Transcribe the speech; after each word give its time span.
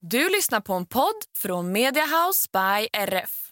Du 0.00 0.28
lyssnar 0.28 0.60
på 0.60 0.74
en 0.74 0.86
podd 0.86 1.14
från 1.36 1.72
Mediahouse 1.72 2.48
by 2.52 2.88
RF. 2.92 3.44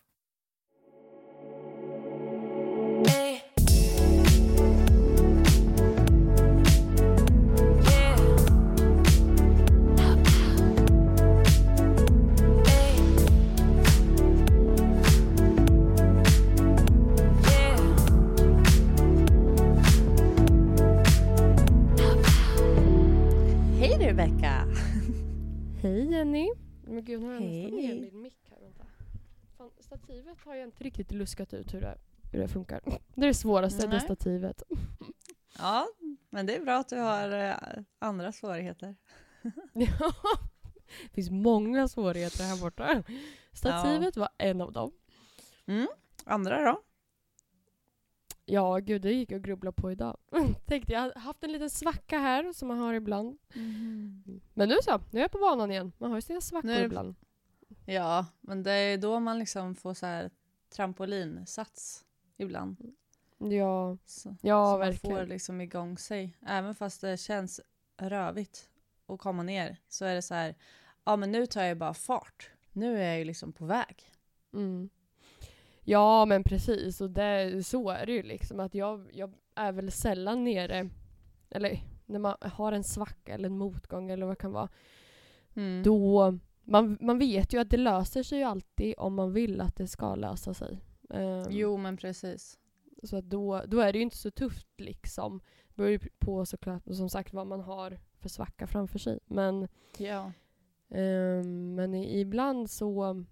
Hej 23.78 23.98
Rebecka! 24.00 24.55
Hej 25.86 26.10
Jenny! 26.10 26.50
Men 26.84 27.04
gud, 27.04 27.20
nu 27.20 27.26
har 27.26 27.34
jag 27.34 27.40
Hej. 27.40 27.62
nästan 27.62 27.80
ner 27.80 28.00
min 28.00 28.22
mick 28.22 28.50
här. 28.50 28.60
Vänta. 28.60 28.84
Fan, 29.56 29.70
stativet 29.80 30.38
har 30.44 30.54
jag 30.54 30.64
inte 30.68 30.84
riktigt 30.84 31.12
luskat 31.12 31.54
ut 31.54 31.74
hur 31.74 31.80
det, 31.80 31.98
hur 32.32 32.38
det 32.38 32.48
funkar. 32.48 32.80
Det 33.14 33.22
är 33.22 33.26
det 33.26 33.34
svåraste, 33.34 33.82
det 33.82 33.88
Nej. 33.88 34.00
stativet. 34.00 34.62
Ja, 35.58 35.86
men 36.30 36.46
det 36.46 36.56
är 36.56 36.64
bra 36.64 36.78
att 36.78 36.88
du 36.88 36.96
har 36.96 37.30
eh, 37.30 37.82
andra 37.98 38.32
svårigheter. 38.32 38.96
Ja, 39.72 40.12
det 41.02 41.14
finns 41.14 41.30
många 41.30 41.88
svårigheter 41.88 42.44
här 42.44 42.60
borta. 42.60 43.02
Stativet 43.52 44.16
var 44.16 44.28
en 44.38 44.60
av 44.60 44.72
dem. 44.72 44.92
Mm. 45.66 45.88
Andra 46.24 46.64
då? 46.64 46.82
Ja, 48.48 48.76
gud, 48.78 49.02
det 49.02 49.12
gick 49.12 49.30
jag 49.30 49.38
och 49.38 49.44
grubblade 49.44 49.74
på 49.76 49.92
idag. 49.92 50.16
Tänkte 50.66 50.92
jag 50.92 51.00
har 51.00 51.14
haft 51.20 51.44
en 51.44 51.52
liten 51.52 51.70
svacka 51.70 52.18
här 52.18 52.52
som 52.52 52.68
man 52.68 52.78
har 52.78 52.94
ibland. 52.94 53.38
Men 54.54 54.68
nu 54.68 54.74
så, 54.82 55.00
nu 55.10 55.18
är 55.18 55.22
jag 55.24 55.30
på 55.32 55.38
banan 55.38 55.70
igen. 55.70 55.92
Man 55.98 56.10
har 56.10 56.18
ju 56.18 56.22
sina 56.22 56.40
svackor 56.40 56.68
det- 56.68 56.84
ibland. 56.84 57.14
Ja, 57.86 58.26
men 58.40 58.62
det 58.62 58.72
är 58.72 58.98
då 58.98 59.20
man 59.20 59.38
liksom 59.38 59.74
får 59.74 59.94
så 59.94 60.06
här 60.06 60.30
trampolinsats 60.70 62.04
ibland. 62.36 62.94
Ja, 63.38 63.96
Så, 64.06 64.36
ja 64.42 64.64
så 64.66 64.70
man 64.70 64.78
verkligen. 64.78 65.16
får 65.16 65.26
liksom 65.26 65.60
igång 65.60 65.98
sig. 65.98 66.36
Även 66.46 66.74
fast 66.74 67.00
det 67.00 67.16
känns 67.16 67.60
rövigt 67.96 68.68
att 69.06 69.18
komma 69.18 69.42
ner 69.42 69.76
så 69.88 70.04
är 70.04 70.14
det 70.14 70.22
så 70.22 70.34
här, 70.34 70.54
ja 71.04 71.16
men 71.16 71.32
nu 71.32 71.46
tar 71.46 71.62
jag 71.62 71.78
bara 71.78 71.94
fart. 71.94 72.50
Nu 72.72 72.98
är 73.02 73.08
jag 73.08 73.18
ju 73.18 73.24
liksom 73.24 73.52
på 73.52 73.64
väg. 73.66 74.10
Mm. 74.52 74.88
Ja, 75.88 76.24
men 76.24 76.44
precis. 76.44 77.00
Och 77.00 77.10
det, 77.10 77.62
så 77.66 77.90
är 77.90 78.06
det 78.06 78.12
ju 78.12 78.22
liksom. 78.22 78.60
Att 78.60 78.74
jag, 78.74 79.10
jag 79.12 79.32
är 79.54 79.72
väl 79.72 79.90
sällan 79.90 80.44
nere, 80.44 80.88
eller 81.50 81.80
när 82.06 82.18
man 82.18 82.36
har 82.40 82.72
en 82.72 82.84
svacka 82.84 83.34
eller 83.34 83.46
en 83.48 83.58
motgång 83.58 84.10
eller 84.10 84.26
vad 84.26 84.32
det 84.32 84.40
kan 84.40 84.52
vara. 84.52 84.68
Mm. 85.54 85.82
Då, 85.82 86.38
man, 86.64 86.98
man 87.00 87.18
vet 87.18 87.52
ju 87.54 87.60
att 87.60 87.70
det 87.70 87.76
löser 87.76 88.22
sig 88.22 88.38
ju 88.38 88.44
alltid 88.44 88.94
om 88.98 89.14
man 89.14 89.32
vill 89.32 89.60
att 89.60 89.76
det 89.76 89.86
ska 89.86 90.14
lösa 90.14 90.54
sig. 90.54 90.80
Ehm, 91.10 91.44
Jo, 91.50 91.76
men 91.76 91.96
precis. 91.96 92.58
Så 93.02 93.16
att 93.16 93.24
då, 93.24 93.62
då 93.66 93.80
är 93.80 93.92
det 93.92 93.98
ju 93.98 94.02
inte 94.02 94.16
så 94.16 94.30
tufft 94.30 94.80
liksom. 94.80 95.40
Det 95.68 95.74
beror 95.74 95.90
ju 95.90 95.98
på 96.18 96.46
såklart, 96.46 96.82
som 96.94 97.08
sagt, 97.08 97.32
vad 97.32 97.46
man 97.46 97.60
har 97.60 97.98
för 98.20 98.28
svacka 98.28 98.66
framför 98.66 98.98
sig. 98.98 99.18
Men 99.26 99.68
Ja. 99.98 100.32
Ehm, 100.90 101.74
men 101.74 101.94
ibland 101.94 102.70
så, 102.70 103.24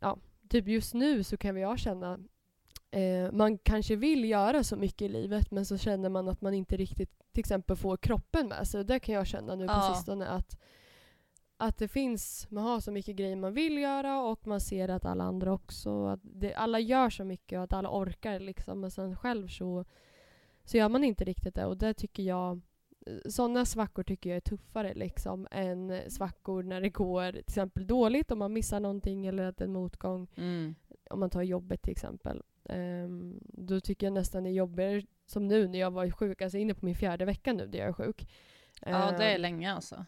ja, 0.00 0.18
typ 0.48 0.68
just 0.68 0.94
nu 0.94 1.24
så 1.24 1.36
kan 1.36 1.56
jag 1.56 1.78
känna, 1.78 2.18
eh, 2.90 3.32
man 3.32 3.58
kanske 3.58 3.96
vill 3.96 4.24
göra 4.24 4.64
så 4.64 4.76
mycket 4.76 5.02
i 5.02 5.08
livet 5.08 5.50
men 5.50 5.64
så 5.66 5.78
känner 5.78 6.08
man 6.08 6.28
att 6.28 6.40
man 6.40 6.54
inte 6.54 6.76
riktigt 6.76 7.10
till 7.32 7.40
exempel 7.40 7.76
får 7.76 7.96
kroppen 7.96 8.48
med 8.48 8.68
sig. 8.68 8.84
Det 8.84 9.00
kan 9.00 9.14
jag 9.14 9.26
känna 9.26 9.54
nu 9.54 9.66
på 9.66 9.72
Ja. 9.72 9.94
sistone 9.94 10.26
att, 10.26 10.58
att 11.56 11.76
det 11.78 11.88
finns, 11.88 12.46
man 12.50 12.64
har 12.64 12.80
så 12.80 12.90
mycket 12.92 13.16
grejer 13.16 13.36
man 13.36 13.54
vill 13.54 13.78
göra 13.78 14.20
och 14.22 14.46
man 14.46 14.60
ser 14.60 14.88
att 14.88 15.04
alla 15.04 15.24
andra 15.24 15.52
också, 15.52 16.06
att 16.06 16.20
det, 16.22 16.54
alla 16.54 16.80
gör 16.80 17.10
så 17.10 17.24
mycket 17.24 17.56
och 17.56 17.64
att 17.64 17.72
alla 17.72 17.90
orkar 17.90 18.40
liksom. 18.40 18.80
Men 18.80 18.90
sen 18.90 19.16
själv 19.16 19.48
så, 19.48 19.84
så 20.64 20.76
gör 20.76 20.88
man 20.88 21.04
inte 21.04 21.24
riktigt 21.24 21.54
det 21.54 21.66
och 21.66 21.76
det 21.76 21.94
tycker 21.94 22.22
jag 22.22 22.60
sådana 23.26 23.64
svackor 23.64 24.02
tycker 24.02 24.30
jag 24.30 24.36
är 24.36 24.40
tuffare 24.40 24.94
liksom 24.94 25.46
än 25.50 25.92
svackor 26.08 26.62
när 26.62 26.80
det 26.80 26.88
går 26.90 27.32
till 27.32 27.40
exempel 27.40 27.86
dåligt 27.86 28.30
om 28.30 28.38
man 28.38 28.52
missar 28.52 28.80
någonting 28.80 29.26
eller 29.26 29.44
att 29.44 29.60
en 29.60 29.72
motgång. 29.72 30.26
Mm. 30.36 30.74
Om 31.10 31.20
man 31.20 31.30
tar 31.30 31.42
jobbet 31.42 31.82
till 31.82 31.92
exempel. 31.92 32.42
Ehm, 32.68 33.40
då 33.42 33.80
tycker 33.80 34.06
jag 34.06 34.12
nästan 34.12 34.42
det 34.44 34.50
är 34.50 34.52
jobbigare 34.52 35.02
som 35.26 35.48
nu 35.48 35.68
när 35.68 35.78
jag 35.78 35.90
var 35.90 36.10
sjuk. 36.10 36.42
Alltså 36.42 36.58
inne 36.58 36.74
på 36.74 36.84
min 36.84 36.94
fjärde 36.94 37.24
vecka 37.24 37.52
nu 37.52 37.66
där 37.66 37.78
jag 37.78 37.88
är 37.88 37.92
sjuk. 37.92 38.28
Ja, 38.80 39.10
det 39.18 39.24
är 39.24 39.34
Ehm, 39.34 39.40
länge 39.40 39.72
alltså. 39.72 40.04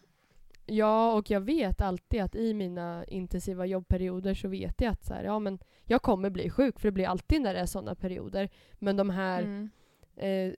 Ja, 0.67 1.13
och 1.15 1.31
jag 1.31 1.41
vet 1.41 1.81
alltid 1.81 2.23
att 2.23 2.35
i 2.35 2.55
mina 2.55 3.05
intensiva 3.05 3.67
jobbperioder 3.67 4.35
så 4.35 4.49
vet 4.49 4.81
jag 4.81 4.93
att 4.93 5.05
så 5.05 5.15
här, 5.15 5.25
ja, 5.25 5.39
men 5.39 5.59
jag 5.85 6.03
kommer 6.03 6.31
bli 6.31 6.51
sjuk 6.51 6.81
för 6.81 6.89
det 6.89 6.93
blir 6.93 7.07
alltid 7.09 7.41
när 7.43 7.55
det 7.55 7.61
är 7.61 7.67
sådana 7.67 7.95
perioder. 7.95 8.49
Men 8.79 8.97
de 8.97 9.11
här 9.11 9.43
Mm. 9.43 9.71
eh, 10.17 10.53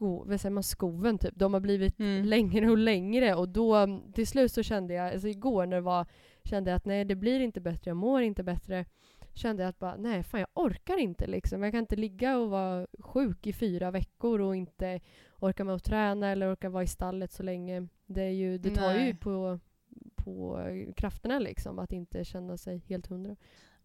sko, 0.00 0.24
vad 0.26 0.40
säger 0.40 0.52
man, 0.54 0.62
skoven 0.62 1.18
typ, 1.18 1.34
de 1.36 1.52
har 1.54 1.60
blivit 1.60 2.00
Mm. 2.00 2.24
längre 2.24 2.70
och 2.70 2.78
längre 2.78 3.34
och 3.34 3.48
då 3.48 3.74
mm, 3.74 4.12
till 4.12 4.26
slut 4.26 4.52
så 4.52 4.62
kände 4.62 4.94
jag, 4.94 5.12
alltså 5.12 5.28
igår 5.28 5.66
när 5.66 5.76
det 5.76 5.82
var, 5.82 6.06
kände 6.44 6.70
jag 6.70 6.76
att 6.76 6.84
nej 6.84 7.04
det 7.04 7.14
blir 7.14 7.40
inte 7.40 7.60
bättre, 7.60 7.90
jag 7.90 7.96
mår 7.96 8.22
inte 8.22 8.42
bättre. 8.42 8.84
Kände 9.34 9.62
jag 9.62 9.70
att 9.70 9.78
bara, 9.78 9.96
nej 9.96 10.22
fan 10.22 10.40
jag 10.40 10.48
orkar 10.54 10.96
inte 10.98 11.26
liksom. 11.26 11.62
Jag 11.62 11.72
kan 11.72 11.80
inte 11.80 11.96
ligga 11.96 12.38
och 12.38 12.50
vara 12.50 12.86
sjuk 12.98 13.46
i 13.46 13.52
fyra 13.52 13.90
veckor 13.90 14.40
och 14.40 14.56
inte 14.56 15.00
orka 15.38 15.64
med 15.64 15.74
att 15.74 15.84
träna 15.84 16.28
eller 16.28 16.52
orka 16.52 16.68
vara 16.70 16.82
i 16.82 16.86
stallet 16.86 17.32
så 17.32 17.42
länge. 17.42 17.86
Det, 18.06 18.22
är 18.22 18.30
ju, 18.30 18.58
det 18.58 18.70
tar 18.70 18.92
ju 18.92 18.98
Nej. 18.98 19.14
på, 19.14 19.58
på 20.16 20.60
krafterna 20.96 21.38
liksom 21.38 21.78
att 21.78 21.92
inte 21.92 22.24
känna 22.24 22.56
sig 22.56 22.82
helt 22.88 23.06
hundra. 23.06 23.36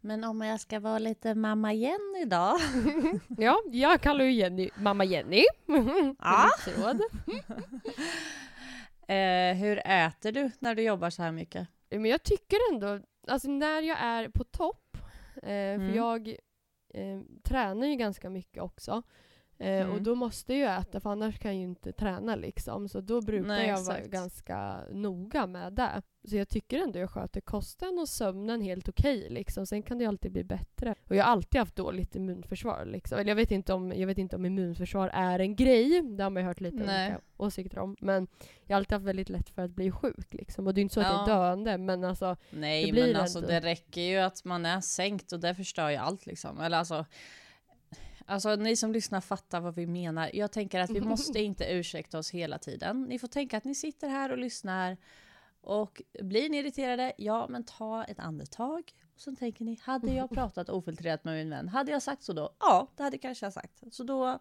Men 0.05 0.23
om 0.23 0.41
jag 0.41 0.59
ska 0.59 0.79
vara 0.79 0.99
lite 0.99 1.35
mamma 1.35 1.73
Jenny 1.73 2.25
då? 2.25 2.57
ja, 3.37 3.57
jag 3.65 4.01
kallar 4.01 4.25
ju 4.25 4.31
Jenny 4.31 4.69
mamma 4.77 5.03
Jenny. 5.03 5.43
Ja. 6.19 6.49
Eh, 9.07 9.55
hur 9.55 9.81
äter 9.87 10.31
du 10.31 10.51
när 10.59 10.75
du 10.75 10.81
jobbar 10.83 11.09
så 11.09 11.23
här 11.23 11.31
mycket? 11.31 11.67
Men 11.89 12.05
jag 12.05 12.23
tycker 12.23 12.57
ändå, 12.73 12.99
alltså 13.27 13.49
när 13.49 13.81
jag 13.81 13.99
är 13.99 14.29
på 14.29 14.43
topp, 14.43 14.97
eh, 15.43 15.49
Mm. 15.49 15.89
för 15.89 15.97
jag 15.97 16.27
eh, 16.93 17.21
tränar 17.43 17.87
ju 17.87 17.95
ganska 17.95 18.29
mycket 18.29 18.63
också. 18.63 19.03
Eh, 19.57 19.81
Mm. 19.81 19.91
Och 19.91 20.01
då 20.01 20.15
måste 20.15 20.53
jag 20.53 20.79
äta 20.81 20.99
för 20.99 21.09
annars 21.09 21.39
kan 21.39 21.51
jag 21.51 21.57
ju 21.57 21.63
inte 21.63 21.91
träna 21.91 22.35
liksom. 22.35 22.89
Så 22.89 23.01
då 23.01 23.21
brukar 23.21 23.47
Nej, 23.47 23.67
jag 23.67 23.83
vara 23.83 23.99
ganska 23.99 24.79
noga 24.91 25.47
med 25.47 25.73
det. 25.73 26.01
Så 26.27 26.35
jag 26.35 26.49
tycker 26.49 26.79
ändå 26.79 26.99
jag 26.99 27.09
sköter 27.09 27.41
kosten 27.41 27.99
och 27.99 28.09
sömnen 28.09 28.61
helt 28.61 28.89
okej 28.89 29.27
liksom. 29.29 29.65
Sen 29.65 29.83
kan 29.83 29.97
det 29.97 30.05
alltid 30.05 30.31
bli 30.31 30.43
bättre. 30.43 30.95
Och 31.09 31.15
jag 31.15 31.23
har 31.23 31.31
alltid 31.31 31.59
haft 31.59 31.75
dåligt 31.75 32.15
immunförsvar 32.15 32.85
liksom. 32.85 33.17
Eller 33.19 33.29
jag 33.31 33.35
vet 33.35 33.51
inte 33.51 33.73
om, 33.73 33.91
jag 33.91 34.07
vet 34.07 34.17
inte 34.17 34.35
om 34.35 34.45
immunförsvar 34.45 35.09
är 35.13 35.39
en 35.39 35.55
grej. 35.55 36.01
Det 36.01 36.23
har 36.23 36.29
man 36.29 36.43
ju 36.43 36.47
hört 36.47 36.59
lite 36.61 36.77
Nej. 36.77 37.07
olika 37.09 37.21
åsikter 37.37 37.79
om. 37.79 37.95
Men 37.99 38.27
jag 38.65 38.75
har 38.75 38.77
alltid 38.77 38.93
haft 38.93 39.05
väldigt 39.05 39.29
lätt 39.29 39.49
för 39.49 39.61
att 39.61 39.71
bli 39.71 39.91
sjuk 39.91 40.33
liksom. 40.33 40.67
Och 40.67 40.73
det 40.73 40.79
är 40.79 40.83
inte 40.83 40.93
så 40.93 40.99
att 40.99 41.05
jag 41.05 41.15
Ja. 41.15 41.23
är 41.23 41.27
döende 41.27 41.77
men 41.77 42.03
alltså 42.03 42.37
Nej, 42.49 42.85
Det 42.85 42.91
blir 42.91 43.07
men 43.13 43.21
alltså 43.21 43.37
ändå- 43.37 43.49
det 43.49 43.59
räcker 43.59 44.01
ju 44.01 44.17
att 44.17 44.43
man 44.45 44.65
är 44.65 44.81
sänkt 44.81 45.31
och 45.31 45.39
det 45.39 45.55
förstör 45.55 45.89
ju 45.89 45.95
allt 45.95 46.25
liksom. 46.25 46.61
Eller 46.61 46.77
alltså, 46.77 47.05
alltså 48.25 48.55
ni 48.55 48.75
som 48.75 48.91
lyssnar 48.91 49.21
fattar 49.21 49.59
vad 49.59 49.75
vi 49.75 49.87
menar. 49.87 50.29
Jag 50.33 50.51
tänker 50.51 50.79
att 50.79 50.89
vi 50.89 51.01
måste 51.15 51.39
inte 51.39 51.65
ursäkta 51.73 52.17
oss 52.17 52.31
hela 52.31 52.57
tiden. 52.57 53.03
Ni 53.03 53.19
får 53.19 53.27
tänka 53.27 53.57
att 53.57 53.63
ni 53.63 53.75
sitter 53.75 54.09
här 54.09 54.31
och 54.31 54.37
lyssnar 54.37 54.97
och 55.65 56.01
blir 56.21 56.49
ni 56.49 56.57
irriterade, 56.57 57.13
ja 57.17 57.47
men 57.49 57.63
ta 57.63 58.03
ett 58.03 58.19
andetag. 58.19 58.91
Och 59.15 59.21
så 59.21 59.35
tänker 59.35 59.65
ni, 59.65 59.79
hade 59.81 60.13
jag 60.13 60.29
pratat 60.33 60.69
ofiltrerat 60.69 61.23
med 61.23 61.33
min 61.33 61.49
vän, 61.49 61.67
hade 61.67 61.91
jag 61.91 62.01
sagt 62.01 62.23
så 62.23 62.33
då? 62.33 62.55
Ja, 62.59 62.91
det 62.95 63.03
hade 63.03 63.17
kanske 63.17 63.45
jag 63.45 63.53
sagt. 63.53 63.83
Så 63.91 64.03
då 64.03 64.39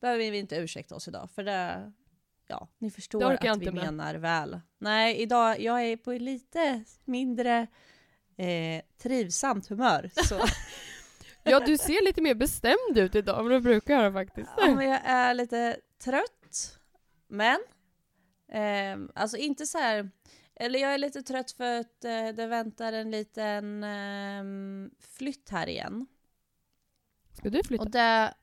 behöver 0.00 0.30
vi 0.30 0.38
inte 0.38 0.56
ursäkta 0.56 0.94
oss 0.94 1.08
idag, 1.08 1.30
för 1.30 1.44
det, 1.44 1.92
ja, 2.46 2.68
ni 2.78 2.90
förstår 2.90 3.32
att 3.32 3.58
vi 3.60 3.70
med. 3.70 3.74
menar 3.84 4.14
väl. 4.14 4.60
Nej, 4.78 5.16
idag, 5.16 5.60
jag 5.60 5.82
är 5.84 5.96
på 5.96 6.12
lite 6.12 6.84
mindre 7.04 7.66
eh, 8.36 8.82
trivsamt 8.98 9.66
humör. 9.68 10.10
Så 10.14 10.40
Ja, 11.44 11.60
du 11.60 11.78
ser 11.78 12.04
lite 12.04 12.22
mer 12.22 12.34
bestämd 12.34 12.98
ut 12.98 13.14
idag 13.14 13.40
än 13.40 13.46
du 13.52 13.60
brukar 13.60 13.94
göra 13.94 14.12
faktiskt. 14.12 14.50
ja, 14.58 14.74
men 14.74 14.88
jag 14.88 15.00
är 15.04 15.34
lite 15.34 15.76
trött. 16.04 16.78
Men, 17.28 17.58
ehm, 18.52 19.10
alltså 19.14 19.36
inte 19.36 19.66
så 19.66 19.78
här, 19.78 20.10
eller 20.64 20.78
jag 20.78 20.94
är 20.94 20.98
lite 20.98 21.22
trött 21.22 21.50
för 21.50 21.80
att 21.80 22.04
eh, 22.04 22.28
det 22.34 22.46
väntar 22.46 22.92
en 22.92 23.10
liten 23.10 23.84
ehm, 23.84 24.90
flytt 25.00 25.50
här 25.50 25.66
igen. 25.68 26.06
Ska 27.32 27.50
du 27.50 27.62
flytta? 27.64 27.82
Och 27.84 27.90
det, 27.90 28.34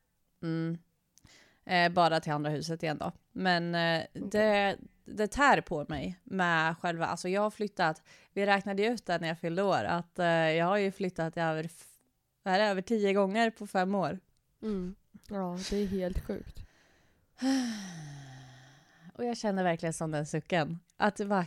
mm, 0.42 0.78
eh, 1.66 1.92
bara 1.92 2.20
till 2.20 2.32
andra 2.32 2.50
huset 2.50 2.84
igen 2.84 2.98
då. 2.98 3.12
Men 3.32 3.76
eh, 3.76 4.04
det, 4.14 4.78
det 5.06 5.28
tär 5.28 5.62
på 5.62 5.86
mig 5.90 6.20
med 6.24 6.78
själva, 6.78 7.06
alltså 7.06 7.30
jag 7.30 7.42
har 7.42 7.52
flyttat, 7.52 8.02
vi 8.34 8.46
räknade 8.46 8.82
ju 8.84 8.90
ut 8.90 9.06
det 9.06 9.20
när 9.20 9.28
jag 9.28 9.40
fyllde 9.40 9.64
år, 9.64 9.84
att 9.84 10.12
jag 10.58 10.66
har 10.66 10.78
ju 10.78 10.92
flyttat 10.92 11.38
över, 11.38 11.64
f- 11.64 11.88
vad 12.44 12.54
är 12.54 12.60
det, 12.60 12.66
över 12.66 12.82
tio 12.82 13.14
gånger 13.14 13.50
på 13.50 13.68
fem 13.68 13.96
år. 13.96 14.20
Mm. 14.62 14.96
Ja, 15.30 15.58
det 15.70 15.78
är 15.78 15.88
helt 15.88 16.26
sjukt. 16.26 16.60
Och 19.14 19.26
jag 19.26 19.38
känner 19.38 19.64
verkligen 19.64 19.94
som 19.94 20.12
den 20.12 20.26
sucken. 20.26 20.80
Att 21.02 21.16
det 21.16 21.26
bara, 21.26 21.46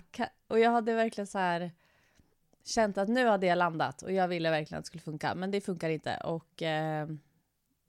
och 0.49 0.59
jag 0.59 0.71
hade 0.71 0.95
verkligen 0.95 1.27
så 1.27 1.39
här, 1.39 1.71
känt 2.65 2.99
att 2.99 3.09
nu 3.09 3.27
hade 3.27 3.47
jag 3.47 3.59
landat 3.59 4.03
och 4.03 4.13
jag 4.13 4.29
ville 4.29 4.51
verkligen 4.51 4.79
att 4.79 4.85
det 4.85 4.87
skulle 4.87 5.03
funka, 5.03 5.35
men 5.35 5.51
det 5.51 5.61
funkar 5.61 5.91
inte 5.91 6.17
och 6.17 6.63
eh, 6.63 7.03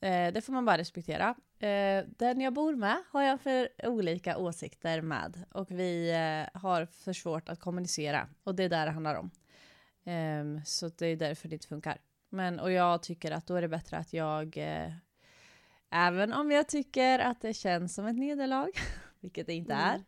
eh, 0.01 0.33
det 0.33 0.45
får 0.45 0.53
man 0.53 0.65
bara 0.65 0.77
respektera. 0.77 1.35
Eh, 1.59 2.05
den 2.07 2.41
jag 2.41 2.53
bor 2.53 2.75
med 2.75 3.03
har 3.11 3.23
jag 3.23 3.41
för 3.41 3.69
olika 3.83 4.37
åsikter 4.37 5.01
med 5.01 5.45
och 5.51 5.71
vi 5.71 6.11
eh, 6.11 6.61
har 6.61 6.85
för 6.85 7.13
svårt 7.13 7.49
att 7.49 7.59
kommunicera 7.59 8.27
och 8.43 8.55
det 8.55 8.63
är 8.63 8.69
där 8.69 8.85
det 8.85 8.91
handlar 8.91 9.15
om. 9.15 9.31
Ehm, 10.05 10.61
så 10.65 10.89
det 10.89 11.07
är 11.07 11.15
därför 11.15 11.49
det 11.49 11.55
inte 11.55 11.67
funkar. 11.67 11.97
Men, 12.29 12.59
och 12.59 12.71
jag 12.71 13.03
tycker 13.03 13.31
att 13.31 13.47
då 13.47 13.55
är 13.55 13.61
det 13.61 13.67
bättre 13.67 13.97
att 13.97 14.13
jag, 14.13 14.57
eh, 14.57 14.91
även 15.89 16.33
om 16.33 16.51
jag 16.51 16.67
tycker 16.67 17.19
att 17.19 17.41
det 17.41 17.53
känns 17.53 17.95
som 17.95 18.05
ett 18.05 18.17
nederlag, 18.17 18.71
vilket 19.19 19.47
det 19.47 19.53
inte 19.53 19.73
är, 19.73 20.03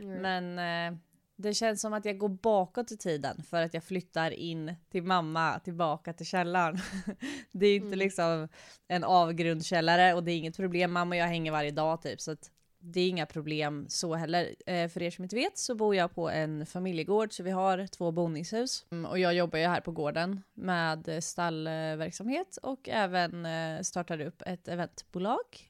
Mm. 0.00 0.22
men 0.22 0.58
eh, 0.94 0.98
det 1.36 1.54
känns 1.54 1.80
som 1.80 1.92
att 1.92 2.04
jag 2.04 2.18
går 2.18 2.28
bakåt 2.28 2.92
i 2.92 2.96
tiden 2.96 3.42
för 3.42 3.62
att 3.62 3.74
jag 3.74 3.84
flyttar 3.84 4.30
in 4.30 4.74
till 4.90 5.02
mamma, 5.02 5.58
tillbaka 5.58 6.12
till 6.12 6.26
källaren. 6.26 6.78
det 7.52 7.66
är 7.66 7.76
inte 7.76 7.86
Mm. 7.86 7.98
liksom 7.98 8.48
en 8.88 9.04
avgrundskällare 9.04 10.14
och 10.14 10.24
det 10.24 10.32
är 10.32 10.36
inget 10.36 10.56
problem. 10.56 10.92
Mamma 10.92 11.14
och 11.14 11.16
jag 11.20 11.26
hänger 11.26 11.52
varje 11.52 11.70
dag 11.70 12.02
typ, 12.02 12.20
så 12.20 12.36
det 12.84 13.00
är 13.00 13.08
inga 13.08 13.26
problem 13.26 13.86
så 13.88 14.14
heller. 14.14 14.54
Eh, 14.66 14.88
för 14.88 15.02
er 15.02 15.10
som 15.10 15.24
inte 15.24 15.36
vet 15.36 15.58
så 15.58 15.74
bor 15.74 15.94
jag 15.94 16.14
på 16.14 16.30
en 16.30 16.66
familjegård, 16.66 17.32
så 17.32 17.42
vi 17.42 17.50
har 17.50 17.86
två 17.86 18.10
boningshus. 18.12 18.86
Mm, 18.90 19.06
och 19.10 19.18
jag 19.18 19.34
jobbar 19.34 19.58
ju 19.58 19.66
här 19.66 19.80
på 19.80 19.90
gården 19.92 20.42
med 20.54 21.24
stallverksamhet 21.24 22.56
och 22.62 22.88
även 22.88 23.46
eh, 23.46 23.80
startade 23.82 24.26
upp 24.26 24.42
ett 24.46 24.68
eventbolag 24.68 25.68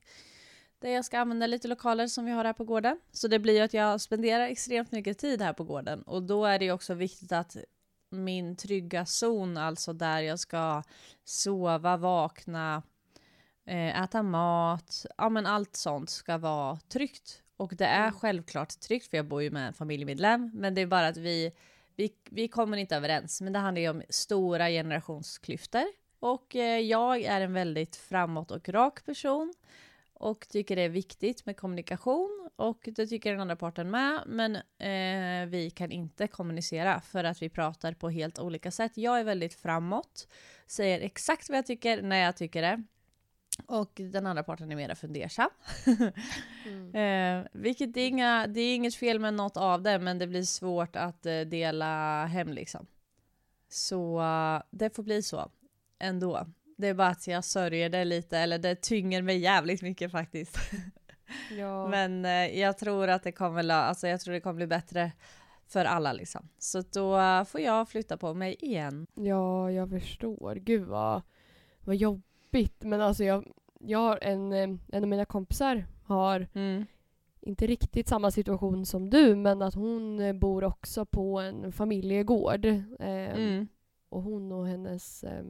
där 0.82 0.90
jag 0.90 1.04
ska 1.04 1.18
använda 1.18 1.46
lite 1.46 1.68
lokaler 1.68 2.06
som 2.06 2.24
vi 2.24 2.30
har 2.32 2.44
här 2.44 2.52
på 2.52 2.64
gården. 2.64 3.00
Så 3.12 3.28
det 3.28 3.38
blir 3.38 3.54
ju 3.54 3.60
att 3.60 3.74
jag 3.74 4.00
spenderar 4.00 4.44
extremt 4.44 4.92
mycket 4.92 5.18
tid 5.18 5.42
här 5.42 5.52
på 5.52 5.64
gården 5.64 6.02
och 6.02 6.22
då 6.22 6.44
är 6.44 6.58
det 6.58 6.64
ju 6.64 6.72
också 6.72 6.94
viktigt 6.94 7.32
att 7.32 7.56
min 8.10 8.56
trygga 8.56 9.06
zon, 9.06 9.56
alltså 9.56 9.92
där 9.92 10.20
jag 10.20 10.38
ska 10.38 10.82
sova, 11.24 11.96
vakna, 11.96 12.82
eh, 13.66 14.02
äta 14.02 14.22
mat, 14.22 15.06
ja 15.18 15.28
men 15.28 15.46
allt 15.46 15.76
sånt 15.76 16.10
ska 16.10 16.38
vara 16.38 16.78
tryggt. 16.88 17.42
Och 17.56 17.72
det 17.76 17.84
är 17.86 18.08
Mm. 18.08 18.12
självklart 18.14 18.80
tryggt 18.80 19.06
för 19.06 19.16
jag 19.16 19.26
bor 19.26 19.42
ju 19.42 19.50
med 19.50 19.66
en 19.66 19.74
familjemedlem, 19.74 20.50
men 20.54 20.74
det 20.74 20.80
är 20.80 20.86
bara 20.86 21.06
att 21.06 21.16
vi, 21.16 21.52
vi, 21.96 22.12
vi 22.30 22.48
kommer 22.48 22.76
inte 22.76 22.96
överens. 22.96 23.40
Men 23.40 23.52
det 23.52 23.58
handlar 23.58 23.82
ju 23.82 23.88
om 23.88 24.02
stora 24.08 24.68
generationsklyftor. 24.68 25.84
Och 26.20 26.56
eh, 26.56 26.78
jag 26.80 27.20
är 27.22 27.40
en 27.40 27.52
väldigt 27.52 27.96
framåt 27.96 28.50
och 28.50 28.68
rak 28.68 29.04
person 29.06 29.54
och 30.22 30.48
tycker 30.48 30.76
det 30.76 30.82
är 30.82 30.88
viktigt 30.88 31.46
med 31.46 31.56
kommunikation 31.56 32.48
och 32.56 32.88
det 32.96 33.06
tycker 33.06 33.30
den 33.30 33.40
andra 33.40 33.56
parten 33.56 33.90
med. 33.90 34.22
Men 34.26 34.56
eh, 34.56 35.48
vi 35.48 35.70
kan 35.70 35.90
inte 35.90 36.26
kommunicera 36.26 37.00
för 37.00 37.24
att 37.24 37.42
vi 37.42 37.48
pratar 37.48 37.94
på 37.94 38.10
helt 38.10 38.38
olika 38.38 38.70
sätt. 38.70 38.92
Jag 38.94 39.20
är 39.20 39.24
väldigt 39.24 39.54
framåt, 39.54 40.28
säger 40.66 41.00
exakt 41.00 41.48
vad 41.48 41.58
jag 41.58 41.66
tycker 41.66 42.02
när 42.02 42.16
jag 42.16 42.36
tycker 42.36 42.62
det. 42.62 42.82
Och 43.66 43.92
den 43.94 44.26
andra 44.26 44.42
parten 44.42 44.72
är 44.72 44.76
mera 44.76 44.94
fundersam. 44.94 45.50
Mm. 46.66 46.94
Eh, 46.94 47.46
vilket 47.52 47.96
är, 47.96 48.06
inga, 48.06 48.46
det 48.46 48.60
är 48.60 48.74
inget 48.74 48.94
fel 48.94 49.18
med 49.18 49.34
något 49.34 49.56
av 49.56 49.82
det, 49.82 49.98
men 49.98 50.18
det 50.18 50.26
blir 50.26 50.42
svårt 50.42 50.96
att 50.96 51.26
eh, 51.26 51.40
dela 51.40 52.24
hem 52.26 52.48
liksom. 52.48 52.86
Så 53.68 54.22
det 54.70 54.96
får 54.96 55.02
bli 55.02 55.22
så 55.22 55.50
ändå. 55.98 56.46
Det 56.82 56.88
är 56.88 56.94
bara 56.94 57.08
att 57.08 57.26
jag 57.26 57.44
sörjer 57.44 57.88
det 57.88 58.04
lite, 58.04 58.38
eller 58.38 58.58
det 58.58 58.74
tynger 58.74 59.22
mig 59.22 59.38
jävligt 59.38 59.82
mycket 59.82 60.10
faktiskt. 60.12 60.58
Ja. 61.58 61.86
Men 61.88 62.24
eh, 62.24 62.60
jag 62.60 62.78
tror 62.78 63.08
att 63.08 63.22
det 63.22 63.32
kommer, 63.32 63.70
alltså 63.70 64.08
jag 64.08 64.20
tror 64.20 64.34
det 64.34 64.40
kommer 64.40 64.56
bli 64.56 64.66
bättre 64.66 65.12
för 65.66 65.84
alla 65.84 66.12
liksom. 66.12 66.48
Så 66.58 66.80
då 66.92 67.44
får 67.44 67.60
jag 67.60 67.88
flytta 67.88 68.16
på 68.16 68.34
mig 68.34 68.56
igen. 68.60 69.06
Ja, 69.14 69.70
jag 69.70 69.90
förstår. 69.90 70.54
Gud 70.54 70.82
vad, 70.88 71.22
vad 71.80 71.96
jobbigt. 71.96 72.82
Men 72.84 73.00
alltså 73.00 73.24
jag, 73.24 73.52
jag 73.80 73.98
har 73.98 74.18
en, 74.22 74.52
eh, 74.52 74.68
en 74.92 75.02
av 75.02 75.08
mina 75.08 75.24
kompisar 75.24 75.86
har 76.04 76.46
Mm. 76.54 76.86
inte 77.40 77.66
riktigt 77.66 78.08
samma 78.08 78.30
situation 78.30 78.86
som 78.86 79.10
du 79.10 79.36
men 79.36 79.62
att 79.62 79.74
hon 79.74 80.20
eh, 80.20 80.32
bor 80.32 80.64
också 80.64 81.04
på 81.06 81.40
en 81.40 81.72
familjegård. 81.72 82.64
Eh, 82.64 83.34
Mm. 83.34 83.68
Och 84.08 84.22
hon 84.22 84.52
och 84.52 84.66
hennes 84.66 85.24
eh, 85.24 85.44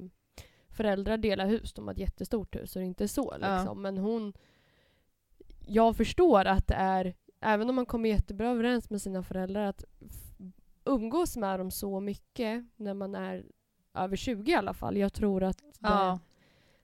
föräldrar 0.72 1.16
delar 1.16 1.46
hus. 1.46 1.72
De 1.72 1.86
har 1.86 1.94
ett 1.94 2.00
jättestort 2.00 2.56
hus 2.56 2.72
så 2.72 2.78
det 2.78 2.84
är 2.84 2.86
inte 2.86 3.08
så 3.08 3.34
Ja. 3.40 3.56
liksom. 3.56 3.82
Men 3.82 3.98
hon... 3.98 4.32
Jag 5.66 5.96
förstår 5.96 6.44
att 6.44 6.66
det 6.66 6.74
är, 6.74 7.14
även 7.40 7.69
om 7.70 7.76
man 7.76 7.86
kommer 7.86 8.08
jättebra 8.08 8.50
överens 8.50 8.90
med 8.90 9.02
sina 9.02 9.22
föräldrar, 9.22 9.64
att 9.66 9.84
umgås 10.84 11.36
med 11.36 11.60
dem 11.60 11.70
så 11.70 12.00
mycket 12.00 12.64
när 12.76 12.94
man 12.94 13.14
är 13.14 13.44
över 13.94 14.16
20 14.16 14.52
i 14.52 14.54
alla 14.54 14.74
fall. 14.74 14.96
Jag 14.96 15.12
tror 15.12 15.42
att 15.42 15.58
det, 15.58 15.64
Ja. 15.80 16.19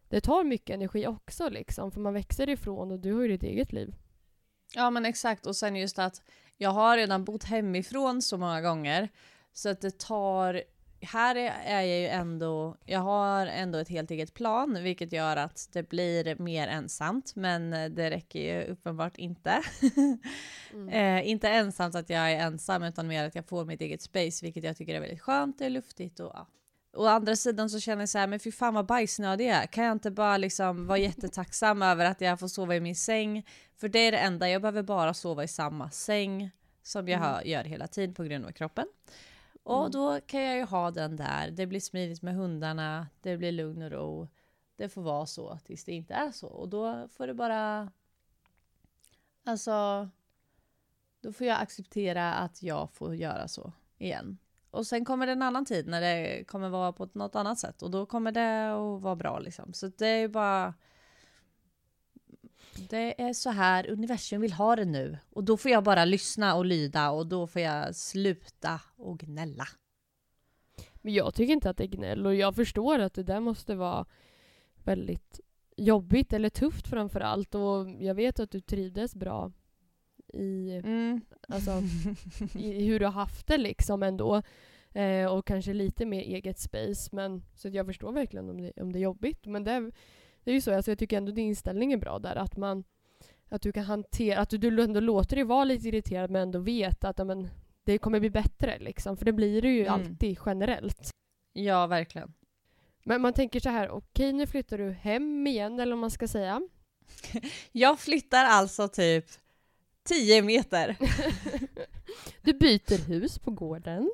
det 0.08 0.20
tar 0.20 0.44
mycket 0.44 0.74
energi 0.74 1.06
också 1.06 1.48
liksom. 1.48 1.90
För 1.90 2.00
man 2.00 2.14
växer 2.14 2.48
ifrån 2.48 2.90
och 2.90 2.98
du 3.00 3.12
har 3.14 3.22
ju 3.22 3.28
ditt 3.28 3.42
eget 3.42 3.72
liv. 3.72 3.94
Ja 4.74 4.90
men 4.90 5.04
exakt 5.04 5.46
och 5.46 5.56
sen 5.56 5.76
just 5.76 5.98
att 5.98 6.22
jag 6.56 6.70
har 6.70 6.96
redan 6.96 7.24
bott 7.24 7.44
hemifrån 7.44 8.22
så 8.22 8.38
många 8.38 8.60
gånger 8.60 9.08
så 9.52 9.68
att 9.68 9.80
det 9.80 9.98
tar 9.98 10.62
här 11.00 11.34
är 11.36 11.74
jag 11.74 11.86
ju 12.00 12.06
ändå, 12.06 12.76
jag 12.84 13.00
har 13.00 13.46
ändå 13.46 13.78
ett 13.78 13.88
helt 13.88 14.10
eget 14.10 14.34
plan 14.34 14.82
vilket 14.82 15.12
gör 15.12 15.36
att 15.36 15.68
det 15.72 15.88
blir 15.88 16.36
mer 16.42 16.68
ensamt 16.68 17.32
men 17.36 17.70
det 17.70 18.10
räcker 18.10 18.40
ju 18.40 18.64
uppenbart 18.64 19.16
inte. 19.16 19.62
Mm. 20.72 20.88
eh, 20.88 21.28
inte 21.30 21.48
ensamt 21.48 21.94
att 21.94 22.10
jag 22.10 22.32
är 22.32 22.38
ensam 22.38 22.82
utan 22.82 23.06
mer 23.06 23.24
att 23.24 23.34
jag 23.34 23.48
får 23.48 23.64
mitt 23.64 23.80
eget 23.80 24.02
space 24.02 24.44
vilket 24.44 24.64
jag 24.64 24.76
tycker 24.76 24.94
är 24.94 25.00
väldigt 25.00 25.20
skönt, 25.20 25.58
det 25.58 25.66
är 25.66 25.70
luftigt 25.70 26.20
och 26.20 26.30
ja. 26.34 26.46
Å 26.96 27.06
andra 27.06 27.36
sidan 27.36 27.70
så 27.70 27.80
känner 27.80 28.02
jag 28.02 28.08
så 28.08 28.18
här, 28.18 28.26
men 28.26 28.40
fy 28.40 28.52
fan 28.52 28.74
vad 28.74 28.86
bajsnödig 28.86 29.48
jag 29.48 29.56
är. 29.56 29.66
Kan 29.66 29.84
jag 29.84 29.92
inte 29.92 30.10
bara 30.10 30.36
liksom 30.36 30.86
vara 30.86 30.98
jättetacksam 30.98 31.82
över 31.92 32.04
att 32.04 32.20
jag 32.20 32.40
får 32.40 32.48
sova 32.48 32.76
i 32.76 32.80
min 32.80 32.96
säng? 32.96 33.46
För 33.76 33.88
det 33.88 33.98
är 33.98 34.12
det 34.12 34.18
enda, 34.18 34.48
jag 34.50 34.62
behöver 34.62 34.82
bara 34.82 35.14
sova 35.14 35.44
i 35.44 35.48
samma 35.48 35.90
säng 35.90 36.50
som 36.82 37.08
jag 37.08 37.20
Mm. 37.20 37.48
gör 37.50 37.64
hela 37.64 37.86
tiden 37.86 38.14
på 38.14 38.22
grund 38.24 38.44
av 38.46 38.50
kroppen. 38.52 38.86
Och 39.68 39.78
Mm. 39.80 39.90
då 39.90 40.20
kan 40.20 40.42
jag 40.42 40.56
ju 40.56 40.64
ha 40.64 40.90
den 40.90 41.16
där, 41.16 41.50
det 41.50 41.66
blir 41.66 41.80
smidigt 41.80 42.22
med 42.22 42.34
hundarna, 42.34 43.06
det 43.20 43.36
blir 43.36 43.52
lugn 43.52 43.82
och 43.82 43.90
ro. 43.90 44.28
Det 44.76 44.88
får 44.88 45.02
vara 45.02 45.26
så 45.26 45.58
tills 45.64 45.84
det 45.84 45.92
inte 45.92 46.14
är 46.14 46.30
så. 46.30 46.46
Och 46.46 46.68
då 46.68 47.08
får 47.08 47.26
det 47.26 47.34
bara... 47.34 47.90
Alltså... 49.44 50.08
Då 51.20 51.32
får 51.32 51.46
jag 51.46 51.60
acceptera 51.60 52.34
att 52.34 52.62
jag 52.62 52.90
får 52.92 53.14
göra 53.14 53.48
så 53.48 53.72
igen. 53.98 54.38
Och 54.70 54.86
sen 54.86 55.04
kommer 55.04 55.26
det 55.26 55.32
en 55.32 55.42
annan 55.42 55.64
tid 55.64 55.86
när 55.86 56.00
det 56.00 56.44
kommer 56.44 56.68
vara 56.68 56.92
på 56.92 57.08
något 57.12 57.36
annat 57.36 57.58
sätt. 57.58 57.82
Och 57.82 57.90
då 57.90 58.06
kommer 58.06 58.32
det 58.32 58.70
att 58.72 59.02
vara 59.02 59.16
bra 59.16 59.38
liksom. 59.38 59.72
Så 59.72 59.86
det 59.86 60.06
är 60.06 60.18
ju 60.18 60.28
bara... 60.28 60.74
Det 62.90 63.22
är 63.22 63.32
så 63.32 63.50
här 63.50 63.90
universum 63.90 64.40
vill 64.40 64.52
ha 64.52 64.76
det 64.76 64.84
nu. 64.84 65.18
Och 65.30 65.44
då 65.44 65.56
får 65.56 65.70
jag 65.70 65.84
bara 65.84 66.04
lyssna 66.04 66.54
och 66.54 66.64
lyda 66.64 67.10
och 67.10 67.26
då 67.26 67.46
får 67.46 67.62
jag 67.62 67.94
sluta 67.96 68.80
och 68.96 69.18
gnälla. 69.18 69.64
Men 70.94 71.14
jag 71.14 71.34
tycker 71.34 71.52
inte 71.52 71.70
att 71.70 71.76
det 71.76 71.84
är 71.84 71.88
gnäll 71.88 72.26
och 72.26 72.34
jag 72.34 72.54
förstår 72.56 72.98
att 72.98 73.14
det 73.14 73.22
där 73.22 73.40
måste 73.40 73.74
vara 73.74 74.06
väldigt 74.84 75.40
jobbigt 75.76 76.32
eller 76.32 76.50
tufft 76.50 76.88
framför 76.88 77.20
allt 77.20 77.54
och 77.54 77.90
jag 78.00 78.14
vet 78.14 78.40
att 78.40 78.50
du 78.50 78.60
trivdes 78.60 79.14
bra 79.14 79.52
i, 80.34 80.80
Mm. 80.84 81.20
alltså, 81.48 81.70
i 82.58 82.84
hur 82.86 82.98
du 83.00 83.04
har 83.06 83.12
haft 83.12 83.46
det 83.46 83.58
liksom 83.58 84.02
ändå. 84.02 84.42
Eh, 84.94 85.26
och 85.26 85.46
kanske 85.46 85.72
lite 85.72 86.06
mer 86.06 86.20
eget 86.20 86.58
space. 86.58 87.08
Men, 87.16 87.42
så 87.54 87.68
jag 87.68 87.86
förstår 87.86 88.12
verkligen 88.12 88.50
om 88.50 88.60
det, 88.60 88.72
om 88.82 88.92
det 88.92 88.98
är 88.98 89.00
jobbigt. 89.00 89.46
Men 89.46 89.64
det, 89.64 89.90
det 90.48 90.52
är 90.52 90.54
ju 90.54 90.60
så, 90.60 90.74
alltså, 90.74 90.90
jag 90.90 90.98
tycker 90.98 91.16
ändå 91.16 91.32
din 91.32 91.46
inställning 91.46 91.92
är 91.92 91.96
bra 91.96 92.18
där. 92.18 92.36
Att 92.36 92.56
man 92.56 92.84
att 93.48 93.62
du 93.62 93.72
kan 93.72 93.84
hantera, 93.84 94.40
att 94.40 94.50
du, 94.50 94.58
du 94.58 94.82
ändå 94.82 95.00
låter 95.00 95.36
dig 95.36 95.44
vara 95.44 95.64
lite 95.64 95.88
irriterad 95.88 96.30
men 96.30 96.42
ändå 96.42 96.58
vet 96.58 97.04
att 97.04 97.18
ja, 97.18 97.24
men, 97.24 97.48
det 97.84 97.98
kommer 97.98 98.20
bli 98.20 98.30
bättre 98.30 98.78
liksom. 98.78 99.16
För 99.16 99.24
det 99.24 99.32
blir 99.32 99.62
det 99.62 99.68
ju 99.68 99.80
Mm. 99.80 99.94
alltid 99.94 100.38
generellt. 100.46 101.10
Ja, 101.52 101.86
verkligen. 101.86 102.34
Men 103.04 103.20
man 103.20 103.32
tänker 103.32 103.60
så 103.60 103.68
här, 103.68 103.90
okej 103.90 104.32
nu 104.32 104.46
flyttar 104.46 104.78
du 104.78 104.90
hem 104.90 105.46
igen 105.46 105.80
eller 105.80 105.92
vad 105.92 106.00
man 106.00 106.10
ska 106.10 106.28
säga. 106.28 106.62
Jag 107.72 108.00
flyttar 108.00 108.44
alltså 108.44 108.88
typ 108.88 109.24
10 110.04 110.42
meter. 110.42 110.96
du 112.42 112.52
byter 112.52 113.08
hus 113.08 113.38
på 113.38 113.50
gården. 113.50 114.10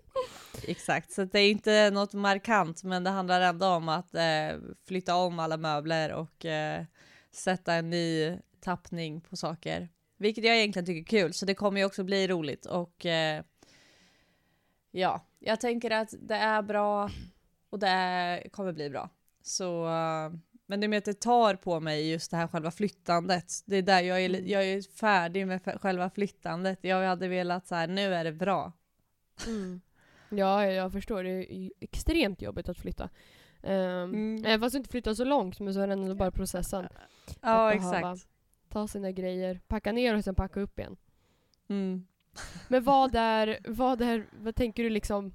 Exakt, 0.69 1.13
så 1.13 1.25
det 1.25 1.41
är 1.41 1.51
inte 1.51 1.91
något 1.91 2.13
markant, 2.13 2.83
men 2.85 3.05
det 3.05 3.11
handlar 3.11 3.41
ändå 3.41 3.67
om 3.67 3.89
att 3.89 4.15
eh, 4.15 4.59
flytta 4.87 5.17
om 5.17 5.39
alla 5.39 5.57
möbler 5.57 6.13
och 6.13 6.45
eh, 6.45 6.85
sätta 7.31 7.75
en 7.75 7.91
ny 7.91 8.39
tappning 8.61 9.21
på 9.21 9.37
saker. 9.37 9.89
Vilket 10.17 10.45
jag 10.45 10.57
egentligen 10.57 10.87
tycker 10.87 11.17
är 11.17 11.23
kul, 11.23 11.35
så 11.35 11.47
det 11.47 11.55
kommer 11.55 11.81
ju 11.81 11.87
också 11.87 12.05
bli 12.05 12.29
roligt 12.29 12.67
och 12.67 13.07
eh, 13.07 13.43
ja, 14.91 15.27
jag 15.39 15.61
tänker 15.61 15.91
att 15.91 16.15
det 16.21 16.37
är 16.37 16.63
bra 16.63 17.11
och 17.71 17.79
det 17.79 17.89
är, 17.89 18.49
kommer 18.49 18.73
bli 18.73 18.91
bra. 18.91 19.11
Så, 19.43 19.89
men 20.67 20.81
det 20.81 20.89
med 20.89 20.99
att 20.99 21.05
det 21.05 21.21
tar 21.21 21.55
på 21.55 21.81
mig 21.81 22.11
just 22.11 22.31
det 22.31 22.37
här 22.37 22.47
själva 22.49 22.71
flyttandet. 22.71 23.53
Det 23.67 23.77
är 23.77 23.83
där 23.83 24.03
jag 24.03 24.21
är, 24.25 24.29
li- 24.29 24.53
jag 24.53 24.65
är 24.65 24.83
färdig 24.97 25.47
med 25.47 25.81
själva 25.81 26.11
flyttandet. 26.11 26.79
Jag 26.83 27.07
hade 27.07 27.29
velat 27.29 27.67
så 27.67 27.75
här, 27.75 27.87
nu 27.89 28.15
är 28.15 28.25
det 28.25 28.33
bra. 28.33 28.73
Mm. 29.47 29.81
Ja, 30.29 30.67
jag 30.67 30.93
förstår. 30.93 31.23
Det 31.25 31.55
är 31.55 31.71
extremt 31.81 32.43
jobbigt 32.43 32.69
att 32.69 32.79
flytta. 32.79 33.05
Um, 33.63 33.71
Mm. 33.71 34.45
Även 34.45 34.61
fast 34.61 34.77
inte 34.77 34.91
flytta 34.91 35.15
så 35.15 35.25
långt, 35.25 35.61
men 35.61 35.75
så 35.75 35.81
är 35.81 35.87
det 35.87 35.93
ändå 35.93 36.15
bara 36.15 36.31
processen. 36.31 36.87
Ja, 37.41 37.71
att 37.73 37.79
behöva 37.81 37.99
exakt. 38.13 38.31
Ta 38.69 38.89
sina 38.89 39.11
grejer, 39.11 39.61
packa 39.69 39.93
ner 39.93 40.15
och 40.17 40.25
sen 40.25 40.35
packa 40.35 40.61
upp 40.61 40.79
igen. 40.79 40.97
Mm. 41.69 42.07
Men 42.69 42.85
vad 42.85 43.15
är, 43.15 43.59
vad 43.69 44.03
är, 44.03 44.27
vad 44.33 44.55
tänker 44.57 44.83
du 44.83 44.91
liksom 44.91 45.33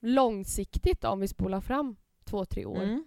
långsiktigt 0.00 1.00
då, 1.00 1.08
om 1.08 1.20
vi 1.20 1.28
spolar 1.28 1.60
fram 1.60 1.96
två, 2.24 2.44
tre 2.44 2.64
år? 2.64 2.82
Mm. 2.82 3.04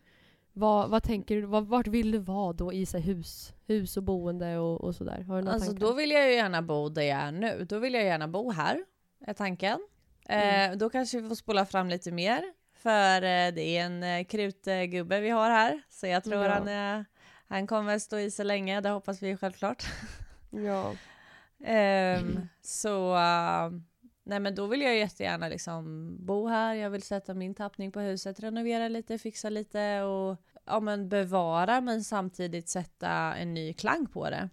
Vad, 0.55 0.89
vad 0.89 1.03
tänker 1.03 1.35
du, 1.35 1.41
vad, 1.41 1.67
vart 1.67 1.87
vill 1.87 2.11
du 2.11 2.17
vara 2.17 2.53
då 2.53 2.73
i 2.73 2.85
så 2.85 2.97
här, 2.97 3.03
hus, 3.05 3.53
hus 3.67 3.97
och 3.97 4.03
boende 4.03 4.57
och, 4.57 4.81
och 4.81 4.95
sådär? 4.95 5.21
Har 5.27 5.35
du 5.35 5.41
några 5.41 5.53
Alltså 5.53 5.69
tankar? 5.71 5.85
då 5.87 5.93
vill 5.93 6.11
jag 6.11 6.27
ju 6.29 6.35
gärna 6.35 6.61
bo 6.61 6.89
där 6.89 7.01
jag 7.01 7.19
är 7.19 7.31
nu. 7.31 7.65
Då 7.69 7.79
vill 7.79 7.93
jag 7.93 8.03
gärna 8.03 8.27
bo 8.27 8.51
här, 8.51 8.85
är 9.27 9.33
tanken. 9.33 9.79
Mm. 10.25 10.71
Eh, 10.71 10.77
då 10.77 10.89
kanske 10.89 11.21
vi 11.21 11.27
får 11.29 11.35
spola 11.35 11.65
fram 11.65 11.89
lite 11.89 12.11
mer. 12.11 12.43
För 12.77 13.15
eh, 13.15 13.53
det 13.53 13.61
är 13.77 13.85
en 13.85 14.03
eh, 14.03 14.23
krutgubbe 14.25 15.19
vi 15.19 15.29
har 15.29 15.49
här. 15.49 15.81
Så 15.89 16.07
jag 16.07 16.23
tror 16.23 16.43
Ja. 16.45 16.49
han, 16.53 16.67
eh, 16.99 17.05
han 17.47 17.67
kommer 17.67 17.99
stå 17.99 18.19
i 18.19 18.31
sig 18.31 18.45
länge, 18.45 18.81
det 18.81 18.89
hoppas 18.89 19.21
vi 19.23 19.37
självklart. 19.37 19.83
Ja. 20.49 20.93
Ehm, 21.65 22.47
så 22.61 23.15
eh, 23.15 23.69
nej 24.23 24.39
men 24.39 24.55
då 24.55 24.67
vill 24.67 24.81
jag 24.81 24.97
jättegärna 24.97 25.47
liksom 25.47 26.15
bo 26.25 26.47
här. 26.47 26.73
Jag 26.75 26.89
vill 26.89 27.01
sätta 27.01 27.33
min 27.33 27.55
tappning 27.55 27.91
på 27.91 27.99
huset, 27.99 28.39
renovera 28.39 28.87
lite, 28.87 29.17
fixa 29.17 29.49
lite 29.49 30.01
och 30.01 30.37
ja, 30.65 30.79
men 30.79 31.09
bevara 31.09 31.81
men 31.81 32.03
samtidigt 32.03 32.69
sätta 32.69 33.09
en 33.11 33.53
ny 33.53 33.73
klang 33.73 34.05
på 34.07 34.29
det. 34.29 34.49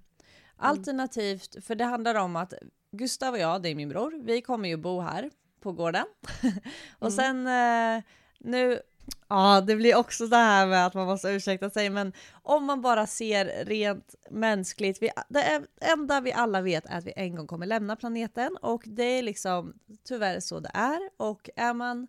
Alternativt, 0.56 1.64
för 1.64 1.74
det 1.74 1.84
handlar 1.84 2.14
om 2.14 2.36
att 2.36 2.54
Gustav 2.92 3.32
och 3.34 3.38
jag, 3.40 3.62
det 3.62 3.68
är 3.68 3.74
min 3.74 3.88
bror, 3.88 4.22
vi 4.24 4.42
kommer 4.42 4.68
ju 4.68 4.76
bo 4.76 5.00
här 5.00 5.30
på 5.60 5.72
gården. 5.72 6.04
och 6.98 7.10
Mm. 7.10 7.10
sen 7.10 7.46
eh, 7.46 8.02
nu, 8.38 8.80
ja 9.30 9.60
det 9.60 9.76
blir 9.76 9.94
också 9.96 10.26
det 10.26 10.36
här 10.36 10.66
med 10.66 10.86
att 10.86 10.94
man 10.94 11.06
måste 11.06 11.28
ursäkta 11.28 11.70
sig, 11.70 11.90
men 11.90 12.12
om 12.42 12.64
man 12.64 12.80
bara 12.80 13.06
ser 13.06 13.64
rent 13.64 14.14
mänskligt, 14.30 15.02
vi, 15.02 15.10
det 15.28 15.62
enda 15.80 16.20
vi 16.20 16.32
alla 16.32 16.60
vet 16.60 16.86
är 16.86 16.98
att 16.98 17.04
vi 17.04 17.12
en 17.16 17.34
gång 17.34 17.46
kommer 17.46 17.66
lämna 17.66 17.96
planeten 17.96 18.56
och 18.62 18.82
det 18.86 19.02
är 19.04 19.22
liksom 19.22 19.74
tyvärr 20.04 20.40
så 20.40 20.60
det 20.60 20.70
är 20.74 20.98
och 21.16 21.50
är 21.56 21.74
man 21.74 22.08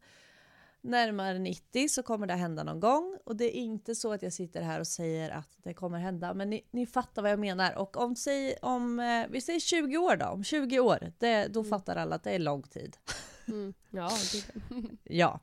närmare 0.84 1.40
90 1.40 1.90
så 1.90 2.04
kommer 2.04 2.28
det 2.28 2.34
hända 2.34 2.64
någon 2.64 2.80
gång 2.80 3.18
och 3.26 3.36
det 3.36 3.58
är 3.58 3.62
inte 3.62 3.96
så 3.96 4.14
att 4.14 4.22
jag 4.22 4.34
sitter 4.34 4.62
här 4.62 4.80
och 4.80 4.88
säger 4.88 5.30
att 5.30 5.50
det 5.64 5.74
kommer 5.74 6.00
hända 6.00 6.34
men 6.34 6.50
ni, 6.50 6.66
ni 6.72 6.86
fattar 6.86 7.22
vad 7.22 7.32
jag 7.32 7.40
menar 7.40 7.78
och 7.78 7.98
om, 7.98 8.16
säg, 8.16 8.56
om 8.62 9.00
eh, 9.00 9.26
vi 9.30 9.42
säger 9.42 9.60
20 9.60 9.98
år 9.98 10.16
då, 10.16 10.26
om 10.26 10.44
20 10.44 10.80
år, 10.80 11.12
det, 11.18 11.48
då 11.48 11.60
Mm. 11.60 11.70
fattar 11.70 11.96
alla 11.96 12.16
att 12.16 12.24
det 12.24 12.32
är 12.32 12.40
lång 12.40 12.64
tid. 12.64 12.98
Mm. 13.48 13.74
Ja, 13.90 14.10
det, 14.34 14.44
Ja. 15.16 15.40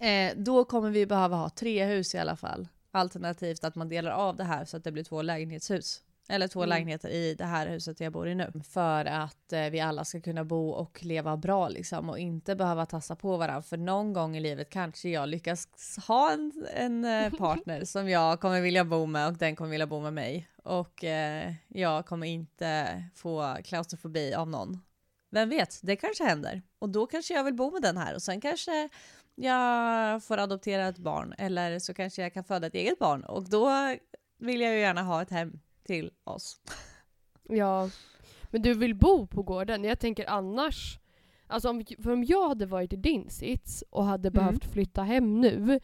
Eh, 0.00 0.32
då 0.36 0.64
kommer 0.64 0.90
vi 0.90 1.06
behöva 1.06 1.36
ha 1.36 1.50
tre 1.50 1.84
hus 1.84 2.14
i 2.14 2.18
alla 2.18 2.36
fall. 2.36 2.68
Alternativt 2.90 3.64
att 3.64 3.74
man 3.74 3.88
delar 3.88 4.10
av 4.10 4.36
det 4.36 4.44
här 4.44 4.64
så 4.64 4.76
att 4.76 4.84
det 4.84 4.92
blir 4.92 5.04
två 5.04 5.22
lägenhetshus. 5.22 6.02
Eller 6.28 6.48
två 6.48 6.60
Mm. 6.60 6.68
lägenheter 6.68 7.08
i 7.08 7.34
det 7.34 7.44
här 7.44 7.66
huset 7.66 8.00
jag 8.00 8.12
bor 8.12 8.28
i 8.28 8.34
nu. 8.34 8.52
För 8.70 9.04
att 9.04 9.52
eh, 9.52 9.62
vi 9.64 9.80
alla 9.80 10.04
ska 10.04 10.20
kunna 10.20 10.44
bo 10.44 10.70
och 10.70 11.04
leva 11.04 11.36
bra 11.36 11.68
liksom 11.68 12.10
och 12.10 12.18
inte 12.18 12.56
behöva 12.56 12.86
tassa 12.86 13.16
på 13.16 13.36
varandra. 13.36 13.62
För 13.62 13.76
någon 13.76 14.12
gång 14.12 14.36
i 14.36 14.40
livet 14.40 14.70
kanske 14.70 15.08
jag 15.08 15.28
lyckas 15.28 15.68
ha 16.06 16.32
en, 16.32 16.66
en 16.74 17.04
eh, 17.04 17.32
partner 17.38 17.84
som 17.84 18.08
jag 18.08 18.40
kommer 18.40 18.60
vilja 18.60 18.84
bo 18.84 19.06
med 19.06 19.26
och 19.26 19.34
den 19.34 19.56
kommer 19.56 19.70
vilja 19.70 19.86
bo 19.86 20.00
med 20.00 20.12
mig. 20.12 20.48
Och 20.64 21.04
eh, 21.04 21.52
jag 21.68 22.06
kommer 22.06 22.26
inte 22.26 23.02
få 23.14 23.56
klaustrofobi 23.64 24.34
av 24.34 24.48
någon. 24.48 24.80
Vem 25.30 25.48
vet, 25.48 25.80
det 25.82 25.96
kanske 25.96 26.24
händer. 26.24 26.62
Och 26.78 26.88
då 26.88 27.06
kanske 27.06 27.34
jag 27.34 27.44
vill 27.44 27.54
bo 27.54 27.70
med 27.70 27.82
den 27.82 27.96
här 27.96 28.14
och 28.14 28.22
sen 28.22 28.40
kanske 28.40 28.88
jag 29.34 30.24
får 30.24 30.38
adoptera 30.38 30.88
ett 30.88 30.98
barn 30.98 31.34
eller 31.38 31.78
så 31.78 31.94
kanske 31.94 32.22
jag 32.22 32.32
kan 32.34 32.44
föda 32.44 32.66
ett 32.66 32.74
eget 32.74 32.98
barn 32.98 33.24
och 33.24 33.48
då 33.50 33.70
vill 34.38 34.60
jag 34.60 34.72
ju 34.74 34.78
gärna 34.80 35.02
ha 35.02 35.22
ett 35.22 35.30
hem 35.30 35.60
till 35.86 36.10
oss. 36.24 36.60
ja. 37.48 37.90
Men 38.50 38.62
du 38.62 38.74
vill 38.74 38.94
bo 38.94 39.26
på 39.26 39.42
gården? 39.42 39.84
Jag 39.84 39.98
tänker 39.98 40.30
annars, 40.30 40.98
alltså 41.46 41.70
om, 41.70 41.84
för 42.02 42.12
om 42.12 42.24
jag 42.24 42.48
hade 42.48 42.66
varit 42.66 42.92
i 42.92 42.96
din 42.96 43.30
sits 43.30 43.84
och 43.90 44.04
hade 44.04 44.28
Mm. 44.28 44.32
behövt 44.44 44.64
flytta 44.64 45.02
hem 45.02 45.40
nu, 45.40 45.80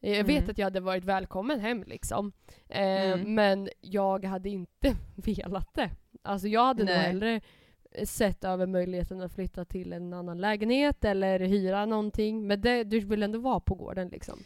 eh, 0.00 0.16
jag 0.16 0.24
vet 0.24 0.38
Mm. 0.38 0.50
att 0.50 0.58
jag 0.58 0.66
hade 0.66 0.80
varit 0.80 1.04
välkommen 1.04 1.60
hem 1.60 1.84
liksom. 1.86 2.32
Eh, 2.68 3.12
Mm. 3.12 3.34
Men 3.34 3.68
jag 3.80 4.24
hade 4.24 4.48
inte 4.48 4.96
velat 5.16 5.74
det. 5.74 5.90
Alltså 6.22 6.48
jag 6.48 6.64
hade 6.64 6.82
nog 6.84 6.94
Nej. 6.94 6.98
hellre 7.06 7.40
sett 8.04 8.44
över 8.44 8.66
möjligheten 8.66 9.20
att 9.20 9.34
flytta 9.34 9.64
till 9.64 9.92
en 9.92 10.12
annan 10.12 10.38
lägenhet 10.38 11.04
eller 11.04 11.40
hyra 11.40 11.86
någonting. 11.86 12.46
Men 12.46 12.60
det, 12.60 12.84
du 12.84 13.00
vill 13.00 13.22
ändå 13.22 13.38
vara 13.38 13.60
på 13.60 13.74
gården 13.74 14.08
liksom. 14.08 14.38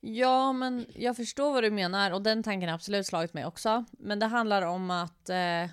Ja, 0.00 0.52
men 0.52 0.86
jag 0.94 1.16
förstår 1.16 1.52
vad 1.52 1.62
du 1.62 1.70
menar 1.70 2.10
och 2.10 2.22
den 2.22 2.42
tanken 2.42 2.68
har 2.68 2.74
absolut 2.74 3.06
slagit 3.06 3.34
mig 3.34 3.46
också. 3.46 3.84
Men 3.90 4.18
det 4.18 4.26
handlar 4.26 4.62
om 4.62 4.90
att 4.90 5.28
eh, 5.28 5.64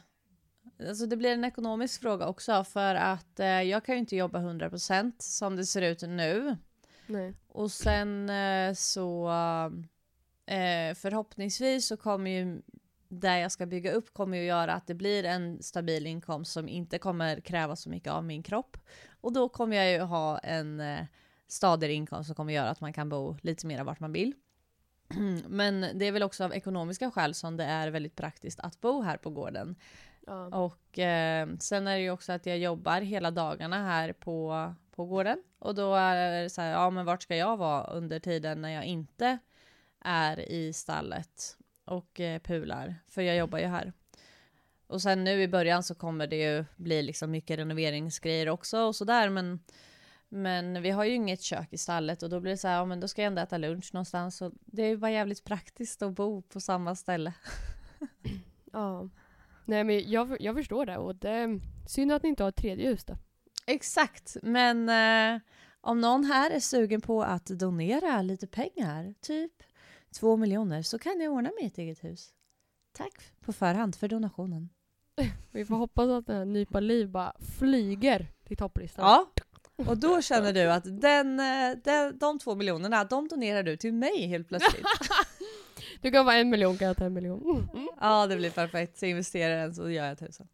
alltså 0.87 1.05
det 1.05 1.17
blir 1.17 1.33
en 1.33 1.45
ekonomisk 1.45 2.01
fråga 2.01 2.27
också 2.27 2.63
för 2.63 2.95
att 2.95 3.39
eh, 3.39 3.47
jag 3.47 3.85
kan 3.85 3.95
ju 3.95 3.99
inte 3.99 4.15
jobba 4.15 4.39
100% 4.39 5.11
som 5.19 5.55
det 5.55 5.65
ser 5.65 5.81
ut 5.81 6.01
nu. 6.01 6.57
Nej. 7.07 7.33
Och 7.47 7.71
sen 7.71 8.29
eh, 8.29 8.73
så 8.73 9.29
eh, 10.45 10.95
förhoppningsvis 10.95 11.87
så 11.87 11.97
kommer 11.97 12.31
ju 12.31 12.61
det 13.09 13.39
jag 13.39 13.51
ska 13.51 13.65
bygga 13.65 13.91
upp 13.91 14.13
kommer 14.13 14.37
ju 14.37 14.43
göra 14.43 14.73
att 14.73 14.87
det 14.87 14.93
blir 14.93 15.23
en 15.23 15.63
stabil 15.63 16.07
inkomst 16.07 16.51
som 16.51 16.69
inte 16.69 16.99
kommer 16.99 17.39
kräva 17.39 17.75
så 17.75 17.89
mycket 17.89 18.13
av 18.13 18.25
min 18.25 18.43
kropp. 18.43 18.77
Och 19.21 19.33
då 19.33 19.49
kommer 19.49 19.77
jag 19.77 19.91
ju 19.91 19.99
ha 19.99 20.37
en 20.37 20.79
eh, 20.79 21.05
stadigare 21.47 21.93
inkomst 21.93 22.27
som 22.27 22.35
kommer 22.35 22.53
göra 22.53 22.69
att 22.69 22.81
man 22.81 22.93
kan 22.93 23.09
bo 23.09 23.37
lite 23.41 23.67
mer 23.67 23.83
vart 23.83 23.99
man 23.99 24.11
vill. 24.11 24.33
Men 25.47 25.85
det 25.93 26.05
är 26.05 26.11
väl 26.11 26.23
också 26.23 26.43
av 26.43 26.53
ekonomiska 26.53 27.11
skäl 27.11 27.33
som 27.33 27.57
det 27.57 27.63
är 27.63 27.87
väldigt 27.87 28.15
praktiskt 28.15 28.59
att 28.59 28.81
bo 28.81 29.01
här 29.01 29.17
på 29.17 29.29
gården. 29.29 29.75
Ja. 30.27 30.45
Och 30.45 30.99
eh, 30.99 31.49
sen 31.59 31.87
är 31.87 31.95
det 31.95 32.01
ju 32.01 32.11
också 32.11 32.31
att 32.31 32.45
jag 32.45 32.57
jobbar 32.57 33.01
hela 33.01 33.31
dagarna 33.31 33.83
här 33.83 34.13
på, 34.13 34.73
på 34.95 35.05
gården. 35.05 35.43
Och 35.59 35.75
då 35.75 35.95
är 35.95 36.43
det 36.43 36.49
så 36.49 36.61
här, 36.61 36.71
ja 36.71 36.89
men 36.89 37.05
vart 37.05 37.23
ska 37.23 37.35
jag 37.35 37.57
vara 37.57 37.83
under 37.83 38.19
tiden 38.19 38.61
när 38.61 38.69
jag 38.69 38.85
inte 38.85 39.37
är 39.99 40.51
i 40.51 40.73
stallet 40.73 41.57
och 41.89 42.19
eh, 42.19 42.39
pular? 42.39 42.95
För 43.07 43.21
jag 43.21 43.37
jobbar 43.37 43.59
ju 43.59 43.65
här. 43.65 43.93
Och 44.87 45.01
sen 45.01 45.23
nu 45.23 45.41
i 45.41 45.47
början 45.47 45.83
så 45.83 45.95
kommer 45.95 46.27
det 46.27 46.35
ju 46.35 46.65
bli 46.75 47.01
liksom 47.01 47.31
mycket 47.31 47.59
renoveringsgrejer 47.59 48.49
också 48.49 48.79
och 48.79 48.95
sådär 48.95 49.29
men 49.29 49.59
men 50.29 50.81
vi 50.81 50.89
har 50.89 51.03
ju 51.03 51.13
inget 51.13 51.41
kök 51.41 51.73
i 51.73 51.77
stallet 51.77 52.23
och 52.23 52.29
då 52.29 52.39
blir 52.39 52.51
det 52.51 52.57
så 52.57 52.67
här, 52.67 52.75
ja 52.75 52.85
men 52.85 52.99
då 52.99 53.07
ska 53.07 53.21
jag 53.21 53.27
ändå 53.27 53.41
äta 53.41 53.57
lunch 53.57 53.89
någonstans 53.93 54.41
och 54.41 54.51
det 54.65 54.83
är 54.83 54.87
ju 54.87 54.97
bara 54.97 55.11
jävligt 55.11 55.43
praktiskt 55.43 56.01
att 56.01 56.13
bo 56.13 56.41
på 56.41 56.59
samma 56.59 56.95
ställe. 56.95 57.33
ja. 58.71 59.09
Nej 59.65 59.83
men 59.83 60.11
jag, 60.11 60.37
jag 60.39 60.55
förstår 60.55 60.85
det 60.85 60.97
och 60.97 61.15
det 61.15 61.59
synd 61.87 62.11
att 62.11 62.23
ni 62.23 62.29
inte 62.29 62.43
har 62.43 62.49
ett 62.49 62.55
tredje 62.55 62.89
hus 62.89 63.05
då. 63.05 63.17
Exakt, 63.65 64.37
men 64.43 64.89
eh, 64.89 65.41
om 65.81 66.01
någon 66.01 66.23
här 66.25 66.51
är 66.51 66.59
sugen 66.59 67.01
på 67.01 67.23
att 67.23 67.45
donera 67.45 68.21
lite 68.21 68.47
pengar, 68.47 69.13
typ 69.21 69.51
två 70.11 70.37
miljoner, 70.37 70.81
så 70.81 70.99
kan 70.99 71.21
jag 71.21 71.33
ordna 71.33 71.51
mig 71.59 71.65
ett 71.65 71.77
eget 71.77 72.03
hus. 72.03 72.29
Tack 72.93 73.13
på 73.41 73.53
förhand 73.53 73.95
för 73.95 74.07
donationen. 74.07 74.69
Vi 75.51 75.65
får 75.65 75.75
hoppas 75.75 76.09
att 76.09 76.27
den 76.27 76.37
här 76.37 76.45
nypa 76.45 76.79
liv 76.79 77.09
bara 77.09 77.33
flyger 77.57 78.27
till 78.43 78.57
topplistan. 78.57 79.05
Ja, 79.05 79.27
och 79.87 79.97
då 79.97 80.21
känner 80.21 80.53
du 80.53 80.71
att 80.71 81.01
den, 81.01 81.39
eh, 81.39 81.77
den, 81.83 82.17
de 82.17 82.39
två 82.39 82.55
miljonerna, 82.55 83.03
de 83.03 83.27
donerar 83.27 83.63
du 83.63 83.77
till 83.77 83.93
mig 83.93 84.27
helt 84.27 84.47
plötsligt. 84.47 84.85
Du 86.01 86.11
kan 86.11 86.25
vara 86.25 86.35
en 86.35 86.49
miljon, 86.49 86.77
kan 86.77 86.87
jag 86.87 86.97
ta 86.97 87.05
en 87.05 87.13
miljon. 87.13 87.69
ja, 88.01 88.27
det 88.27 88.35
blir 88.35 88.49
perfekt. 88.51 88.97
Så 88.97 89.05
investerar 89.05 89.57
den 89.57 89.75
så 89.75 89.89
gör 89.89 90.05
jag 90.05 90.19
tusen. 90.19 90.47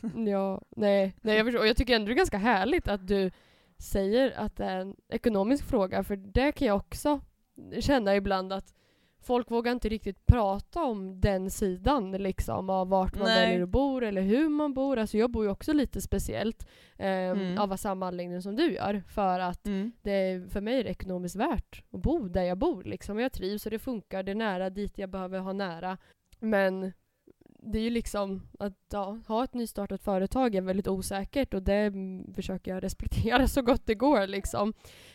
Ja, 0.26 0.62
nej, 0.76 1.14
nej 1.20 1.36
jag 1.36 1.46
förstår. 1.46 1.60
Och 1.60 1.66
jag 1.66 1.76
tycker 1.76 1.96
ändå 1.96 2.06
det 2.06 2.12
är 2.12 2.16
ganska 2.16 2.38
härligt 2.38 2.88
att 2.88 3.08
du 3.08 3.30
säger 3.78 4.32
att 4.36 4.56
det 4.56 4.64
är 4.64 4.80
en 4.80 4.96
ekonomisk 5.08 5.64
fråga, 5.64 6.04
för 6.04 6.16
det 6.16 6.52
kan 6.52 6.68
jag 6.68 6.76
också 6.76 7.20
känna 7.80 8.16
ibland 8.16 8.52
att 8.52 8.74
folk 9.26 9.50
vågar 9.50 9.72
inte 9.72 9.88
riktigt 9.88 10.26
prata 10.26 10.82
om 10.84 11.20
den 11.20 11.50
sidan 11.50 12.10
liksom 12.12 12.70
av 12.70 12.88
vart 12.88 13.14
man 13.16 13.24
Nej. 13.24 13.46
väljer 13.46 13.62
att 13.62 13.68
bo 13.68 14.00
eller 14.00 14.22
hur 14.22 14.48
man 14.48 14.74
bor. 14.74 14.98
Alltså 14.98 15.18
jag 15.18 15.30
bor 15.30 15.44
ju 15.44 15.50
också 15.50 15.72
lite 15.72 16.00
speciellt 16.00 16.66
eh, 16.98 17.06
Mm. 17.08 17.58
av 17.58 17.76
samma 17.76 18.06
anledning 18.06 18.42
som 18.42 18.56
du 18.56 18.72
gör 18.74 19.02
för 19.08 19.38
att 19.40 19.66
Mm. 19.66 19.92
det 20.02 20.10
är, 20.12 20.48
för 20.48 20.60
mig 20.60 20.80
är 20.80 20.84
det 20.84 20.90
ekonomiskt 20.90 21.36
värt 21.36 21.82
att 21.92 22.02
bo 22.02 22.28
där 22.28 22.42
jag 22.42 22.58
bor. 22.58 22.84
Liksom. 22.84 23.18
Jag 23.18 23.32
trivs 23.32 23.64
och 23.66 23.70
det 23.70 23.78
funkar, 23.78 24.22
det 24.22 24.30
är 24.30 24.34
nära 24.34 24.70
dit 24.70 24.98
jag 24.98 25.10
behöver 25.10 25.38
ha 25.38 25.52
nära. 25.52 25.98
Men 26.40 26.92
det 27.66 27.78
är 27.78 27.82
ju 27.82 27.90
liksom 27.90 28.42
att 28.58 28.78
ja, 28.92 29.18
ha 29.28 29.44
ett 29.44 29.54
nystartat 29.54 30.02
företag 30.02 30.54
är 30.54 30.60
väldigt 30.60 30.88
osäkert 30.88 31.54
och 31.54 31.62
det 31.62 31.92
försöker 32.34 32.74
jag 32.74 32.82
respektera 32.82 33.46
så 33.48 33.62
gott 33.62 33.86
det 33.86 33.94
går. 33.94 34.26
Liksom. 34.26 34.72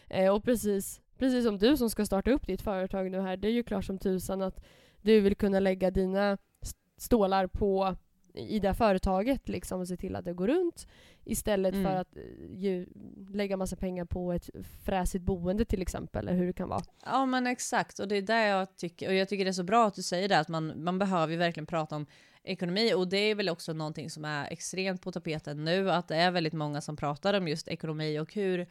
Eh, 0.08 0.34
och 0.36 0.44
precis, 0.44 1.02
precis 1.20 1.46
som 1.46 1.58
du 1.58 1.78
som 1.78 1.90
ska 1.90 2.06
starta 2.06 2.32
upp 2.32 2.48
ditt 2.48 2.62
företag 2.62 3.12
nu 3.12 3.20
här, 3.22 3.38
det 3.38 3.48
är 3.48 3.52
ju 3.52 3.64
klart 3.64 3.86
som 3.86 3.98
tusan 3.98 4.42
att 4.42 4.60
du 5.02 5.20
vill 5.22 5.36
kunna 5.36 5.60
lägga 5.60 5.92
dina 5.92 6.38
st- 6.62 6.80
stålar 6.98 7.48
på 7.48 7.96
i 8.34 8.60
det 8.60 8.74
företaget 8.74 9.50
liksom 9.50 9.80
och 9.82 9.88
se 9.88 9.98
till 9.98 10.16
att 10.16 10.26
det 10.26 10.34
går 10.34 10.48
runt 10.48 10.88
istället 11.26 11.74
Mm. 11.74 11.86
för 11.86 11.96
att 11.96 12.18
eh, 12.18 12.24
ju, 12.56 12.88
lägga 13.34 13.58
massa 13.58 13.76
pengar 13.76 14.06
på 14.06 14.34
ett 14.34 14.50
fräsigt 14.86 15.24
boende 15.26 15.66
till 15.66 15.82
exempel, 15.82 16.28
eller 16.28 16.38
hur 16.38 16.48
det 16.48 16.54
kan 16.54 16.70
vara. 16.70 16.82
Ja 17.06 17.26
men 17.26 17.48
exakt, 17.48 18.00
och 18.00 18.08
det 18.08 18.16
är 18.18 18.22
där 18.22 18.48
jag 18.48 18.78
tycker, 18.78 19.08
och 19.08 19.14
jag 19.14 19.30
tycker 19.30 19.46
det 19.46 19.52
är 19.52 19.54
så 19.54 19.64
bra 19.64 19.86
att 19.88 19.96
du 19.96 20.02
säger 20.04 20.30
det, 20.30 20.40
att 20.40 20.48
man, 20.48 20.84
man 20.84 21.00
behöver 21.00 21.32
ju 21.34 21.38
verkligen 21.40 21.66
prata 21.66 21.96
om 21.96 22.06
ekonomi, 22.44 22.94
och 22.94 23.08
det 23.08 23.18
är 23.18 23.36
väl 23.36 23.50
också 23.50 23.74
någonting 23.74 24.10
som 24.10 24.26
är 24.26 24.52
extremt 24.52 25.02
på 25.02 25.12
tapeten 25.12 25.64
nu, 25.64 25.92
att 25.92 26.08
det 26.08 26.16
är 26.16 26.32
väldigt 26.32 26.54
många 26.54 26.82
som 26.82 26.96
pratar 26.96 27.34
om 27.34 27.48
just 27.48 27.68
ekonomi 27.68 28.20
och 28.20 28.34
hur 28.34 28.68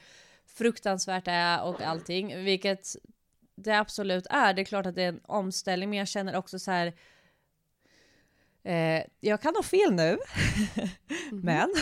fruktansvärt 0.54 1.24
det 1.24 1.30
är 1.30 1.62
och 1.62 1.80
allting, 1.80 2.44
vilket 2.44 2.96
det 3.54 3.78
absolut 3.78 4.26
är. 4.30 4.54
Det 4.54 4.62
är 4.62 4.64
klart 4.64 4.86
att 4.86 4.94
det 4.94 5.02
är 5.02 5.08
en 5.08 5.20
omställning, 5.24 5.90
men 5.90 5.98
jag 5.98 6.08
känner 6.08 6.36
också 6.36 6.58
så 6.58 6.70
här, 6.70 6.92
eh, 8.62 9.02
jag 9.20 9.40
kan 9.40 9.54
ha 9.56 9.62
fel 9.62 9.92
nu, 9.92 10.18
men 11.32 11.74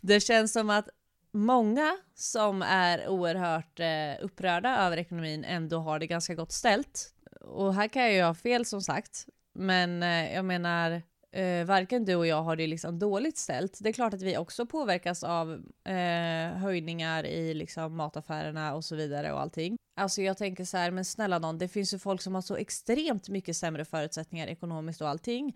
det 0.00 0.20
känns 0.20 0.52
som 0.52 0.70
att 0.70 0.88
många 1.32 1.96
som 2.14 2.62
är 2.62 3.08
oerhört 3.08 3.80
eh, 3.80 4.24
upprörda 4.24 4.76
över 4.76 4.96
ekonomin 4.96 5.44
ändå 5.44 5.78
har 5.78 5.98
det 5.98 6.06
ganska 6.06 6.34
gott 6.34 6.52
ställt. 6.52 7.14
Och 7.40 7.74
här 7.74 7.88
kan 7.88 8.02
jag 8.02 8.12
ju 8.12 8.22
ha 8.22 8.34
fel 8.34 8.64
som 8.64 8.82
sagt, 8.82 9.26
men 9.54 10.02
eh, 10.02 10.34
jag 10.34 10.44
menar 10.44 11.02
eh, 11.32 11.64
varken 11.64 12.04
du 12.04 12.14
och 12.14 12.26
jag 12.26 12.42
har 12.42 12.56
det 12.56 12.66
liksom 12.66 12.98
dåligt 12.98 13.38
ställt. 13.38 13.78
Det 13.80 13.88
är 13.88 13.92
klart 13.92 14.14
att 14.14 14.22
vi 14.22 14.36
också 14.36 14.66
påverkas 14.66 15.24
av 15.24 15.52
eh, 15.84 16.58
höjningar 16.58 17.26
i 17.26 17.54
liksom 17.54 17.96
mataffärerna 17.96 18.74
och 18.74 18.84
så 18.84 18.96
vidare 18.96 19.32
och 19.32 19.40
allting. 19.40 19.76
Alltså 20.00 20.22
jag 20.22 20.38
tänker 20.38 20.64
så 20.64 20.76
här, 20.76 20.90
men 20.90 21.04
snälla 21.04 21.38
någon, 21.38 21.58
det 21.58 21.68
finns 21.68 21.94
ju 21.94 21.98
folk 21.98 22.20
som 22.20 22.34
har 22.34 22.42
så 22.42 22.56
extremt 22.56 23.28
mycket 23.28 23.56
sämre 23.56 23.84
förutsättningar 23.84 24.46
ekonomiskt 24.46 25.00
och 25.00 25.08
allting 25.08 25.54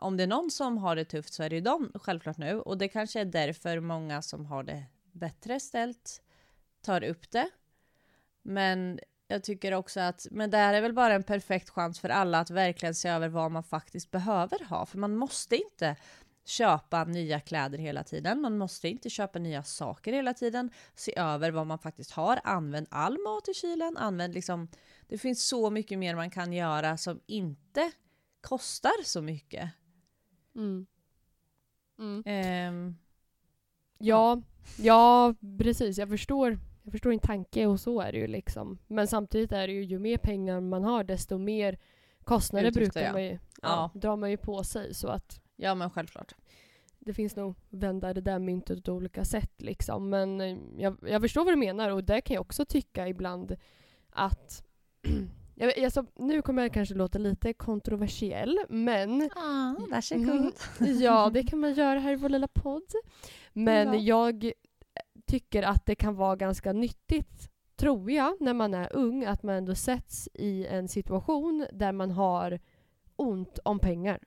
om 0.00 0.16
det 0.16 0.22
är 0.22 0.26
någon 0.26 0.50
som 0.50 0.78
har 0.78 0.96
det 0.96 1.04
tufft 1.04 1.32
så 1.32 1.42
är 1.42 1.50
det 1.50 1.56
ju 1.56 1.62
de 1.62 1.92
självklart 1.94 2.38
nu 2.38 2.60
och 2.60 2.78
det 2.78 2.88
kanske 2.88 3.20
är 3.20 3.24
därför 3.24 3.80
många 3.80 4.22
som 4.22 4.46
har 4.46 4.62
det 4.62 4.84
bättre 5.12 5.60
ställt 5.60 6.22
tar 6.82 7.04
upp 7.04 7.30
det. 7.30 7.50
Men 8.42 9.00
jag 9.30 9.42
tycker 9.42 9.74
också 9.74 10.00
att, 10.00 10.26
men 10.30 10.50
det 10.50 10.56
här 10.56 10.74
är 10.74 10.80
väl 10.80 10.92
bara 10.92 11.14
en 11.14 11.22
perfekt 11.22 11.70
chans 11.70 12.00
för 12.00 12.08
alla 12.08 12.40
att 12.40 12.50
verkligen 12.50 12.94
se 12.94 13.08
över 13.08 13.28
vad 13.28 13.50
man 13.50 13.62
faktiskt 13.62 14.10
behöver 14.10 14.64
ha, 14.64 14.86
för 14.86 14.98
man 14.98 15.16
måste 15.16 15.56
inte 15.56 15.96
köpa 16.44 17.04
nya 17.04 17.40
kläder 17.40 17.78
hela 17.78 18.04
tiden, 18.04 18.40
man 18.40 18.58
måste 18.58 18.88
inte 18.88 19.10
köpa 19.10 19.38
nya 19.38 19.62
saker 19.62 20.12
hela 20.12 20.34
tiden, 20.34 20.70
se 20.94 21.18
över 21.18 21.50
vad 21.50 21.66
man 21.66 21.78
faktiskt 21.78 22.10
har, 22.10 22.40
använd 22.44 22.86
all 22.90 23.18
mat 23.18 23.48
i 23.48 23.54
kylen, 23.54 23.96
använd 23.96 24.34
liksom, 24.34 24.68
det 25.08 25.18
finns 25.18 25.46
så 25.48 25.70
mycket 25.70 25.98
mer 25.98 26.14
man 26.14 26.30
kan 26.30 26.52
göra 26.52 26.96
som 26.96 27.20
inte 27.26 27.92
kostar 28.40 29.04
så 29.04 29.22
mycket. 29.22 29.70
Mm. 30.54 30.86
Mm. 31.98 32.22
Ehm, 32.26 32.96
Ja, 34.02 34.42
ja 34.76 35.34
precis. 35.58 35.98
Jag 35.98 36.08
förstår, 36.08 36.58
jag 36.82 36.92
förstår 36.92 37.10
din 37.10 37.20
tanke 37.20 37.66
och 37.66 37.80
så 37.80 38.00
är 38.00 38.12
det 38.12 38.18
ju 38.18 38.26
liksom. 38.26 38.78
Men 38.86 39.06
samtidigt 39.06 39.52
är 39.52 39.66
det 39.66 39.72
ju, 39.72 39.84
ju 39.84 39.98
mer 39.98 40.16
pengar 40.18 40.60
man 40.60 40.84
har 40.84 41.04
desto 41.04 41.38
mer 41.38 41.78
kostnader 42.24 42.68
Utgifter, 42.68 42.80
brukar 42.92 43.06
ja. 43.06 43.12
man 43.12 43.24
ju, 43.24 43.38
ja, 43.62 43.90
drar 43.94 44.16
man 44.16 44.30
ju 44.30 44.36
på 44.36 44.64
sig. 44.64 44.94
Så 44.94 45.08
att 45.08 45.40
ja 45.56 45.74
men 45.74 45.90
självklart. 45.90 46.34
det 46.98 47.14
finns 47.14 47.36
nog 47.36 47.54
vända 47.68 48.14
det 48.14 48.20
där 48.20 48.38
myntet 48.38 48.84
på 48.84 48.92
olika 48.92 49.24
sätt 49.24 49.52
liksom. 49.62 50.08
Men 50.10 50.40
eh, 50.40 50.58
jag, 50.76 50.96
jag 51.06 51.22
förstår 51.22 51.44
vad 51.44 51.52
du 51.52 51.58
menar 51.58 51.90
och 51.90 52.04
det 52.04 52.20
kan 52.20 52.34
jag 52.34 52.40
också 52.40 52.64
tycka 52.64 53.08
ibland 53.08 53.56
att 54.10 54.64
jag, 55.54 55.84
alltså, 55.84 56.06
nu 56.16 56.42
kommer 56.42 56.62
jag 56.62 56.72
kanske 56.72 56.94
låta 56.94 57.18
lite 57.18 57.52
kontroversiell, 57.52 58.58
men 58.68 59.30
Ah, 59.36 59.74
Mhm. 60.32 60.52
Ja, 61.00 61.30
det 61.34 61.42
kan 61.42 61.58
man 61.58 61.74
göra 61.74 61.98
här 61.98 62.12
i 62.12 62.16
vår 62.16 62.28
lilla 62.28 62.48
podd. 62.48 62.92
Men 63.52 63.88
Ja. 63.88 63.94
jag 63.94 64.52
tycker 65.30 65.62
att 65.62 65.86
det 65.86 65.94
kan 65.94 66.14
vara 66.14 66.36
ganska 66.36 66.72
nyttigt, 66.72 67.50
tror 67.76 68.10
jag, 68.10 68.40
när 68.40 68.54
man 68.54 68.74
är 68.74 68.96
ung, 68.96 69.24
att 69.24 69.42
man 69.42 69.54
ändå 69.54 69.74
sätts 69.74 70.28
i 70.34 70.66
en 70.66 70.88
situation 70.88 71.66
där 71.72 71.92
man 71.92 72.10
har 72.10 72.58
ont 73.16 73.58
om 73.64 73.78
pengar. 73.78 74.20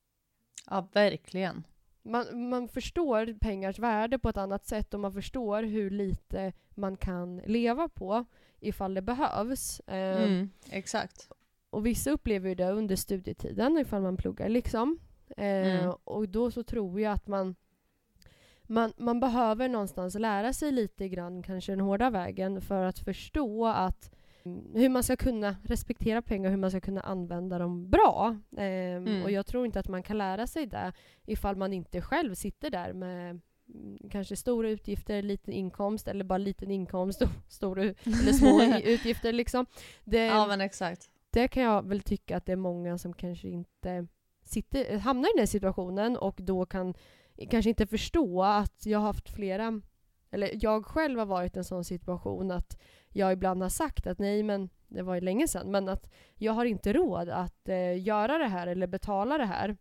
Ja, 0.69 0.87
verkligen. 0.93 1.63
Man, 2.03 2.49
man 2.49 2.67
förstår 2.67 3.37
pengars 3.39 3.79
värde 3.79 4.19
på 4.19 4.29
ett 4.29 4.37
annat 4.37 4.65
sätt 4.65 4.93
och 4.93 4.99
man 4.99 5.13
förstår 5.13 5.63
hur 5.63 5.89
lite 5.89 6.53
man 6.75 6.97
kan 6.97 7.37
leva 7.37 7.87
på 7.89 8.25
ifall 8.59 8.93
det 8.93 9.01
behövs. 9.01 9.79
Eh, 9.79 10.23
Mm, 10.23 10.49
exakt. 10.69 11.29
och 11.69 11.85
vissa 11.85 12.11
upplever 12.11 12.49
ju 12.49 12.55
det 12.55 12.71
under 12.71 12.95
studietiden 12.95 13.77
ifall 13.77 14.01
man 14.01 14.17
pluggar 14.17 14.49
liksom. 14.49 14.99
Eh, 15.37 15.45
Mm. 15.79 15.91
Och 16.03 16.29
då 16.29 16.51
så 16.51 16.63
tror 16.63 17.01
jag 17.01 17.13
att 17.13 17.27
man, 17.27 17.55
man, 18.67 18.93
man 18.97 19.19
behöver 19.19 19.69
någonstans 19.69 20.15
lära 20.15 20.53
sig 20.53 20.71
lite 20.71 21.09
grann, 21.09 21.43
kanske 21.43 21.71
den 21.71 21.79
hårda 21.79 22.09
vägen, 22.09 22.61
för 22.61 22.83
att 22.83 22.99
förstå 22.99 23.65
att 23.67 24.11
mm, 24.45 24.75
hur 24.75 24.89
man 24.89 25.03
ska 25.03 25.15
kunna 25.15 25.55
respektera 25.63 26.21
pengar, 26.21 26.49
hur 26.49 26.57
man 26.57 26.71
ska 26.71 26.81
kunna 26.81 27.01
använda 27.01 27.57
dem 27.59 27.89
bra. 27.89 28.37
Eh, 28.57 28.63
Mm. 28.93 29.23
Och 29.23 29.31
jag 29.31 29.45
tror 29.45 29.65
inte 29.65 29.79
att 29.79 29.87
man 29.87 30.03
kan 30.03 30.17
lära 30.17 30.47
sig 30.47 30.65
det 30.65 30.93
ifall 31.25 31.55
man 31.55 31.73
inte 31.73 32.01
själv 32.01 32.33
sitter 32.35 32.69
där 32.69 32.93
med 32.93 33.39
mm, 33.73 33.97
kanske 34.11 34.35
stora 34.35 34.69
utgifter, 34.69 35.21
liten 35.21 35.53
inkomst 35.53 36.07
eller 36.07 36.23
bara 36.23 36.37
liten 36.37 36.71
inkomst 36.71 37.21
och 37.21 37.29
stora 37.47 37.83
eller 37.83 38.33
små 38.33 38.77
utgifter 38.83 39.33
liksom. 39.33 39.65
Det, 40.03 40.25
Ja 40.25 40.47
men 40.47 40.61
exakt. 40.61 41.09
det 41.29 41.47
kan 41.47 41.63
jag 41.63 41.87
väl 41.87 42.01
tycka 42.01 42.37
att 42.37 42.45
det 42.45 42.51
är 42.51 42.55
många 42.55 42.97
som 42.97 43.13
kanske 43.13 43.47
inte 43.47 44.07
sitter, 44.43 44.97
hamnar 44.97 45.29
i 45.35 45.37
den 45.37 45.47
situationen 45.47 46.17
och 46.17 46.35
då 46.41 46.65
kan 46.65 46.93
kanske 47.49 47.69
inte 47.69 47.87
förstå 47.87 48.43
att 48.43 48.85
jag 48.85 48.99
har 48.99 49.05
haft 49.07 49.29
flera, 49.29 49.81
eller 50.31 50.49
jag 50.65 50.85
själv 50.85 51.19
har 51.19 51.25
varit 51.25 51.55
i 51.55 51.59
en 51.59 51.63
sån 51.63 51.83
situation 51.85 52.51
att 52.51 52.79
jag 53.09 53.33
ibland 53.33 53.61
har 53.61 53.69
sagt 53.69 54.07
att 54.07 54.19
nej 54.19 54.43
men 54.43 54.69
det 54.87 55.01
var 55.03 55.15
ju 55.15 55.21
länge 55.21 55.47
sedan, 55.47 55.71
men 55.71 55.89
att 55.89 56.11
jag 56.35 56.53
har 56.53 56.65
inte 56.65 56.93
råd 56.93 57.29
att 57.29 57.69
eh, 57.69 58.01
göra 58.03 58.37
det 58.37 58.47
här 58.47 58.67
eller 58.67 58.87
betala 58.87 59.37
det 59.37 59.45
här, 59.45 59.77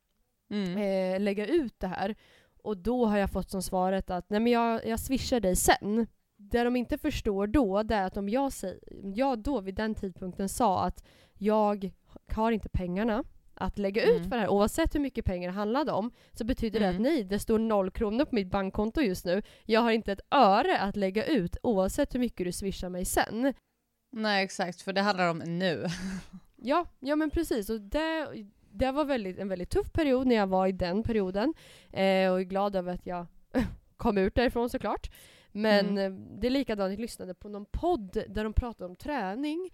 Mm. 0.51 0.77
eh, 0.79 1.21
lägga 1.21 1.47
ut 1.47 1.81
det 1.81 1.87
här. 1.87 2.15
Och 2.63 2.77
då 2.77 3.07
har 3.07 3.19
jag 3.19 3.31
fått 3.31 3.51
som 3.51 3.63
svaret 3.63 4.11
att 4.11 4.31
nej 4.31 4.41
men 4.41 4.53
jag, 4.53 4.87
jag 4.87 5.01
swishar 5.01 5.41
dig 5.41 5.57
sen. 5.57 6.07
Det 6.37 6.65
de 6.65 6.77
inte 6.77 6.99
förstår 6.99 7.47
då, 7.47 7.83
det 7.83 7.95
är 7.95 8.05
att 8.07 8.17
om 8.17 8.29
jag, 8.29 8.53
säger, 8.53 8.79
jag 9.15 9.39
då 9.39 9.61
vid 9.61 9.75
den 9.75 9.95
tidpunkten 9.95 10.49
sa 10.49 10.85
att 10.85 11.05
jag 11.39 11.91
har 12.33 12.53
inte 12.53 12.69
pengarna 12.69 13.25
att 13.63 13.79
lägga 13.79 14.03
ut 14.05 14.17
Mm. 14.17 14.23
för 14.31 14.37
det 14.37 14.41
här, 14.43 14.49
oavsett 14.49 14.95
hur 14.95 15.01
mycket 15.01 15.25
pengar 15.25 15.49
det 15.49 15.55
handlade 15.55 15.93
om, 15.93 16.11
så 16.33 16.45
betyder 16.45 16.81
det 16.81 16.87
att 16.89 16.97
Mm. 16.97 17.03
nej, 17.03 17.25
det 17.25 17.39
står 17.39 17.59
noll 17.59 17.91
kronor 17.91 18.25
på 18.25 18.35
mitt 18.35 18.51
bankkonto 18.51 19.01
just 19.01 19.25
nu. 19.25 19.43
Jag 19.65 19.81
har 19.81 19.91
inte 19.91 20.13
ett 20.13 20.21
öre 20.31 20.79
att 20.81 20.97
lägga 20.97 21.25
ut, 21.27 21.57
oavsett 21.63 22.15
hur 22.15 22.21
mycket 22.21 22.47
du 22.47 22.53
swishar 22.53 22.89
mig 22.89 23.05
sen. 23.05 23.55
Nej 24.13 24.45
exakt, 24.45 24.83
för 24.83 24.93
det 24.93 25.01
handlar 25.01 25.29
om 25.31 25.39
nu. 25.39 25.87
Ja, 26.65 26.87
ja 27.01 27.17
men 27.17 27.31
precis. 27.31 27.71
Och 27.71 27.81
det, 27.81 28.29
det 28.71 28.91
var 28.93 29.05
väldigt, 29.05 29.39
en 29.39 29.49
väldigt 29.49 29.71
tuff 29.71 29.93
period 29.93 30.27
när 30.27 30.37
jag 30.37 30.47
var 30.47 30.67
i 30.67 30.73
den 30.73 31.03
perioden. 31.03 31.55
Eh, 31.91 32.31
och 32.33 32.41
är 32.41 32.43
glad 32.43 32.77
över 32.77 32.93
att 32.95 33.07
jag 33.07 33.27
kom 33.97 34.19
ut 34.19 34.35
därifrån 34.35 34.71
såklart. 34.71 35.11
Men 35.53 35.89
Mm. 35.99 36.41
det 36.41 36.47
är 36.47 36.51
likadant, 36.51 36.91
jag 36.93 37.01
lyssnade 37.01 37.35
på 37.35 37.49
någon 37.49 37.65
podd 37.73 38.25
där 38.29 38.45
de 38.45 38.53
pratade 38.53 38.85
om 38.91 38.97
träning. 38.97 39.71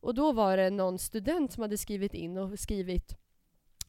Och 0.00 0.14
då 0.14 0.32
var 0.32 0.56
det 0.56 0.70
någon 0.70 0.98
student 0.98 1.52
som 1.52 1.62
hade 1.62 1.78
skrivit 1.78 2.14
in 2.14 2.38
och 2.38 2.58
skrivit 2.58 3.16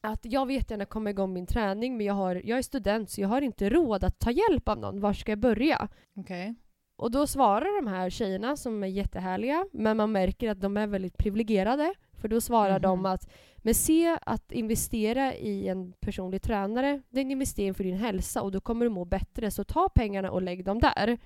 att 0.04 0.20
jag 0.24 0.46
vet 0.46 0.70
gärna 0.70 0.84
komma 0.84 1.10
igång 1.10 1.32
min 1.32 1.46
träning 1.46 1.96
men 1.96 2.06
jag, 2.06 2.14
har, 2.14 2.42
jag 2.44 2.58
är 2.58 2.62
student 2.62 3.10
så 3.10 3.20
jag 3.20 3.28
har 3.28 3.42
inte 3.42 3.70
råd 3.70 4.04
att 4.04 4.18
ta 4.18 4.30
hjälp 4.30 4.68
av 4.68 4.78
någon. 4.78 5.00
Var 5.00 5.12
ska 5.12 5.32
jag 5.32 5.38
börja? 5.38 5.88
Okej. 6.16 6.54
Och 6.96 7.10
då 7.10 7.26
svarar 7.26 7.82
de 7.82 7.90
här 7.90 8.10
tjejerna 8.10 8.56
som 8.56 8.82
är 8.84 8.86
jättehärliga, 8.88 9.66
men 9.72 9.96
man 9.96 10.12
märker 10.12 10.50
att 10.50 10.60
de 10.60 10.76
är 10.76 10.86
väldigt 10.86 11.18
privilegierade. 11.18 11.94
För 12.12 12.28
då 12.28 12.40
svarar 12.40 12.72
Mhm. 12.74 12.82
de 12.82 13.06
att 13.06 13.32
men 13.56 13.74
se 13.74 14.18
att 14.22 14.52
investera 14.52 15.34
i 15.34 15.68
en 15.68 15.92
personlig 15.92 16.42
tränare, 16.42 17.02
det 17.10 17.20
är 17.20 17.24
en 17.24 17.30
investering 17.30 17.74
för 17.74 17.84
din 17.84 17.96
hälsa 17.96 18.42
och 18.42 18.52
då 18.52 18.60
kommer 18.60 18.84
du 18.86 18.90
må 18.90 19.04
bättre. 19.04 19.50
Så 19.50 19.64
ta 19.64 19.88
pengarna 19.88 20.30
och 20.30 20.42
lägg 20.42 20.64
dem 20.64 20.78
där. 20.80 21.18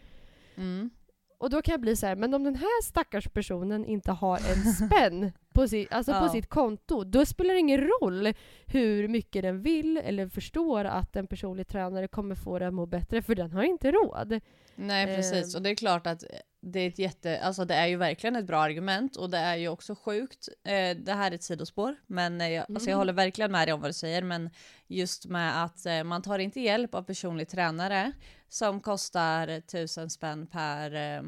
Mm. 0.57 0.91
Och 1.39 1.51
då 1.51 1.63
kan 1.63 1.73
jag 1.73 1.81
bli 1.81 1.97
så 1.97 2.07
här, 2.07 2.17
men 2.17 2.35
om 2.35 2.45
den 2.45 2.55
här 2.55 2.83
stackars 2.83 3.29
personen 3.29 3.85
inte 3.85 4.13
har 4.13 4.37
en 4.37 4.73
spänn 4.73 5.33
på, 5.55 5.69
si, 5.69 5.87
alltså 5.91 6.13
på 6.13 6.19
Ja. 6.27 6.29
sitt 6.33 6.49
konto, 6.49 7.05
då 7.05 7.27
spelar 7.27 7.55
det 7.55 7.61
ingen 7.61 7.81
roll 7.81 8.33
hur 8.67 9.09
mycket 9.09 9.43
den 9.43 9.63
vill 9.63 9.97
eller 9.97 10.29
förstår 10.29 10.85
att 10.85 11.17
en 11.17 11.27
personlig 11.27 11.69
tränare 11.69 12.09
kommer 12.09 12.35
få 12.35 12.59
den 12.59 12.69
att 12.69 12.75
må 12.75 12.87
bättre, 12.87 13.23
för 13.23 13.35
den 13.35 13.53
har 13.53 13.63
inte 13.63 13.91
råd. 13.93 14.41
Nej 14.75 15.17
precis, 15.17 15.55
Ehm. 15.55 15.59
och 15.59 15.63
det 15.63 15.71
är 15.71 15.75
klart 15.75 16.07
att 16.07 16.25
det 16.61 16.81
är 16.81 16.89
ett 16.89 16.99
jätte, 16.99 17.41
alltså 17.41 17.65
det 17.65 17.75
är 17.75 17.87
ju 17.87 17.97
verkligen 17.97 18.37
ett 18.37 18.47
bra 18.47 18.59
argument 18.61 19.17
och 19.17 19.31
det 19.31 19.39
är 19.39 19.57
ju 19.57 19.69
också 19.69 19.95
sjukt. 19.95 20.49
Eh, 20.65 20.97
det 20.97 21.13
här 21.13 21.31
är 21.31 21.35
ett 21.35 21.43
sidospår, 21.43 21.97
men 22.07 22.41
eh, 22.41 22.49
jag, 22.49 22.61
alltså 22.69 22.75
jag 22.89 22.95
Mm. 22.95 22.99
håller 22.99 23.13
verkligen 23.13 23.53
med 23.53 23.69
dig 23.69 23.73
om 23.73 23.81
vad 23.81 23.89
du 23.91 23.95
säger, 23.95 24.23
men 24.23 24.51
just 24.87 25.27
med 25.27 25.65
att 25.65 25.87
eh, 25.87 26.05
man 26.05 26.23
tar 26.23 26.39
inte 26.39 26.61
hjälp 26.61 26.95
av 26.95 27.03
personlig 27.03 27.49
tränare 27.49 28.13
som 28.49 28.81
kostar 28.81 29.61
tusen 29.61 30.11
spänn 30.11 30.47
per, 30.47 30.95
eh, 30.95 31.23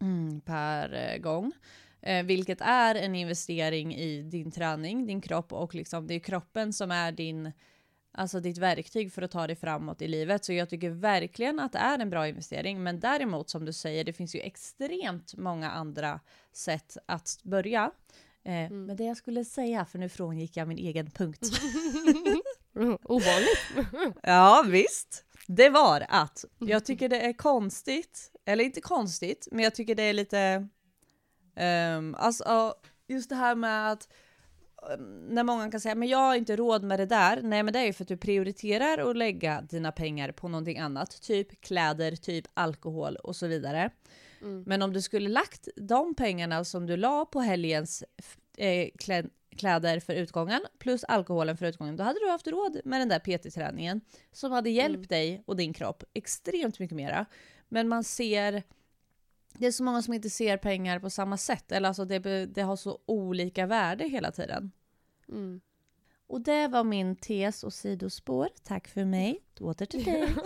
per 0.44 0.94
eh, 0.94 1.18
gång. 1.18 1.52
Eh, 2.02 2.24
vilket 2.24 2.60
är 2.60 2.94
en 2.94 3.14
investering 3.14 3.94
i 3.94 4.22
din 4.22 4.50
träning, 4.50 5.06
din 5.06 5.20
kropp 5.20 5.52
och 5.52 5.74
liksom 5.74 6.06
det 6.06 6.14
är 6.14 6.18
kroppen 6.20 6.72
som 6.72 6.90
är 6.90 7.12
din 7.12 7.52
alltså 8.12 8.40
ditt 8.40 8.58
verktyg 8.58 9.12
för 9.12 9.22
att 9.22 9.30
ta 9.30 9.46
dig 9.46 9.56
framåt 9.56 10.02
i 10.02 10.08
livet. 10.08 10.44
Så 10.44 10.52
jag 10.52 10.68
tycker 10.68 10.90
verkligen 10.90 11.60
att 11.60 11.72
det 11.72 11.78
är 11.78 11.98
en 11.98 12.10
bra 12.10 12.28
investering. 12.28 12.82
Men 12.82 13.00
däremot 13.00 13.50
som 13.50 13.64
du 13.64 13.72
säger, 13.72 14.04
det 14.04 14.12
finns 14.12 14.34
ju 14.34 14.40
extremt 14.40 15.34
många 15.36 15.70
andra 15.70 16.20
sätt 16.52 16.96
att 17.06 17.38
börja. 17.42 17.90
Eh, 18.44 18.52
Mm. 18.66 18.86
Men 18.86 18.96
det 18.96 19.04
jag 19.04 19.16
skulle 19.16 19.44
säga, 19.44 19.84
för 19.84 19.98
nu 19.98 20.08
frångick 20.08 20.56
jag 20.56 20.68
min 20.68 20.78
egen 20.78 21.10
punkt. 21.10 21.42
Ovanligt. 23.02 23.58
Ja, 24.22 24.64
visst. 24.66 25.24
Det 25.50 25.68
var 25.68 26.06
att 26.08 26.44
jag 26.58 26.84
tycker 26.84 27.08
det 27.08 27.20
är 27.20 27.32
konstigt, 27.32 28.32
eller 28.44 28.64
inte 28.64 28.80
konstigt, 28.80 29.48
men 29.50 29.64
jag 29.64 29.74
tycker 29.74 29.94
det 29.94 30.02
är 30.02 30.12
lite... 30.12 30.68
Um, 31.96 32.14
alltså, 32.14 32.74
just 33.06 33.28
det 33.28 33.34
här 33.34 33.54
med 33.54 33.92
att 33.92 34.08
ehm, 34.92 35.26
när 35.28 35.44
många 35.44 35.70
kan 35.70 35.80
säga 35.80 35.94
men 35.94 36.08
jag 36.08 36.18
har 36.18 36.34
inte 36.34 36.56
råd 36.56 36.82
med 36.82 37.00
det 37.00 37.06
där. 37.06 37.42
Nej, 37.42 37.62
men 37.62 37.72
det 37.72 37.78
är 37.78 37.84
ju 37.84 37.92
för 37.92 38.04
att 38.04 38.08
du 38.08 38.16
prioriterar 38.16 39.10
att 39.10 39.16
lägga 39.16 39.62
dina 39.62 39.92
pengar 39.92 40.32
på 40.32 40.48
någonting 40.48 40.78
annat, 40.78 41.22
typ 41.22 41.60
kläder, 41.60 42.16
typ 42.16 42.44
alkohol 42.54 43.16
och 43.16 43.36
så 43.36 43.46
vidare. 43.46 43.90
Mm. 44.40 44.62
Men 44.66 44.82
om 44.82 44.92
du 44.92 45.02
skulle 45.02 45.28
lagt 45.28 45.68
de 45.76 46.14
pengarna 46.14 46.64
som 46.64 46.86
du 46.86 46.96
la 46.96 47.24
på 47.24 47.40
helgens 47.40 48.04
eh, 48.58 48.88
kläder 49.58 50.00
för 50.00 50.14
utgången 50.14 50.60
plus 50.78 51.04
alkoholen 51.04 51.56
för 51.56 51.66
utgången, 51.66 51.96
då 51.96 52.04
hade 52.04 52.20
du 52.20 52.30
haft 52.30 52.46
råd 52.46 52.80
med 52.84 53.00
den 53.00 53.08
där 53.08 53.18
PT-träningen 53.18 54.00
som 54.32 54.52
hade 54.52 54.70
hjälpt 54.70 54.96
Mm. 54.96 55.06
dig 55.06 55.42
och 55.46 55.56
din 55.56 55.72
kropp 55.72 56.04
extremt 56.14 56.78
mycket 56.78 56.96
mera. 56.96 57.26
Men 57.68 57.88
man 57.88 58.04
ser, 58.04 58.62
det 59.52 59.66
är 59.66 59.72
så 59.72 59.84
många 59.84 60.02
som 60.02 60.14
inte 60.14 60.30
ser 60.30 60.56
pengar 60.56 60.98
på 60.98 61.10
samma 61.10 61.36
sätt, 61.36 61.72
eller 61.72 61.88
alltså 61.88 62.04
det, 62.04 62.46
det 62.46 62.62
har 62.62 62.76
så 62.76 62.98
olika 63.06 63.66
värde 63.66 64.04
hela 64.08 64.30
tiden. 64.32 64.72
Mm. 65.28 65.60
Och 66.26 66.40
det 66.40 66.68
var 66.68 66.84
min 66.84 67.16
tes 67.16 67.64
och 67.64 67.72
sidospår. 67.72 68.48
Tack 68.64 68.88
för 68.88 69.04
mig. 69.04 69.40
Åter 69.60 69.86
till 69.86 70.04
dig. 70.04 70.28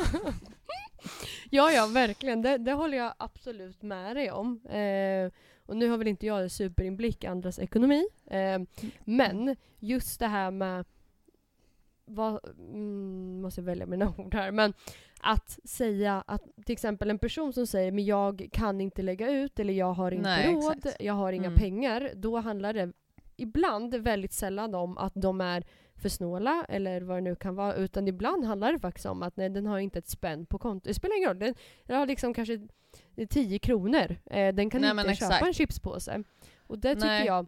Ja, 1.50 1.72
ja, 1.72 1.86
verkligen. 1.86 2.42
Det, 2.42 2.58
det 2.58 2.72
håller 2.72 2.98
jag 2.98 3.14
absolut 3.18 3.82
med 3.82 4.16
dig 4.16 4.30
om. 4.30 4.60
Eh, 4.66 5.32
och 5.66 5.76
nu 5.76 5.88
har 5.88 5.98
väl 5.98 6.08
inte 6.08 6.26
jag 6.26 6.42
en 6.42 6.50
superinblick 6.50 7.24
i 7.24 7.26
andras 7.26 7.58
ekonomi. 7.58 8.06
Eh, 8.26 8.58
men 9.04 9.56
just 9.78 10.20
det 10.20 10.26
här 10.26 10.50
med... 10.50 10.84
Vad, 12.04 12.40
mm, 12.58 13.40
måste 13.40 13.60
jag 13.60 13.66
välja 13.66 13.86
mina 13.86 14.14
ord 14.18 14.34
här. 14.34 14.50
Men 14.52 14.72
att 15.20 15.58
säga 15.64 16.24
att 16.26 16.42
till 16.66 16.72
exempel 16.72 17.10
en 17.10 17.18
person 17.18 17.52
som 17.52 17.66
säger 17.66 17.92
men 17.92 18.04
jag 18.04 18.48
kan 18.52 18.80
inte 18.80 19.02
lägga 19.02 19.30
ut 19.30 19.58
eller 19.58 19.74
jag 19.74 19.92
har 19.92 20.10
inte 20.12 20.28
Nej, 20.28 20.54
råd, 20.54 20.76
exakt. 20.76 20.96
jag 21.00 21.14
har 21.14 21.32
inga 21.32 21.46
Mm. 21.48 21.58
pengar. 21.58 22.10
Då 22.16 22.38
handlar 22.38 22.72
det 22.72 22.92
ibland 23.36 23.94
väldigt 23.94 24.32
sällan 24.32 24.74
om 24.74 24.98
att 24.98 25.12
de 25.14 25.40
är 25.40 25.64
för 25.94 26.08
snåla 26.08 26.66
eller 26.68 27.00
vad 27.00 27.16
det 27.16 27.20
nu 27.20 27.34
kan 27.36 27.54
vara. 27.54 27.74
Utan 27.74 28.08
ibland 28.08 28.44
handlar 28.44 28.72
det 28.72 28.78
faktiskt 28.78 29.06
om 29.06 29.22
att 29.22 29.36
nej, 29.36 29.48
den 29.50 29.66
har 29.66 29.78
inte 29.78 29.98
ett 29.98 30.08
spänn 30.08 30.46
på 30.46 30.58
kontot. 30.58 30.84
Det 30.84 30.94
spelar 30.94 31.16
ingen 31.16 31.28
roll. 31.28 31.38
Den, 31.38 31.54
den 31.86 31.98
har 31.98 32.06
liksom 32.06 32.34
kanske 32.34 32.68
10 33.30 33.58
kronor. 33.58 34.16
Eh, 34.26 34.54
den 34.54 34.70
kan 34.70 34.80
Nej, 34.80 34.90
inte 34.90 35.02
köpa 35.02 35.12
exakt. 35.12 35.46
en 35.46 35.52
chipspåse. 35.52 36.22
Och 36.66 36.78
det 36.78 36.94
tycker 36.94 37.06
Nej. 37.06 37.26
jag 37.26 37.46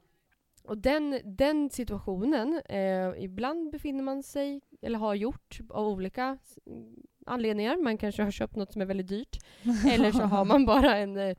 och 0.64 0.78
den, 0.78 1.20
den 1.24 1.70
situationen, 1.70 2.62
eh, 2.68 3.12
ibland 3.24 3.70
befinner 3.70 4.02
man 4.02 4.22
sig, 4.22 4.60
eller 4.82 4.98
har 4.98 5.14
gjort, 5.14 5.58
av 5.70 5.86
olika 5.88 6.38
s- 6.42 6.58
anledningar. 7.26 7.76
Man 7.76 7.98
kanske 7.98 8.22
har 8.22 8.30
köpt 8.30 8.56
något 8.56 8.72
som 8.72 8.82
är 8.82 8.86
väldigt 8.86 9.08
dyrt. 9.08 9.36
Eller 9.92 10.12
så 10.12 10.22
har 10.22 10.44
man 10.44 10.66
bara 10.66 10.96
en, 10.96 11.16
eh, 11.16 11.36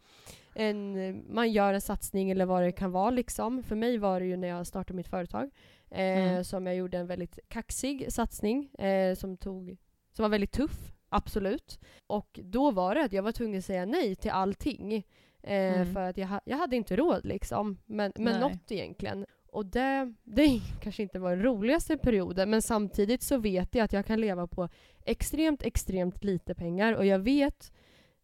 en, 0.55 0.95
eh, 0.95 1.15
man 1.29 1.51
gör 1.51 1.73
en 1.73 1.81
satsning 1.81 2.31
eller 2.31 2.45
vad 2.45 2.63
det 2.63 2.71
kan 2.71 2.91
vara 2.91 3.09
liksom. 3.09 3.63
För 3.63 3.75
mig 3.75 3.97
var 3.97 4.19
det 4.19 4.25
ju 4.25 4.37
när 4.37 4.47
jag 4.47 4.67
startade 4.67 4.93
mitt 4.97 5.07
företag 5.07 5.49
eh, 5.91 5.99
Mm. 6.29 6.43
som 6.43 6.65
jag 6.65 6.75
gjorde 6.75 6.97
en 6.97 7.07
väldigt 7.07 7.39
kaxig 7.47 8.05
satsning 8.13 8.65
eh, 8.73 9.15
som, 9.15 9.37
tog, 9.37 9.77
som 10.11 10.23
var 10.23 10.29
väldigt 10.29 10.51
tuff, 10.51 10.91
absolut. 11.09 11.79
Och 12.07 12.39
då 12.43 12.71
var 12.71 12.95
det 12.95 13.03
att 13.03 13.13
jag 13.13 13.23
var 13.23 13.31
tvungen 13.31 13.57
att 13.57 13.65
säga 13.65 13.85
nej 13.85 14.15
till 14.15 14.31
allting. 14.31 14.95
Eh, 14.95 15.03
Mm. 15.45 15.93
För 15.93 16.01
att 16.01 16.17
jag, 16.17 16.29
jag 16.45 16.57
hade 16.57 16.75
inte 16.75 16.95
råd 16.95 17.25
liksom. 17.25 17.77
Men, 17.85 18.11
men 18.15 18.39
något 18.39 18.71
egentligen. 18.71 19.25
Och 19.51 19.65
det, 19.65 20.13
det 20.23 20.61
kanske 20.81 21.03
inte 21.03 21.19
var 21.19 21.29
den 21.29 21.43
roligaste 21.43 21.97
perioden 21.97 22.49
men 22.49 22.61
samtidigt 22.61 23.23
så 23.23 23.37
vet 23.37 23.75
jag 23.75 23.83
att 23.83 23.93
jag 23.93 24.05
kan 24.05 24.21
leva 24.21 24.47
på 24.47 24.69
extremt, 25.05 25.63
extremt 25.63 26.23
lite 26.23 26.55
pengar 26.55 26.93
och 26.93 27.05
jag 27.05 27.19
vet 27.19 27.71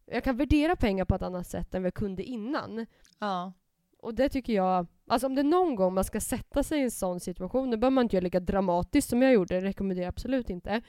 jag 0.06 0.24
kan 0.24 0.36
värdera 0.36 0.76
pengar 0.76 1.04
på 1.04 1.14
ett 1.14 1.22
annat 1.22 1.46
sätt 1.46 1.74
än 1.74 1.82
vad 1.82 1.86
jag 1.86 1.94
kunde 1.94 2.22
innan. 2.22 2.86
ja. 3.18 3.52
Och 3.98 4.14
det 4.14 4.28
tycker 4.28 4.52
jag, 4.52 4.86
alltså 5.06 5.26
om 5.26 5.34
det 5.34 5.40
är 5.40 5.44
någon 5.44 5.74
gång 5.76 5.94
man 5.94 6.04
ska 6.04 6.20
sätta 6.20 6.62
sig 6.62 6.78
i 6.78 6.82
en 6.82 6.90
sån 6.90 7.20
situation, 7.20 7.70
nu 7.70 7.76
behöver 7.76 7.94
man 7.94 8.04
inte 8.04 8.16
göra 8.16 8.24
lika 8.24 8.40
dramatiskt 8.40 9.08
som 9.08 9.22
jag 9.22 9.32
gjorde, 9.32 9.60
det 9.60 9.66
rekommenderar 9.66 10.04
jag 10.04 10.08
absolut 10.08 10.50
inte. 10.50 10.82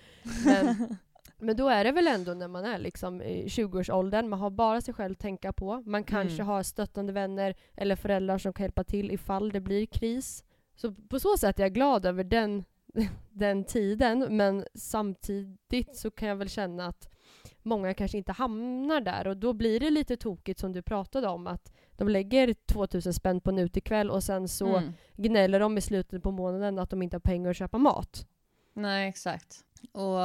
Men, 0.46 0.66
men 1.44 1.56
då 1.58 1.68
är 1.70 1.84
det 1.84 1.92
väl 1.92 2.08
ändå 2.08 2.34
när 2.34 2.48
man 2.48 2.66
är 2.66 2.80
liksom 2.80 3.22
i 3.22 3.46
20-årsåldern, 3.48 4.30
man 4.30 4.40
har 4.40 4.50
bara 4.50 4.82
sig 4.82 4.94
själv 4.94 5.12
att 5.12 5.20
tänka 5.20 5.54
på. 5.54 5.84
Man 5.86 6.04
kanske 6.04 6.36
Mm. 6.36 6.48
har 6.48 6.64
stöttande 6.64 7.14
vänner 7.14 7.56
eller 7.76 7.96
föräldrar 7.96 8.38
som 8.38 8.54
kan 8.54 8.64
hjälpa 8.64 8.84
till 8.84 9.12
ifall 9.12 9.52
det 9.52 9.60
blir 9.62 9.86
kris. 9.86 10.44
Så 10.76 10.94
på 10.94 11.20
så 11.20 11.38
sätt 11.38 11.60
är 11.60 11.64
jag 11.64 11.74
glad 11.74 12.06
över 12.06 12.24
den, 12.24 12.64
den 13.32 13.64
tiden, 13.64 14.28
men 14.38 14.66
samtidigt 14.76 15.96
så 15.98 16.12
kan 16.12 16.28
jag 16.30 16.36
väl 16.36 16.50
känna 16.50 16.88
att 16.88 17.10
många 17.64 17.94
kanske 17.94 18.18
inte 18.18 18.32
hamnar 18.32 19.02
där 19.02 19.28
och 19.28 19.38
då 19.38 19.54
blir 19.54 19.80
det 19.80 19.90
lite 19.90 20.18
tokigt 20.18 20.60
som 20.60 20.72
du 20.74 20.82
pratade 20.82 21.28
om 21.28 21.48
att 21.48 21.74
de 21.98 22.10
lägger 22.10 22.54
2000 22.54 23.14
spänn 23.14 23.42
på 23.42 23.50
en 23.50 23.60
utekväll 23.60 24.10
och 24.10 24.24
sen 24.24 24.48
så 24.48 24.78
Mm. 24.78 24.94
gnäller 25.16 25.60
de 25.60 25.78
i 25.78 25.82
slutet 25.82 26.24
på 26.24 26.32
månaden 26.32 26.80
att 26.80 26.90
de 26.90 27.02
inte 27.02 27.16
har 27.16 27.22
pengar 27.22 27.50
att 27.50 27.58
köpa 27.58 27.78
mat. 27.78 28.28
Nej, 28.74 29.10
exakt. 29.10 29.60
Och 29.92 30.20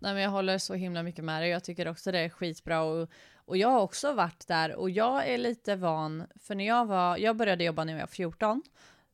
nej, 0.00 0.14
men 0.14 0.16
jag 0.22 0.30
håller 0.30 0.58
så 0.58 0.74
himla 0.74 1.02
mycket 1.02 1.24
med 1.24 1.42
dig. 1.42 1.50
Jag 1.50 1.64
tycker 1.64 1.88
också 1.88 2.12
det 2.12 2.18
är 2.18 2.28
skitbra. 2.28 2.82
Och, 2.82 3.08
och 3.34 3.56
jag 3.56 3.68
har 3.68 3.80
också 3.80 4.12
varit 4.12 4.48
där 4.48 4.74
och 4.74 4.90
jag 4.90 5.28
är 5.28 5.38
lite 5.38 5.76
van, 5.76 6.26
för 6.40 6.54
när 6.54 6.66
jag 6.66 6.86
var, 6.86 7.16
jag 7.16 7.36
började 7.36 7.64
jobba 7.64 7.84
när 7.84 7.92
jag 7.92 8.00
var 8.00 8.06
14. 8.06 8.62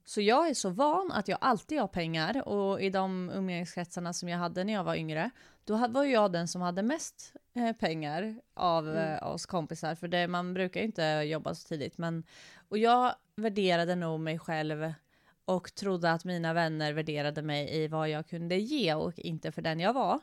Så 0.06 0.20
jag 0.20 0.48
är 0.48 0.54
så 0.54 0.70
van 0.70 1.12
att 1.12 1.28
jag 1.28 1.38
alltid 1.40 1.80
har 1.80 1.88
pengar 1.88 2.48
och 2.48 2.82
i 2.82 2.90
de 2.90 3.30
umgängeskretsarna 3.34 4.12
som 4.12 4.28
jag 4.28 4.38
hade 4.38 4.64
när 4.64 4.72
jag 4.72 4.84
var 4.84 4.94
yngre, 4.94 5.30
då 5.64 5.86
var 5.88 6.04
jag 6.04 6.32
den 6.32 6.48
som 6.48 6.62
hade 6.62 6.82
mest 6.82 7.32
eh, 7.54 7.72
pengar 7.72 8.40
av 8.54 8.88
Mm. 8.88 9.14
eh, 9.14 9.26
oss 9.32 9.46
kompisar, 9.46 9.94
för 9.94 10.08
det, 10.08 10.28
man 10.28 10.54
brukar 10.54 10.80
ju 10.80 10.86
inte 10.86 11.02
jobba 11.02 11.54
så 11.54 11.68
tidigt. 11.68 11.98
Men, 11.98 12.24
och 12.68 12.78
jag 12.78 13.14
värderade 13.36 13.94
nog 13.94 14.20
mig 14.20 14.38
själv 14.38 14.92
och 15.44 15.74
trodde 15.74 16.12
att 16.12 16.24
mina 16.24 16.52
vänner 16.52 16.92
värderade 16.92 17.42
mig 17.42 17.74
i 17.84 17.88
vad 17.88 18.08
jag 18.08 18.26
kunde 18.26 18.56
ge 18.56 18.94
och 18.94 19.18
inte 19.18 19.52
för 19.52 19.62
den 19.62 19.80
jag 19.80 19.92
var. 19.92 20.20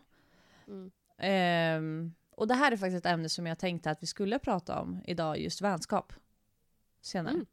Mm. 0.68 0.92
Ehm, 1.18 2.14
och 2.32 2.48
det 2.48 2.54
här 2.54 2.72
är 2.72 2.78
faktiskt 2.78 3.06
ett 3.06 3.12
ämne 3.12 3.30
som 3.30 3.46
jag 3.48 3.60
tänkte 3.60 3.92
att 3.92 4.04
vi 4.04 4.08
skulle 4.08 4.40
prata 4.40 4.80
om 4.80 5.02
idag, 5.06 5.40
just 5.40 5.62
vänskap. 5.62 6.14
Senare. 7.02 7.34
Mm. 7.34 7.46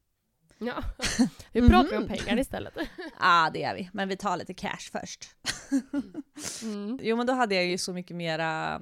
Ja. 0.58 0.82
Vi 1.52 1.68
pratar 1.68 1.96
om 1.96 2.02
Mhm. 2.02 2.08
pengar 2.18 2.38
istället. 2.38 2.74
Ja, 2.98 3.04
ah, 3.18 3.50
det 3.50 3.58
gör 3.58 3.74
vi. 3.74 3.90
Men 3.92 4.08
vi 4.08 4.16
tar 4.16 4.36
lite 4.36 4.54
cash 4.54 4.90
först. 4.92 5.34
Mm. 6.62 6.98
Jo, 7.02 7.16
men 7.16 7.26
då 7.26 7.32
hade 7.32 7.54
jag 7.54 7.66
ju 7.66 7.78
så 7.78 7.92
mycket 7.92 8.16
mera, 8.16 8.80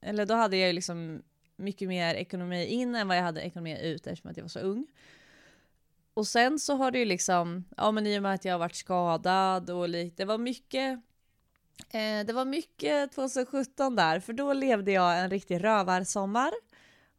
eller 0.00 0.26
då 0.26 0.34
hade 0.34 0.56
jag 0.56 0.66
ju 0.66 0.72
liksom 0.72 1.22
mycket 1.56 1.88
mer 1.88 2.14
ekonomi 2.14 2.66
in 2.66 2.94
än 2.94 3.08
vad 3.08 3.16
jag 3.16 3.22
hade 3.22 3.40
ekonomi 3.40 3.80
ut 3.82 4.06
eftersom 4.06 4.30
att 4.30 4.36
jag 4.36 4.44
var 4.44 4.48
så 4.48 4.60
ung. 4.60 4.86
Och 6.18 6.26
sen 6.26 6.58
så 6.58 6.74
har 6.74 6.90
det 6.90 6.98
ju 6.98 7.04
liksom, 7.04 7.64
ja 7.76 7.90
men 7.90 8.06
i 8.06 8.18
och 8.18 8.22
med 8.22 8.34
att 8.34 8.44
jag 8.44 8.54
har 8.54 8.58
varit 8.58 8.74
skadad 8.74 9.70
och 9.70 9.88
lite, 9.88 10.22
det 10.22 10.24
var 10.24 10.38
mycket, 10.38 11.00
eh, 11.90 12.26
det 12.26 12.32
var 12.32 12.44
mycket 12.44 13.12
2017 13.12 13.96
där, 13.96 14.20
för 14.20 14.32
då 14.32 14.52
levde 14.52 14.92
jag 14.92 15.18
en 15.18 15.30
riktig 15.30 15.64
rövarsommar. 15.64 16.52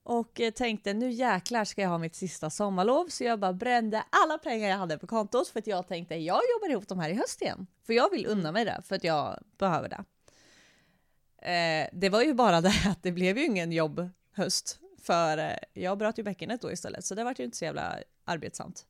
Och 0.03 0.41
eh, 0.41 0.51
tänkte 0.51 0.93
nu 0.93 1.11
jäklar 1.11 1.65
ska 1.65 1.81
jag 1.81 1.89
ha 1.89 1.97
mitt 1.97 2.15
sista 2.15 2.49
sommarlov, 2.49 3.07
så 3.07 3.23
jag 3.23 3.39
bara 3.39 3.53
brände 3.53 4.03
alla 4.09 4.37
pengar 4.37 4.69
jag 4.69 4.77
hade 4.77 4.97
på 4.97 5.07
kontot 5.07 5.47
för 5.47 5.59
att 5.59 5.67
jag 5.67 5.87
tänkte 5.87 6.15
jag 6.15 6.41
jobbar 6.55 6.71
ihop 6.71 6.87
de 6.87 6.99
här 6.99 7.09
i 7.09 7.13
höst 7.13 7.41
igen. 7.41 7.67
För 7.85 7.93
jag 7.93 8.11
vill 8.11 8.25
unna 8.27 8.51
mig 8.51 8.65
det, 8.65 8.81
för 8.85 8.95
att 8.95 9.03
jag 9.03 9.39
behöver 9.57 9.89
det. 9.89 10.03
Eh, 11.51 11.89
det 11.93 12.09
var 12.09 12.21
ju 12.21 12.33
bara 12.33 12.61
det 12.61 12.73
att 12.85 13.03
det 13.03 13.11
blev 13.11 13.37
ju 13.37 13.45
ingen 13.45 13.71
jobbhöst, 13.71 14.79
för 15.01 15.37
eh, 15.37 15.57
jag 15.73 15.97
bröt 15.97 16.19
ju 16.19 16.23
bäckenet 16.23 16.61
då 16.61 16.71
istället, 16.71 17.05
så 17.05 17.15
det 17.15 17.23
var 17.23 17.35
ju 17.37 17.43
inte 17.43 17.57
så 17.57 17.65
jävla 17.65 17.97
arbetsamt. 18.25 18.85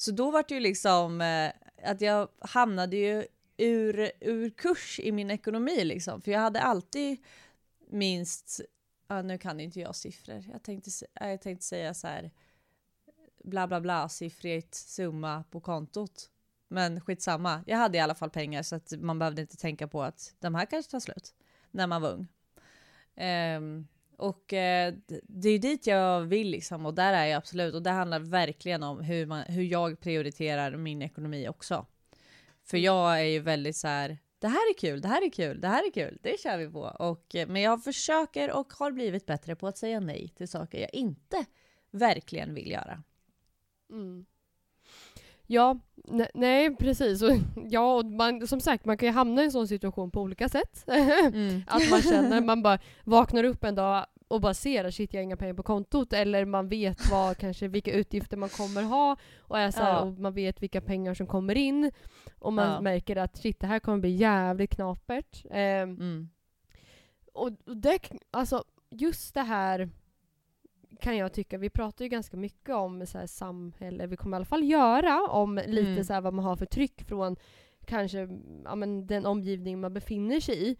Så 0.00 0.10
då 0.10 0.30
var 0.30 0.44
det 0.48 0.54
ju 0.54 0.60
liksom 0.60 1.20
eh, 1.20 1.52
att 1.90 2.00
jag 2.00 2.28
hamnade 2.40 2.96
ju 2.96 3.26
ur, 3.56 4.10
ur 4.20 4.50
kurs 4.50 5.00
i 5.00 5.12
min 5.12 5.30
ekonomi 5.30 5.84
liksom, 5.84 6.22
för 6.22 6.30
jag 6.30 6.40
hade 6.40 6.60
alltid 6.60 7.18
minst, 7.90 8.60
ja, 9.08 9.22
nu 9.22 9.38
kan 9.38 9.60
inte 9.60 9.80
jag 9.80 9.96
siffror, 9.96 10.44
jag 10.52 10.62
tänkte, 10.62 10.90
jag 11.14 11.40
tänkte 11.40 11.66
säga 11.66 11.94
så 11.94 12.06
här 12.06 12.30
bla 13.44 13.66
bla 13.66 13.80
bla 13.80 14.08
siffrigt 14.08 14.74
summa 14.74 15.44
på 15.50 15.60
kontot. 15.60 16.30
Men 16.68 17.00
skitsamma, 17.00 17.64
jag 17.66 17.78
hade 17.78 17.98
i 17.98 18.00
alla 18.00 18.14
fall 18.14 18.30
pengar 18.30 18.62
så 18.62 18.76
att 18.76 18.92
man 18.98 19.18
behövde 19.18 19.42
inte 19.42 19.56
tänka 19.56 19.88
på 19.88 20.02
att 20.02 20.34
de 20.38 20.54
här 20.54 20.66
kanske 20.66 20.90
tar 20.90 21.00
slut 21.00 21.34
när 21.70 21.86
man 21.86 22.02
var 22.02 22.10
ung. 22.12 22.28
Um, 23.56 23.88
och 24.18 24.52
eh, 24.52 24.94
det 25.22 25.48
är 25.48 25.52
ju 25.52 25.58
dit 25.58 25.86
jag 25.86 26.20
vill 26.20 26.50
liksom 26.50 26.86
och 26.86 26.94
där 26.94 27.12
är 27.12 27.26
jag 27.26 27.36
absolut 27.36 27.74
och 27.74 27.82
det 27.82 27.90
handlar 27.90 28.20
verkligen 28.20 28.82
om 28.82 29.00
hur, 29.00 29.26
man, 29.26 29.42
hur 29.42 29.62
jag 29.62 30.00
prioriterar 30.00 30.76
min 30.76 31.02
ekonomi 31.02 31.48
också. 31.48 31.86
För 32.64 32.78
jag 32.78 33.20
är 33.20 33.24
ju 33.24 33.40
väldigt 33.40 33.76
så 33.76 33.88
här, 33.88 34.18
det 34.38 34.48
här 34.48 34.70
är 34.70 34.78
kul, 34.78 35.00
det 35.00 35.08
här 35.08 35.26
är 35.26 35.30
kul, 35.30 35.60
det 35.60 35.68
här 35.68 35.86
är 35.86 35.90
kul, 35.90 36.18
det 36.22 36.40
kör 36.40 36.58
vi 36.58 36.68
på. 36.68 36.80
Och, 36.80 37.34
eh, 37.34 37.48
men 37.48 37.62
jag 37.62 37.84
försöker 37.84 38.52
och 38.52 38.72
har 38.72 38.92
blivit 38.92 39.26
bättre 39.26 39.56
på 39.56 39.66
att 39.66 39.78
säga 39.78 40.00
nej 40.00 40.28
till 40.36 40.48
saker 40.48 40.80
jag 40.80 40.94
inte 40.94 41.44
verkligen 41.90 42.54
vill 42.54 42.70
göra. 42.70 43.02
Mm. 43.90 44.26
Ja, 45.50 45.78
ne 46.04 46.28
nej 46.34 46.76
precis. 46.76 47.22
Och, 47.22 47.30
ja, 47.68 47.94
och 47.94 48.04
man, 48.04 48.46
som 48.46 48.60
sagt, 48.60 48.84
man 48.84 48.96
kan 48.98 49.06
ju 49.08 49.12
hamna 49.12 49.42
i 49.42 49.44
en 49.44 49.52
sån 49.52 49.68
situation 49.68 50.10
på 50.10 50.20
olika 50.20 50.48
sätt. 50.48 50.84
Mm. 50.88 51.62
att 51.66 51.90
man 51.90 52.02
känner, 52.02 52.40
man 52.40 52.62
bara 52.62 52.78
vaknar 53.04 53.44
upp 53.44 53.64
en 53.64 53.74
dag 53.74 54.06
och 54.28 54.40
bara 54.40 54.54
ser 54.54 54.84
att 54.84 54.94
shit 54.94 55.14
jag 55.14 55.20
har 55.20 55.24
inga 55.24 55.36
pengar 55.36 55.54
på 55.54 55.62
kontot 55.62 56.12
eller 56.12 56.44
man 56.44 56.68
vet 56.68 57.10
vad, 57.10 57.36
kanske 57.38 57.68
vilka 57.68 57.92
utgifter 57.92 58.36
man 58.36 58.48
kommer 58.48 58.82
ha 58.82 59.16
och, 59.40 59.58
är 59.58 59.70
så 59.70 59.80
här, 59.80 59.92
Ja. 59.92 60.00
och 60.00 60.18
man 60.18 60.32
vet 60.34 60.62
vilka 60.62 60.80
pengar 60.80 61.14
som 61.14 61.26
kommer 61.26 61.54
in 61.56 61.90
och 62.38 62.52
man 62.52 62.68
Ja. 62.72 62.80
märker 62.80 63.16
att 63.16 63.36
shit 63.36 63.60
det 63.60 63.66
här 63.66 63.78
kommer 63.78 63.98
bli 63.98 64.10
jävligt 64.10 64.70
knapert. 64.70 65.44
Ehm, 65.50 65.90
Mm. 65.90 66.28
och 67.32 67.52
det, 67.76 67.98
alltså 68.30 68.64
just 68.90 69.34
det 69.34 69.42
här 69.42 69.90
kan 71.00 71.16
jag 71.16 71.32
tycka, 71.32 71.58
vi 71.58 71.70
pratar 71.70 72.04
ju 72.04 72.08
ganska 72.08 72.36
mycket 72.36 72.74
om 72.74 73.06
så 73.06 73.18
här 73.18 73.26
samhälle, 73.26 74.06
vi 74.06 74.16
kommer 74.16 74.36
i 74.36 74.38
alla 74.38 74.44
fall 74.44 74.64
göra 74.64 75.20
om 75.30 75.60
lite 75.66 75.90
Mm. 75.90 76.04
så 76.04 76.12
här 76.12 76.20
vad 76.20 76.34
man 76.34 76.44
har 76.44 76.56
för 76.56 76.66
tryck 76.66 77.02
från 77.02 77.36
kanske 77.86 78.28
ja, 78.64 78.74
men 78.74 79.06
den 79.06 79.26
omgivning 79.26 79.80
man 79.80 79.94
befinner 79.94 80.40
sig 80.40 80.70
i. 80.70 80.76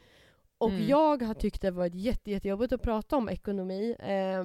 Och 0.59 0.70
Mm. 0.70 0.87
jag 0.87 1.22
har 1.22 1.35
tyckt 1.35 1.62
det 1.62 1.70
varit 1.70 1.94
jätte, 1.94 2.31
jättejobbigt 2.31 2.72
att 2.72 2.83
prata 2.83 3.16
om 3.16 3.28
ekonomi. 3.28 3.96
Eh, 3.98 4.44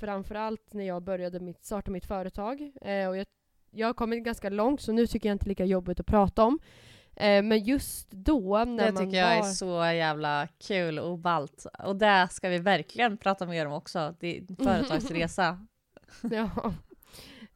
framförallt 0.00 0.72
när 0.72 0.84
jag 0.84 1.02
började 1.02 1.40
mitt, 1.40 1.64
starta 1.64 1.90
mitt 1.90 2.06
företag. 2.06 2.72
Eh, 2.80 3.08
och 3.08 3.16
jag, 3.16 3.26
jag 3.70 3.86
har 3.88 3.94
kommit 3.94 4.24
ganska 4.24 4.48
långt 4.50 4.80
så 4.80 4.92
nu 4.92 5.06
tycker 5.06 5.28
jag 5.28 5.34
inte 5.34 5.48
lika 5.48 5.64
jobbigt 5.64 6.00
att 6.00 6.06
prata 6.06 6.44
om. 6.44 6.58
Eh, 7.16 7.42
men 7.42 7.64
just 7.64 8.10
då 8.10 8.64
när 8.64 8.86
Det 8.86 8.92
man 8.92 9.06
tycker 9.06 9.18
jag 9.18 9.36
är 9.36 9.42
så 9.42 9.66
jävla 9.94 10.48
kul 10.58 10.98
och 10.98 11.18
ballt. 11.18 11.66
Och 11.78 11.96
det 11.96 12.28
ska 12.30 12.48
vi 12.48 12.58
verkligen 12.58 13.16
prata 13.16 13.46
mer 13.46 13.66
om 13.66 13.72
också. 13.72 14.14
Din 14.20 14.56
företagsresa. 14.62 15.66
Ja. 16.22 16.50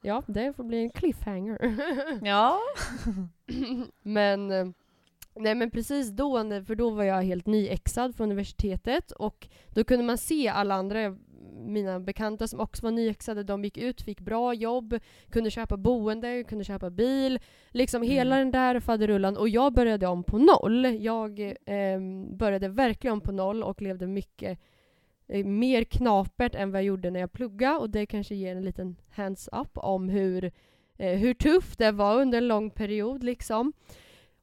ja, 0.02 0.22
det 0.26 0.52
får 0.52 0.64
bli 0.64 0.82
en 0.82 0.90
cliffhanger. 0.90 1.76
ja. 2.22 2.58
men, 4.02 4.50
eh, 4.50 4.66
nej 5.34 5.54
men 5.54 5.70
precis 5.70 6.10
då, 6.10 6.38
för 6.66 6.74
då 6.74 6.90
var 6.90 7.04
jag 7.04 7.22
helt 7.22 7.46
nyexad 7.46 8.16
från 8.16 8.24
universitetet 8.24 9.10
och 9.10 9.48
då 9.68 9.84
kunde 9.84 10.04
man 10.04 10.18
se 10.18 10.48
alla 10.48 10.74
andra, 10.74 11.16
mina 11.52 12.00
bekanta 12.00 12.48
som 12.48 12.60
också 12.60 12.82
var 12.82 12.90
nyexade, 12.90 13.42
de 13.42 13.64
gick 13.64 13.76
ut, 13.78 14.02
fick 14.02 14.20
bra 14.20 14.54
jobb, 14.54 14.98
kunde 15.30 15.50
köpa 15.50 15.76
boende, 15.76 16.44
kunde 16.44 16.64
köpa 16.64 16.90
bil, 16.90 17.38
liksom 17.70 18.02
hela 18.02 18.36
Mm. 18.36 18.52
den 18.52 18.62
där 18.62 18.80
faderullan 18.80 19.36
och 19.36 19.48
jag 19.48 19.72
började 19.72 20.06
om 20.06 20.24
på 20.24 20.38
noll. 20.38 20.84
Jag 20.84 21.40
eh, 21.66 22.00
började 22.30 22.68
verkligen 22.68 23.12
om 23.12 23.20
på 23.20 23.32
noll 23.32 23.62
och 23.62 23.82
levde 23.82 24.06
mycket 24.06 24.58
eh, 25.28 25.44
mer 25.46 25.84
knapert 25.84 26.54
än 26.54 26.70
vad 26.70 26.80
jag 26.80 26.86
gjorde 26.86 27.10
när 27.10 27.20
jag 27.20 27.32
pluggade 27.32 27.78
och 27.78 27.90
det 27.90 28.06
kanske 28.06 28.34
ger 28.34 28.56
en 28.56 28.64
liten 28.64 28.96
hands-up 29.10 29.70
om 29.74 30.08
hur, 30.08 30.44
eh, 30.98 31.18
hur 31.18 31.34
tufft 31.34 31.78
det 31.78 31.92
var 31.92 32.20
under 32.20 32.38
en 32.38 32.48
lång 32.48 32.70
period. 32.70 33.24
Liksom. 33.24 33.72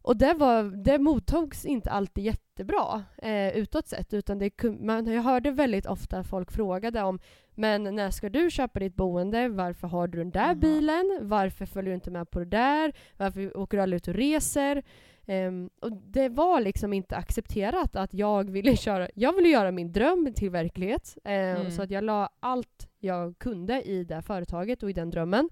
Och 0.06 0.18
det, 0.18 0.34
var, 0.34 0.63
det 0.63 1.00
mottogs 1.00 1.65
inte 1.65 1.91
alltid 1.91 2.24
jättebra 2.24 3.04
eh, 3.18 3.58
utåt 3.58 3.88
sett. 3.88 4.13
Utan 4.13 4.39
det, 4.39 4.63
man, 4.80 5.06
jag 5.06 5.22
hörde 5.22 5.52
väldigt 5.52 5.86
ofta 5.86 6.24
folk 6.24 6.52
frågade 6.52 7.02
om 7.02 7.20
men 7.56 7.84
när 7.84 8.12
ska 8.12 8.30
du 8.30 8.52
köpa 8.52 8.80
ditt 8.80 8.96
boende? 8.96 9.48
Varför 9.50 9.88
har 9.88 10.08
du 10.08 10.18
den 10.18 10.32
där 10.32 10.41
Jaha. 10.41 10.56
bilen? 10.56 11.18
Varför 11.22 11.65
följer 11.65 11.89
du 11.91 11.96
inte 11.96 12.12
med 12.12 12.32
på 12.32 12.39
det 12.39 12.46
där? 12.46 12.94
Varför 13.18 13.58
åker 13.58 13.78
du 13.78 13.84
aldrig 13.84 13.98
ut 13.98 14.08
och 14.08 14.13
reser? 14.13 14.84
Ehm, 15.28 15.70
och 15.82 15.91
det 15.91 16.30
var 16.30 16.62
liksom 16.62 16.94
inte 16.94 17.15
accepterat 17.15 17.96
att 17.96 18.13
jag 18.13 18.50
ville 18.50 18.76
köra, 18.86 19.10
jag 19.15 19.34
ville 19.36 19.50
göra 19.50 19.72
min 19.72 19.91
dröm 19.91 20.34
till 20.36 20.50
verklighet. 20.50 21.18
Eh, 21.24 21.32
Mm. 21.34 21.72
Så 21.72 21.82
att 21.82 21.91
jag 21.91 22.04
la 22.04 22.30
allt 22.39 22.89
jag 23.00 23.38
kunde 23.38 23.82
i 23.82 24.04
det 24.04 24.22
företaget 24.22 24.84
och 24.84 24.89
i 24.89 24.94
den 24.94 25.10
drömmen. 25.10 25.50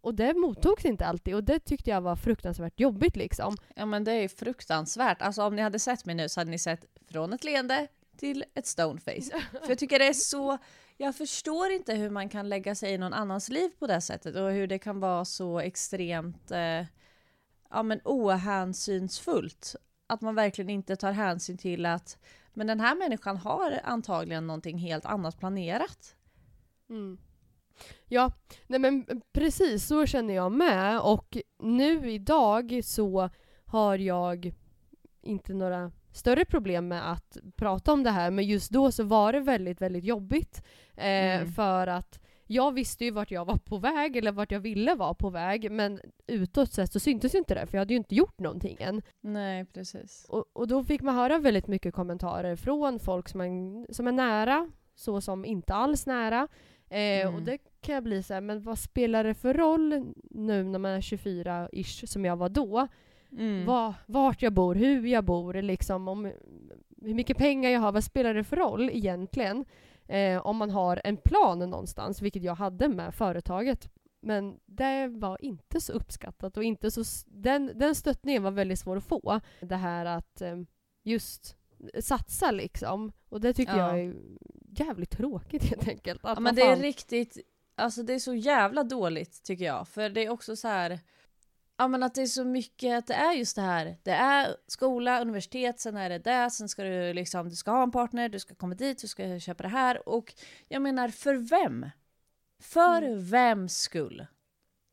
Och 0.00 0.14
det 0.14 0.34
mottogs 0.34 0.84
inte 0.84 1.06
alltid 1.06 1.34
och 1.34 1.44
det 1.44 1.60
tyckte 1.60 1.90
jag 1.90 2.00
var 2.00 2.16
fruktansvärt 2.16 2.80
jobbigt 2.80 3.16
liksom. 3.16 3.56
ja, 3.74 3.86
men 3.86 4.04
det 4.04 4.12
är 4.12 4.20
ju 4.20 4.28
fruktansvärt. 4.28 5.22
Alltså 5.22 5.42
om 5.42 5.56
ni 5.56 5.62
hade 5.62 5.78
sett 5.78 6.04
mig 6.04 6.14
nu 6.14 6.28
så 6.28 6.40
hade 6.40 6.50
ni 6.50 6.58
sett 6.58 6.84
från 7.10 7.32
ett 7.32 7.44
leende 7.44 7.86
till 8.16 8.44
ett 8.54 8.66
stoneface. 8.66 9.30
För 9.50 9.68
jag 9.68 9.78
tycker 9.78 9.98
det 9.98 10.06
är 10.06 10.12
så... 10.12 10.58
Jag 10.96 11.16
förstår 11.16 11.70
inte 11.70 11.94
hur 11.94 12.10
man 12.10 12.28
kan 12.28 12.48
lägga 12.48 12.74
sig 12.74 12.92
i 12.92 12.98
någon 12.98 13.12
annans 13.12 13.48
liv 13.48 13.70
på 13.78 13.86
det 13.86 14.00
sättet 14.00 14.36
och 14.36 14.50
hur 14.50 14.66
det 14.66 14.78
kan 14.78 15.00
vara 15.00 15.24
så 15.24 15.60
extremt 15.60 16.50
eh, 16.50 16.84
ja, 17.70 17.82
men 17.82 18.00
ohänsynsfullt. 18.04 19.76
Att 20.06 20.20
man 20.20 20.34
verkligen 20.34 20.70
inte 20.70 20.96
tar 20.96 21.12
hänsyn 21.12 21.58
till 21.58 21.86
att 21.86 22.18
men 22.58 22.66
den 22.66 22.80
här 22.80 22.96
människan 22.96 23.36
har 23.36 23.80
antagligen 23.84 24.46
någonting 24.46 24.78
helt 24.78 25.04
annat 25.04 25.38
planerat. 25.38 26.16
Mm. 26.90 27.18
Ja, 28.08 28.32
nej 28.66 28.80
men 28.80 29.06
precis 29.32 29.86
så 29.86 30.06
känner 30.06 30.34
jag 30.34 30.52
med 30.52 31.00
och 31.00 31.36
nu 31.62 32.10
idag 32.12 32.80
så 32.84 33.30
har 33.64 33.98
jag 33.98 34.52
inte 35.22 35.54
några 35.54 35.92
större 36.12 36.44
problem 36.44 36.88
med 36.88 37.12
att 37.12 37.36
prata 37.56 37.92
om 37.92 38.02
det 38.02 38.10
här 38.10 38.30
men 38.30 38.44
just 38.46 38.70
då 38.70 38.92
så 38.92 39.04
var 39.04 39.32
det 39.32 39.40
väldigt, 39.40 39.80
väldigt 39.80 40.04
jobbigt. 40.04 40.62
Eh, 40.96 41.04
Mm. 41.08 41.52
För 41.52 41.86
att 41.86 42.20
jag 42.50 42.72
visste 42.74 43.04
ju 43.04 43.10
vart 43.10 43.30
jag 43.30 43.44
var 43.44 43.56
på 43.56 43.78
väg 43.78 44.16
eller 44.16 44.32
vart 44.32 44.52
jag 44.52 44.60
ville 44.60 44.94
vara 44.94 45.14
på 45.14 45.30
väg 45.30 45.70
men 45.70 46.00
utåt 46.26 46.72
sett 46.72 46.92
så 46.92 47.00
syntes 47.00 47.34
inte 47.34 47.54
det 47.54 47.66
för 47.66 47.76
jag 47.76 47.80
hade 47.80 47.94
ju 47.94 47.98
inte 47.98 48.14
gjort 48.14 48.38
någonting 48.40 48.76
än. 48.80 49.02
Nej, 49.20 49.64
precis. 49.64 50.26
Och, 50.28 50.44
och 50.52 50.68
då 50.68 50.84
fick 50.84 51.02
man 51.02 51.14
höra 51.14 51.38
väldigt 51.38 51.66
mycket 51.66 51.94
kommentarer 51.94 52.56
från 52.56 52.98
folk 52.98 53.28
som 53.28 53.40
är, 53.40 53.92
som 53.92 54.06
är 54.06 54.12
nära, 54.12 54.70
så 54.94 55.20
som 55.20 55.44
inte 55.44 55.74
alls 55.74 56.06
nära. 56.06 56.48
Eh, 56.90 57.26
Mm. 57.26 57.34
Och 57.34 57.42
det 57.42 57.58
kan 57.80 57.94
jag 57.94 58.04
bli 58.04 58.22
så 58.22 58.34
här, 58.34 58.40
men 58.40 58.62
vad 58.62 58.78
spelar 58.78 59.24
det 59.24 59.34
för 59.34 59.54
roll 59.54 60.14
nu 60.30 60.64
när 60.64 60.78
man 60.78 60.90
är 60.90 61.00
24-ish 61.00 62.06
som 62.06 62.24
jag 62.24 62.36
var 62.36 62.48
då? 62.48 62.88
Mm. 63.32 63.66
Va, 63.66 63.94
vart 64.06 64.42
jag 64.42 64.52
bor, 64.52 64.74
hur 64.74 65.06
jag 65.06 65.24
bor, 65.24 65.54
liksom, 65.54 66.08
om, 66.08 66.24
hur 67.02 67.14
mycket 67.14 67.36
pengar 67.36 67.70
jag 67.70 67.80
har, 67.80 67.92
vad 67.92 68.04
spelar 68.04 68.34
det 68.34 68.44
för 68.44 68.56
roll 68.56 68.90
egentligen? 68.92 69.64
Eh, 70.06 70.46
om 70.46 70.56
man 70.56 70.70
har 70.70 71.00
en 71.04 71.16
plan 71.16 71.58
någonstans, 71.58 72.22
vilket 72.22 72.42
jag 72.42 72.54
hade 72.54 72.88
med 72.88 73.14
företaget. 73.14 73.88
Men 74.20 74.58
det 74.66 75.08
var 75.08 75.44
inte 75.44 75.80
så 75.80 75.92
uppskattat 75.92 76.56
och 76.56 76.64
inte 76.64 76.90
så, 76.90 77.02
den, 77.26 77.72
den 77.74 77.94
stöttningen 77.94 78.42
var 78.42 78.50
väldigt 78.50 78.78
svår 78.78 78.96
att 78.96 79.04
få. 79.04 79.40
Det 79.60 79.76
här 79.76 80.06
att 80.06 80.40
eh, 80.40 80.56
just 81.04 81.56
satsa 82.00 82.50
liksom. 82.50 83.12
Och 83.28 83.40
det 83.40 83.52
tycker 83.54 83.76
Ja. 83.76 83.88
jag 83.96 84.00
är 84.06 84.14
jävligt 84.70 85.10
tråkigt 85.10 85.62
helt 85.64 85.88
enkelt. 85.88 86.24
Att 86.24 86.36
Ja, 86.36 86.40
men 86.40 86.54
det 86.54 86.62
är 86.62 86.74
fan- 86.74 86.82
riktigt, 86.82 87.38
alltså 87.74 88.02
det 88.02 88.12
är 88.14 88.18
så 88.18 88.34
jävla 88.34 88.84
dåligt 88.84 89.42
tycker 89.42 89.64
jag. 89.64 89.88
För 89.88 90.08
det 90.10 90.24
är 90.24 90.30
också 90.30 90.56
så 90.56 90.68
här, 90.68 91.00
ja 91.76 91.88
men 91.88 92.02
att 92.02 92.14
det 92.14 92.22
är 92.22 92.26
så 92.26 92.44
mycket, 92.44 92.98
att 92.98 93.06
det 93.06 93.14
är 93.14 93.32
just 93.32 93.56
det 93.56 93.62
här. 93.62 93.96
Det 94.02 94.10
är 94.10 94.56
skola, 94.66 95.20
universitet, 95.20 95.80
sen 95.80 95.96
är 95.96 96.08
det 96.10 96.18
det, 96.18 96.50
sen 96.50 96.68
ska 96.68 96.84
du 96.84 97.12
liksom, 97.12 97.48
du 97.48 97.56
ska 97.56 97.70
ha 97.70 97.82
en 97.82 97.90
partner, 97.90 98.28
du 98.28 98.38
ska 98.38 98.54
komma 98.54 98.74
dit, 98.74 98.98
du 98.98 99.08
ska 99.08 99.38
köpa 99.40 99.62
det 99.62 99.68
här. 99.68 100.08
Och 100.08 100.34
jag 100.68 100.82
menar, 100.82 101.08
för 101.08 101.34
vem? 101.34 101.86
För 102.62 103.02
Mm. 103.02 103.24
vems 103.24 103.78
skull? 103.80 104.26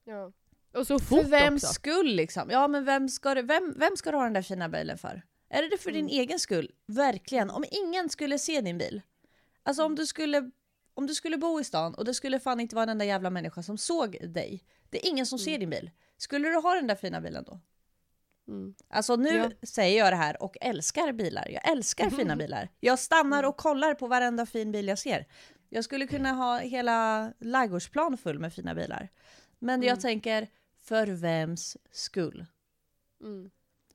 Ja. 0.04 0.32
Och 0.74 0.88
så 0.88 1.00
fort 1.00 1.22
För 1.22 1.30
vems 1.30 1.64
också. 1.64 1.74
skull 1.74 2.16
liksom? 2.16 2.50
Ja 2.50 2.68
men 2.68 2.86
vem 2.86 3.10
ska, 3.10 3.36
du, 3.36 3.42
vem, 3.42 3.74
vem 3.78 3.98
ska 3.98 4.12
du 4.12 4.18
ha 4.18 4.24
den 4.24 4.34
där 4.34 4.42
fina 4.42 4.70
bilen 4.70 4.98
för? 4.98 5.22
Är 5.50 5.70
det 5.70 5.78
för 5.78 5.92
din 5.92 6.06
Mm. 6.06 6.20
egen 6.20 6.40
skull? 6.40 6.72
Verkligen. 6.86 7.50
Om 7.50 7.66
ingen 7.72 8.10
skulle 8.10 8.40
se 8.40 8.62
din 8.62 8.78
bil. 8.78 9.02
Alltså 9.64 9.82
Mm. 9.82 9.92
om 9.92 9.96
du 9.96 10.06
skulle, 10.06 10.52
om 10.94 11.08
du 11.08 11.16
skulle 11.16 11.38
bo 11.38 11.60
i 11.60 11.64
stan 11.64 11.96
och 11.96 12.06
det 12.06 12.14
skulle 12.14 12.40
fan 12.40 12.60
inte 12.60 12.76
vara 12.76 12.84
en 12.84 12.90
enda 12.90 13.06
jävla 13.06 13.30
människa 13.30 13.64
som 13.64 13.78
såg 13.78 14.18
dig. 14.30 14.64
Det 14.90 15.06
är 15.06 15.10
ingen 15.10 15.26
som 15.26 15.36
Mm. 15.38 15.46
ser 15.46 15.58
din 15.58 15.70
bil. 15.70 15.92
Skulle 16.18 16.50
du 16.50 16.56
ha 16.56 16.74
den 16.76 16.88
där 16.88 16.96
fina 16.96 17.22
bilen 17.22 17.44
då? 17.44 17.60
Mm. 18.48 18.76
Alltså 18.88 19.16
nu 19.16 19.30
Ja. 19.30 19.52
säger 19.68 19.98
jag 20.00 20.12
det 20.12 20.18
här 20.18 20.44
och 20.44 20.58
älskar 20.62 21.12
bilar. 21.12 21.48
Jag 21.50 21.70
älskar 21.72 22.10
fina 22.10 22.36
bilar. 22.36 22.70
Jag 22.80 23.00
stannar 23.00 23.40
Mm. 23.40 23.50
och 23.50 23.58
kollar 23.58 23.94
på 23.94 24.08
varenda 24.08 24.46
fin 24.46 24.72
bil 24.72 24.88
jag 24.88 25.00
ser. 25.00 25.26
Jag 25.70 25.84
skulle 25.84 26.08
kunna 26.08 26.32
ha 26.32 26.58
hela 26.60 27.34
ladugårdsplan 27.40 28.18
full 28.18 28.40
med 28.40 28.54
fina 28.54 28.76
bilar. 28.76 29.10
Men 29.60 29.82
jag 29.82 29.92
Mm. 29.92 30.02
tänker, 30.02 30.48
för 30.78 31.08
vems 31.08 31.78
skull? 31.92 32.46
Mm. 33.22 33.50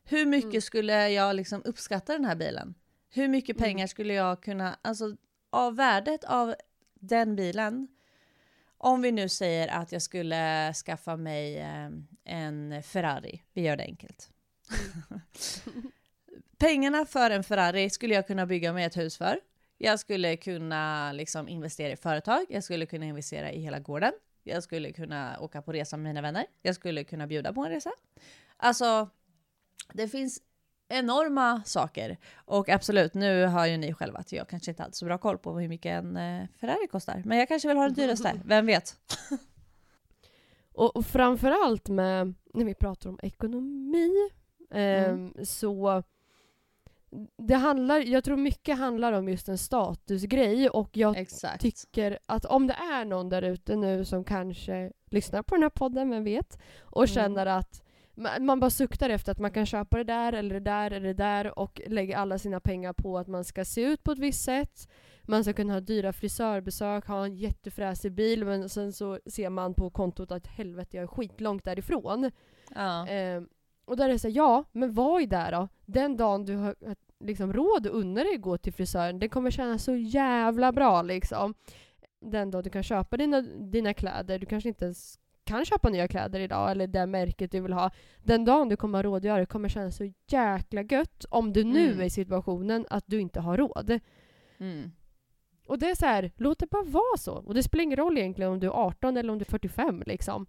Hur 0.04 0.26
mycket 0.26 0.50
Mm. 0.50 0.60
skulle 0.60 1.10
jag 1.10 1.36
liksom 1.36 1.62
uppskatta 1.64 2.12
den 2.12 2.24
här 2.24 2.34
bilen? 2.34 2.74
Hur 3.10 3.28
mycket 3.28 3.56
Mm. 3.56 3.64
pengar 3.68 3.86
skulle 3.86 4.14
jag 4.14 4.42
kunna, 4.42 4.78
alltså 4.82 5.16
av 5.50 5.76
värdet 5.76 6.24
av 6.24 6.54
den 6.94 7.36
bilen, 7.36 7.88
om 8.78 9.02
vi 9.02 9.12
nu 9.12 9.28
säger 9.28 9.68
att 9.68 9.92
jag 9.92 10.02
skulle 10.02 10.72
skaffa 10.74 11.16
mig 11.16 11.58
eh, 11.58 11.88
en 12.24 12.82
Ferrari, 12.82 13.42
vi 13.52 13.62
gör 13.62 13.76
det 13.76 13.84
enkelt. 13.84 14.30
Pengarna 16.58 17.06
för 17.06 17.30
en 17.30 17.44
Ferrari 17.44 17.90
skulle 17.90 18.14
jag 18.14 18.26
kunna 18.26 18.46
bygga 18.46 18.72
mig 18.72 18.84
ett 18.84 18.96
hus 18.96 19.16
för. 19.18 19.40
Jag 19.78 20.00
skulle 20.00 20.36
kunna 20.36 21.12
liksom 21.12 21.48
investera 21.48 21.92
i 21.92 21.96
företag, 21.96 22.46
jag 22.48 22.64
skulle 22.64 22.86
kunna 22.86 23.04
investera 23.06 23.52
i 23.52 23.60
hela 23.60 23.78
gården. 23.78 24.12
Jag 24.42 24.62
skulle 24.62 24.92
kunna 24.92 25.40
åka 25.40 25.62
på 25.62 25.72
resa 25.72 25.96
med 25.96 26.04
mina 26.04 26.20
vänner. 26.22 26.46
Jag 26.62 26.74
skulle 26.74 27.04
kunna 27.04 27.26
bjuda 27.26 27.52
på 27.52 27.64
en 27.64 27.70
resa. 27.70 27.90
Alltså, 28.56 29.08
det 29.92 30.08
finns 30.08 30.40
enorma 30.88 31.62
saker. 31.64 32.16
Och 32.34 32.68
absolut, 32.68 33.14
nu 33.14 33.46
hör 33.46 33.66
ju 33.66 33.76
ni 33.76 33.92
själva 33.94 34.18
att 34.18 34.32
jag 34.32 34.48
kanske 34.48 34.70
inte 34.70 34.82
har 34.82 34.90
så 34.92 35.04
bra 35.04 35.18
koll 35.18 35.38
på 35.38 35.58
hur 35.58 35.68
mycket 35.68 35.90
en 35.90 36.16
eh, 36.16 36.46
Ferrari 36.60 36.86
kostar. 36.90 37.22
Men 37.24 37.38
jag 37.38 37.48
kanske 37.48 37.68
vill 37.68 37.76
ha 37.76 37.84
den 37.84 37.94
dyraste, 37.94 38.40
vem 38.44 38.66
vet? 38.66 38.96
Och, 40.74 40.96
och 40.96 41.06
framförallt 41.06 41.88
med, 41.88 42.34
när 42.54 42.64
vi 42.64 42.74
pratar 42.74 43.10
om 43.10 43.18
ekonomi, 43.22 44.10
Mm. 44.72 45.10
ehm, 45.34 45.44
så 45.46 46.02
det 47.38 47.54
handlar, 47.54 47.98
jag 48.00 48.24
tror 48.24 48.36
mycket 48.36 48.78
handlar 48.78 49.12
om 49.12 49.28
just 49.28 49.48
en 49.48 49.58
statusgrej 49.58 50.68
och 50.70 50.96
jag 50.96 51.16
Exakt. 51.16 51.60
tycker 51.62 52.18
att 52.26 52.44
om 52.44 52.66
det 52.66 52.74
är 52.74 53.04
någon 53.04 53.28
där 53.28 53.42
ute 53.42 53.76
nu 53.76 54.04
som 54.04 54.24
kanske 54.24 54.92
lyssnar 55.10 55.42
på 55.42 55.54
den 55.54 55.62
här 55.62 55.70
podden, 55.70 56.10
vem 56.10 56.24
vet, 56.24 56.58
och 56.80 57.02
Mm. 57.02 57.14
känner 57.14 57.46
att 57.46 57.82
man 58.40 58.60
bara 58.60 58.70
suktar 58.70 59.10
efter 59.10 59.32
att 59.32 59.38
man 59.38 59.50
kan 59.50 59.66
köpa 59.66 59.96
det 59.96 60.04
där 60.04 60.32
eller 60.32 60.54
det 60.54 60.60
där 60.60 60.90
eller 60.90 61.06
det 61.06 61.14
där 61.14 61.58
och 61.58 61.80
lägger 61.86 62.16
alla 62.16 62.38
sina 62.38 62.60
pengar 62.60 62.92
på 62.92 63.18
att 63.18 63.28
man 63.28 63.44
ska 63.44 63.64
se 63.64 63.82
ut 63.82 64.04
på 64.04 64.12
ett 64.12 64.18
visst 64.18 64.44
sätt. 64.44 64.88
Man 65.22 65.44
ska 65.44 65.52
kunna 65.52 65.72
ha 65.72 65.80
dyra 65.80 66.12
frisörbesök, 66.12 67.06
ha 67.06 67.24
en 67.24 67.36
jättefräsig 67.36 68.12
bil 68.12 68.44
men 68.44 68.68
sen 68.68 68.92
så 68.92 69.18
ser 69.26 69.50
man 69.50 69.74
på 69.74 69.90
kontot 69.90 70.32
att 70.32 70.46
helvete 70.46 70.96
jag 70.96 71.02
är 71.02 71.06
skitlångt 71.06 71.64
därifrån. 71.64 72.30
Ja. 72.74 73.08
Eh, 73.08 73.42
och 73.84 73.96
där 73.96 74.08
är 74.08 74.12
det 74.12 74.18
så 74.18 74.28
här, 74.28 74.36
ja, 74.36 74.64
men 74.72 74.94
vad 74.94 75.22
är 75.22 75.26
det 75.26 75.48
då? 75.50 75.68
Den 75.86 76.16
dagen 76.16 76.44
du 76.44 76.56
har 76.56 76.74
liksom 77.20 77.52
råd 77.52 77.86
att 77.86 77.92
unna 77.92 78.24
dig 78.24 78.34
att 78.34 78.40
gå 78.40 78.58
till 78.58 78.72
frisören, 78.72 79.18
det 79.18 79.28
kommer 79.28 79.50
kännas 79.50 79.84
så 79.84 79.94
jävla 79.96 80.72
bra 80.72 81.02
liksom. 81.02 81.54
Den 82.20 82.50
dag 82.50 82.64
du 82.64 82.70
kan 82.70 82.82
köpa 82.82 83.16
dina, 83.16 83.40
dina 83.40 83.94
kläder, 83.94 84.38
du 84.38 84.46
kanske 84.46 84.68
inte 84.68 84.84
ens 84.84 85.18
kan 85.50 85.64
köpa 85.64 85.88
nya 85.88 86.08
kläder 86.08 86.40
idag, 86.40 86.70
eller 86.70 86.86
det 86.86 87.06
märket 87.06 87.52
du 87.52 87.60
vill 87.60 87.72
ha. 87.72 87.90
Den 88.22 88.44
dagen 88.44 88.68
du 88.68 88.76
kommer 88.76 88.98
ha 88.98 89.02
råd 89.02 89.16
att 89.16 89.24
göra 89.24 89.38
det 89.40 89.46
kommer 89.46 89.68
kännas 89.68 89.96
så 89.96 90.12
jäkla 90.28 90.82
gött 90.82 91.24
om 91.30 91.52
du 91.52 91.64
nu 91.64 91.86
Mm. 91.88 92.00
är 92.00 92.04
i 92.04 92.10
situationen 92.10 92.86
att 92.90 93.04
du 93.06 93.20
inte 93.20 93.40
har 93.40 93.56
råd. 93.56 94.00
Mm. 94.58 94.90
Och 95.66 95.78
det 95.78 95.90
är 95.90 95.94
så 95.94 96.06
här, 96.06 96.30
låt 96.36 96.58
det 96.58 96.66
bara 96.70 96.82
vara 96.84 97.16
så. 97.18 97.32
Och 97.32 97.54
det 97.54 97.62
spelar 97.62 97.82
ingen 97.82 97.96
roll 97.96 98.18
egentligen 98.18 98.52
om 98.52 98.60
du 98.60 98.66
är 98.66 98.70
18 98.70 99.16
eller 99.16 99.32
om 99.32 99.38
du 99.38 99.42
är 99.42 99.50
45 99.50 100.02
liksom. 100.06 100.46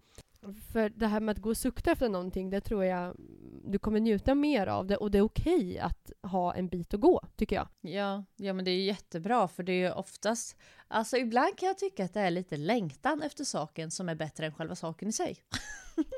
För 0.72 0.88
det 0.88 1.06
här 1.06 1.20
med 1.20 1.32
att 1.32 1.38
gå 1.42 1.48
och 1.50 1.56
sukta 1.56 1.90
efter 1.92 2.08
någonting, 2.08 2.50
det 2.50 2.60
tror 2.60 2.84
jag 2.84 3.16
du 3.64 3.78
kommer 3.78 4.00
njuta 4.00 4.34
mer 4.34 4.66
av 4.66 4.86
det 4.86 4.96
och 4.96 5.10
det 5.10 5.18
är 5.18 5.22
okej 5.22 5.78
att 6.20 6.30
ha 6.30 6.54
en 6.54 6.68
bit 6.68 6.94
att 6.94 7.00
gå, 7.00 7.20
tycker 7.36 7.56
jag. 7.56 7.68
Ja, 7.80 8.24
ja, 8.36 8.52
men 8.52 8.64
det 8.64 8.70
är 8.70 8.84
jättebra 8.84 9.48
för 9.48 9.62
det 9.62 9.72
är 9.72 9.88
ju 9.88 9.92
oftast, 9.92 10.56
alltså 10.88 11.16
ibland 11.16 11.58
kan 11.58 11.66
jag 11.66 11.78
tycka 11.78 12.04
att 12.04 12.14
det 12.14 12.20
är 12.20 12.30
lite 12.30 12.56
längtan 12.56 13.22
efter 13.22 13.44
saken 13.44 13.90
som 13.90 14.08
är 14.08 14.14
bättre 14.14 14.46
än 14.46 14.52
själva 14.54 14.74
saken 14.74 15.08
i 15.08 15.12
sig. 15.12 15.36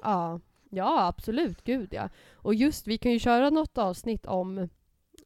Ja, 0.03 0.41
ja 0.71 1.07
absolut, 1.07 1.65
gud 1.65 1.89
ja. 1.95 2.09
Och 2.33 2.55
just, 2.55 2.87
vi 2.87 2.99
kan 2.99 3.13
ju 3.13 3.19
köra 3.19 3.51
något 3.51 3.79
avsnitt 3.79 4.27
om 4.27 4.69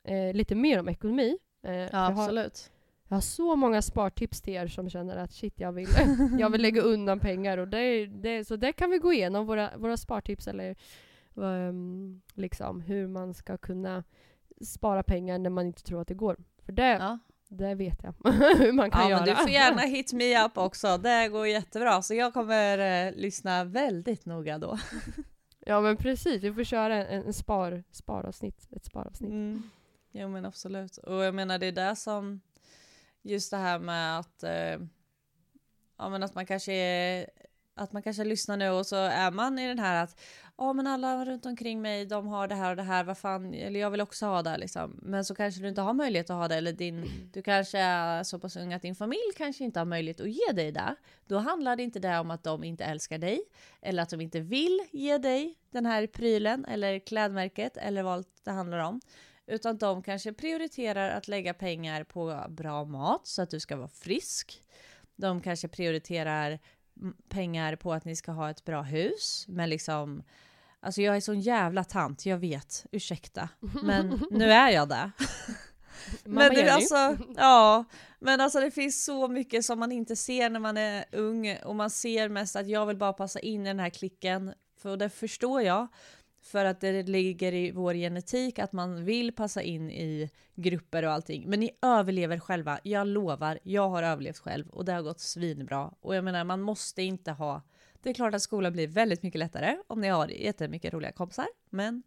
eh, 0.05 0.35
lite 0.35 0.55
mer 0.55 0.81
om 0.81 0.89
ekonomi. 0.89 1.39
Eh, 1.63 1.73
Ja, 1.75 1.89
absolut. 1.93 2.71
jag 3.09 3.17
har 3.17 3.21
så 3.21 3.57
många 3.57 3.83
spartips 3.83 4.41
till 4.41 4.55
er 4.55 4.67
som 4.67 4.91
känner 4.91 5.17
att 5.17 5.33
shit, 5.33 5.61
jag 5.61 5.73
vill, 5.73 5.89
jag 6.39 6.51
vill 6.51 6.63
lägga 6.63 6.83
undan 6.83 7.21
pengar. 7.21 7.59
Och 7.59 7.69
det, 7.69 8.07
det, 8.07 8.45
så 8.45 8.57
där 8.57 8.73
kan 8.73 8.91
vi 8.91 8.99
gå 8.99 9.13
igenom 9.13 9.47
våra, 9.47 9.71
våra 9.77 9.97
spartips 9.97 10.49
eller 10.49 10.77
um, 11.35 12.23
liksom 12.35 12.81
hur 12.81 13.07
man 13.09 13.35
ska 13.35 13.59
kunna 13.59 14.05
spara 14.67 15.03
pengar 15.03 15.39
när 15.39 15.51
man 15.51 15.67
inte 15.67 15.83
tror 15.83 16.01
att 16.01 16.09
det 16.09 16.15
går. 16.15 16.37
För 16.65 16.73
det, 16.73 16.89
Ja. 17.01 17.19
det 17.49 17.75
vet 17.75 18.03
jag 18.03 18.15
hur 18.59 18.73
man 18.73 18.91
kan 18.91 19.01
Ja, 19.03 19.09
göra. 19.11 19.21
men 19.21 19.29
du 19.29 19.37
får 19.37 19.51
gärna 19.51 19.83
hit 19.83 20.13
me 20.13 20.45
up 20.45 20.59
också. 20.59 20.99
Det 20.99 21.29
går 21.29 21.47
jättebra. 21.47 22.03
Så 22.03 22.15
jag 22.15 22.35
kommer 22.35 22.79
eh, 23.07 23.13
lyssna 23.15 23.65
väldigt 23.65 24.27
noga 24.27 24.59
då. 24.59 24.79
Ja 25.67 25.81
men 25.81 25.97
precis, 25.97 26.43
vi 26.43 26.53
får 26.55 26.65
köra 26.65 27.07
en, 27.07 27.27
en 27.27 27.33
spar, 27.33 27.85
sparavsnitt. 27.91 28.69
Ett 28.77 28.85
sparavsnitt. 28.85 29.31
Mm. 29.31 29.63
Jo 30.13 30.29
men 30.29 30.45
absolut. 30.45 30.97
Och 30.97 31.15
jag 31.25 31.35
menar 31.35 31.59
det 31.59 31.67
är 31.67 31.73
det 31.73 31.97
som 31.97 32.41
just 33.23 33.51
det 33.51 33.57
här 33.57 33.79
med 33.79 34.19
att 34.19 34.43
eh, 34.43 34.79
ja 35.99 36.09
men 36.09 36.23
att 36.23 36.35
man 36.35 36.47
kanske 36.47 36.73
är, 36.73 37.31
att 37.75 37.93
man 37.93 38.03
kanske 38.03 38.25
lyssnar 38.25 38.57
nu 38.57 38.71
och 38.71 38.87
så 38.87 38.97
är 38.97 39.31
man 39.31 39.59
i 39.59 39.69
den 39.69 39.79
här 39.79 40.05
att 40.05 40.21
ja 40.59 40.73
men 40.73 40.87
alla 40.87 41.25
runt 41.25 41.47
omkring 41.47 41.83
mig 41.83 42.07
de 42.07 42.27
har 42.27 42.49
det 42.49 42.55
här 42.55 42.71
och 42.71 42.77
det 42.77 42.83
här 42.83 43.05
vad 43.05 43.19
fan 43.19 43.55
eller 43.55 43.81
jag 43.81 43.91
vill 43.91 44.01
också 44.01 44.27
ha 44.27 44.43
det 44.43 44.59
liksom. 44.59 44.99
Men 45.03 45.25
så 45.25 45.35
kanske 45.35 45.61
du 45.61 45.69
inte 45.69 45.81
har 45.81 45.95
möjlighet 45.95 46.31
att 46.31 46.37
ha 46.37 46.49
det 46.49 46.55
eller 46.55 46.73
din 46.73 47.31
du 47.33 47.43
kanske 47.43 47.79
är 47.79 48.23
så 48.23 48.39
pass 48.39 48.57
ung 48.57 48.73
att 48.73 48.83
din 48.83 48.95
familj 48.95 49.33
kanske 49.37 49.65
inte 49.65 49.81
har 49.81 49.85
möjlighet 49.85 50.21
att 50.21 50.31
ge 50.31 50.53
dig 50.53 50.73
det. 50.73 50.95
Då 51.27 51.39
handlar 51.39 51.77
det 51.77 51.83
inte 51.83 51.99
det 51.99 52.19
om 52.19 52.31
att 52.31 52.43
de 52.43 52.65
inte 52.65 52.85
älskar 52.85 53.19
dig 53.19 53.41
eller 53.83 54.03
att 54.03 54.11
de 54.11 54.21
inte 54.21 54.41
vill 54.41 54.81
ge 54.91 55.19
dig 55.19 55.55
den 55.71 55.87
här 55.87 56.07
prylen 56.07 56.65
eller 56.65 56.99
klädmärket 56.99 57.77
eller 57.77 58.03
vad 58.03 58.25
det 58.45 58.51
handlar 58.51 58.79
om. 58.79 59.01
Utan 59.47 59.79
de 59.79 60.03
kanske 60.03 60.33
prioriterar 60.33 61.11
att 61.11 61.29
lägga 61.29 61.55
pengar 61.55 62.05
på 62.05 62.45
bra 62.49 62.85
mat 62.85 63.27
så 63.27 63.43
att 63.43 63.51
du 63.51 63.61
ska 63.61 63.77
vara 63.77 63.89
frisk. 63.89 64.63
De 65.17 65.41
kanske 65.41 65.69
prioriterar 65.69 66.59
pengar 67.29 67.77
på 67.77 67.93
att 67.93 68.05
ni 68.05 68.17
ska 68.17 68.33
ha 68.33 68.51
ett 68.51 68.65
bra 68.65 68.83
hus. 68.83 69.45
Men 69.49 69.71
liksom, 69.71 70.23
alltså 70.81 71.03
jag 71.03 71.17
är 71.17 71.21
sån 71.21 71.41
jävla 71.41 71.85
tant, 71.85 72.27
jag 72.27 72.39
vet, 72.39 72.87
ursäkta. 72.93 73.49
Men 73.83 74.23
nu 74.31 74.45
är 74.53 74.71
jag 74.71 74.89
det. 74.89 75.11
Men 76.25 76.55
det, 76.55 76.69
alltså, 76.69 77.17
ja, 77.37 77.85
men 78.19 78.41
alltså 78.41 78.61
det 78.61 78.71
finns 78.71 79.05
så 79.05 79.29
mycket 79.29 79.65
som 79.65 79.79
man 79.79 79.93
inte 79.93 80.17
ser 80.17 80.51
när 80.51 80.61
man 80.61 80.77
är 80.77 81.05
ung 81.13 81.57
och 81.65 81.77
man 81.77 81.91
ser 81.91 82.29
mest 82.29 82.57
att 82.57 82.69
jag 82.69 82.87
vill 82.87 82.97
bara 82.97 83.13
passa 83.13 83.41
in 83.41 83.67
i 83.67 83.69
den 83.69 83.81
här 83.81 83.91
klicken. 83.91 84.55
För 84.83 84.97
det 84.97 85.09
förstår 85.09 85.63
jag. 85.63 85.87
För 86.41 86.65
att 86.65 86.81
det 86.81 87.03
ligger 87.03 87.55
i 87.55 87.71
vår 87.71 87.95
genetik 87.95 88.59
att 88.59 88.73
man 88.73 89.05
vill 89.05 89.33
passa 89.33 89.63
in 89.63 89.91
i 89.91 90.31
grupper 90.55 91.05
och 91.05 91.13
allting. 91.13 91.49
Men 91.49 91.61
ni 91.61 91.71
överlever 91.83 92.39
själva. 92.39 92.79
Jag 92.83 93.07
lovar, 93.07 93.59
jag 93.63 93.89
har 93.89 94.03
överlevt 94.03 94.39
själv 94.39 94.69
och 94.69 94.85
det 94.85 94.93
har 94.93 95.03
gått 95.03 95.21
svinbra. 95.21 95.95
Och 96.01 96.15
jag 96.17 96.25
menar, 96.25 96.45
man 96.45 96.61
måste 96.61 97.03
inte 97.03 97.33
ha... 97.33 97.63
Det 98.03 98.11
är 98.11 98.15
klart 98.15 98.35
att 98.35 98.43
skolan 98.43 98.73
blir 98.73 98.89
väldigt 98.89 99.23
mycket 99.23 99.39
lättare 99.39 99.77
om 99.87 100.01
ni 100.01 100.09
har 100.09 100.29
jättemycket 100.29 100.95
roliga 100.95 101.13
kompisar. 101.13 101.47
Men 101.71 102.03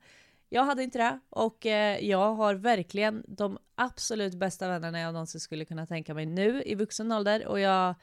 jag 0.50 0.64
hade 0.64 0.84
inte 0.84 0.98
det 0.98 1.20
och 1.30 1.66
eh, 1.66 2.06
jag 2.06 2.36
har 2.36 2.56
verkligen 2.56 3.24
de 3.28 3.58
absolut 3.76 4.34
bästa 4.34 4.68
vännerna 4.68 5.00
jag 5.00 5.14
någonsin 5.14 5.42
skulle 5.42 5.66
kunna 5.66 5.86
tänka 5.86 6.14
mig 6.14 6.26
nu 6.26 6.64
i 6.66 6.76
vuxen 6.76 7.12
ålder. 7.12 7.48
Och 7.48 7.60
jag, 7.60 7.96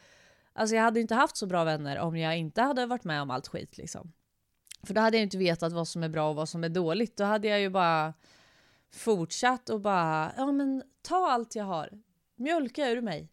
alltså 0.52 0.76
jag 0.76 0.82
hade 0.82 1.00
inte 1.00 1.14
haft 1.14 1.36
så 1.36 1.46
bra 1.46 1.64
vänner 1.64 1.98
om 1.98 2.16
jag 2.16 2.38
inte 2.38 2.62
hade 2.62 2.86
varit 2.86 3.04
med 3.04 3.22
om 3.22 3.30
allt 3.30 3.48
skit 3.48 3.78
liksom. 3.78 4.12
För 4.82 4.94
då 4.94 5.00
hade 5.00 5.16
jag 5.16 5.22
inte 5.22 5.38
vetat 5.38 5.72
vad 5.72 5.88
som 5.88 6.02
är 6.02 6.08
bra 6.08 6.30
och 6.30 6.36
vad 6.36 6.48
som 6.48 6.64
är 6.64 6.68
dåligt. 6.68 7.16
Då 7.16 7.24
hade 7.24 7.48
jag 7.48 7.60
ju 7.60 7.70
bara 7.70 8.14
fortsatt 8.90 9.70
och 9.70 9.80
bara, 9.80 10.32
ja 10.36 10.52
men 10.52 10.82
ta 11.02 11.30
allt 11.30 11.54
jag 11.54 11.64
har. 11.64 12.02
Mjölka 12.36 12.90
ur 12.90 13.00
mig. 13.00 13.28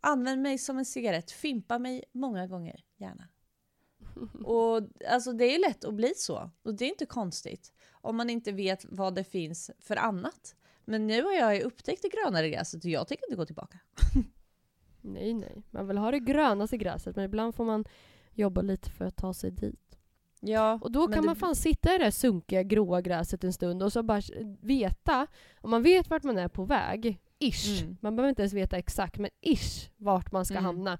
Använd 0.00 0.42
mig 0.42 0.58
som 0.58 0.78
en 0.78 0.84
cigarett. 0.84 1.30
Fimpa 1.30 1.78
mig 1.78 2.04
många 2.12 2.46
gånger, 2.46 2.84
gärna. 2.96 3.28
Och 4.44 4.82
alltså 5.08 5.32
det 5.32 5.44
är 5.44 5.58
lätt 5.58 5.84
att 5.84 5.94
bli 5.94 6.12
så. 6.16 6.50
Och 6.62 6.74
det 6.74 6.84
är 6.84 6.88
inte 6.88 7.06
konstigt. 7.06 7.72
Om 7.90 8.16
man 8.16 8.30
inte 8.30 8.52
vet 8.52 8.84
vad 8.88 9.14
det 9.14 9.24
finns 9.24 9.70
för 9.78 9.96
annat. 9.96 10.54
Men 10.84 11.06
nu 11.06 11.22
har 11.22 11.32
jag 11.32 11.62
upptäckt 11.62 12.02
det 12.02 12.08
grönare 12.08 12.50
gräset 12.50 12.84
och 12.84 12.90
jag 12.90 13.08
tänker 13.08 13.26
inte 13.26 13.36
gå 13.36 13.46
tillbaka. 13.46 13.78
Nej, 15.00 15.34
nej. 15.34 15.62
Man 15.70 15.88
vill 15.88 15.98
ha 15.98 16.10
det 16.10 16.20
grönaste 16.20 16.76
gräset 16.76 17.16
men 17.16 17.24
ibland 17.24 17.54
får 17.54 17.64
man 17.64 17.84
jobba 18.34 18.62
lite 18.62 18.90
för 18.90 19.04
att 19.04 19.16
ta 19.16 19.34
sig 19.34 19.50
dit. 19.50 19.91
Ja, 20.44 20.78
Och 20.82 20.92
då 20.92 21.06
kan 21.08 21.20
det- 21.22 21.26
man 21.26 21.36
fan 21.36 21.56
sitta 21.56 21.94
i 21.94 21.98
det 21.98 22.04
här 22.04 22.10
sunkiga 22.10 22.62
gråa 22.62 23.00
gräset 23.00 23.44
en 23.44 23.52
stund 23.52 23.82
och 23.82 23.92
så 23.92 24.02
bara 24.02 24.20
veta, 24.60 25.26
om 25.60 25.70
man 25.70 25.82
vet 25.82 26.10
vart 26.10 26.22
man 26.22 26.38
är 26.38 26.48
på 26.48 26.64
väg, 26.64 27.20
ish, 27.38 27.82
Mm. 27.82 27.96
man 28.00 28.16
behöver 28.16 28.28
inte 28.28 28.42
ens 28.42 28.52
veta 28.52 28.76
exakt, 28.76 29.18
men 29.18 29.30
ish 29.40 29.90
vart 29.96 30.32
man 30.32 30.44
ska 30.44 30.54
Mm. 30.54 30.64
hamna. 30.64 30.98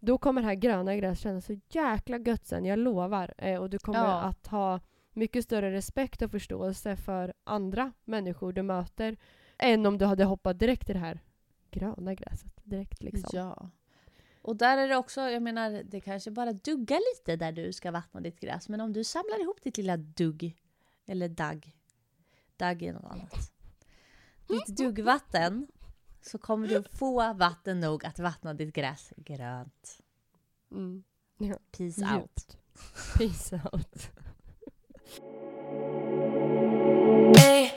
Då 0.00 0.18
kommer 0.18 0.40
det 0.42 0.46
här 0.48 0.54
gröna 0.54 0.96
gräset 0.96 1.22
kännas 1.22 1.44
så 1.46 1.60
jäkla 1.70 2.18
gött 2.18 2.46
sen, 2.46 2.64
jag 2.64 2.78
lovar. 2.78 3.34
Eh, 3.38 3.60
och 3.60 3.70
du 3.70 3.78
kommer 3.78 3.98
Ja. 4.04 4.20
att 4.20 4.46
ha 4.46 4.80
mycket 5.12 5.44
större 5.44 5.72
respekt 5.72 6.22
och 6.22 6.30
förståelse 6.30 6.96
för 6.96 7.32
andra 7.44 7.92
människor 8.04 8.52
du 8.52 8.62
möter 8.62 9.16
än 9.58 9.86
om 9.86 9.98
du 9.98 10.04
hade 10.04 10.24
hoppat 10.24 10.58
direkt 10.58 10.90
i 10.90 10.92
det 10.92 10.98
här 10.98 11.20
gröna 11.70 12.14
gräset. 12.14 12.52
Direkt 12.64 13.02
liksom. 13.02 13.38
Ja. 13.38 13.68
Och 14.42 14.56
där 14.56 14.78
är 14.78 14.88
det 14.88 14.96
också, 14.96 15.20
jag 15.20 15.42
menar, 15.42 15.82
det 15.84 16.00
kanske 16.00 16.30
bara 16.30 16.52
duggar 16.52 16.98
lite 17.14 17.36
där 17.36 17.52
du 17.52 17.72
ska 17.72 17.90
vattna 17.90 18.20
ditt 18.20 18.40
gräs. 18.40 18.68
Men 18.68 18.80
om 18.80 18.92
du 18.92 19.04
samlar 19.04 19.40
ihop 19.40 19.62
ditt 19.62 19.76
lilla 19.76 19.96
dugg, 19.96 20.56
eller 21.06 21.28
dagg, 21.28 21.76
dagg 22.56 22.82
är 22.82 22.92
något 22.92 23.12
annat. 23.12 23.52
Ditt 24.48 24.66
duggvatten, 24.66 25.66
så 26.20 26.38
kommer 26.38 26.68
du 26.68 26.82
få 26.82 27.32
vatten 27.32 27.80
nog 27.80 28.04
att 28.04 28.18
vattna 28.18 28.54
ditt 28.54 28.74
gräs 28.74 29.12
grönt. 29.16 30.00
Mm. 30.70 31.04
Ja. 31.38 31.58
Peace 31.70 32.02
out. 32.02 32.20
Djupt. 32.20 32.58
Peace 33.18 33.60
out. 33.72 34.10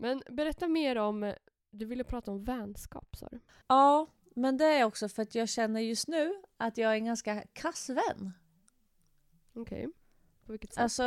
Men 0.02 0.24
berätta 0.30 0.68
mer 0.68 0.96
om, 0.96 1.34
du 1.70 1.86
ville 1.86 2.04
prata 2.04 2.32
om 2.32 2.44
vänskap 2.44 3.16
sa 3.16 3.28
du? 3.32 3.40
Ja, 3.68 4.08
men 4.38 4.58
det 4.58 4.66
är 4.66 4.84
också 4.84 5.10
för 5.10 5.22
att 5.22 5.36
jag 5.36 5.50
känner 5.50 5.80
just 5.80 6.08
nu 6.08 6.34
att 6.58 6.78
jag 6.78 6.92
är 6.92 6.96
en 6.96 7.06
ganska 7.06 7.44
kass 7.54 7.90
vän. 7.90 8.34
Okej. 9.54 9.88
På 10.46 10.52
vilket 10.52 10.74
sätt? 10.74 10.84
Alltså... 10.84 11.04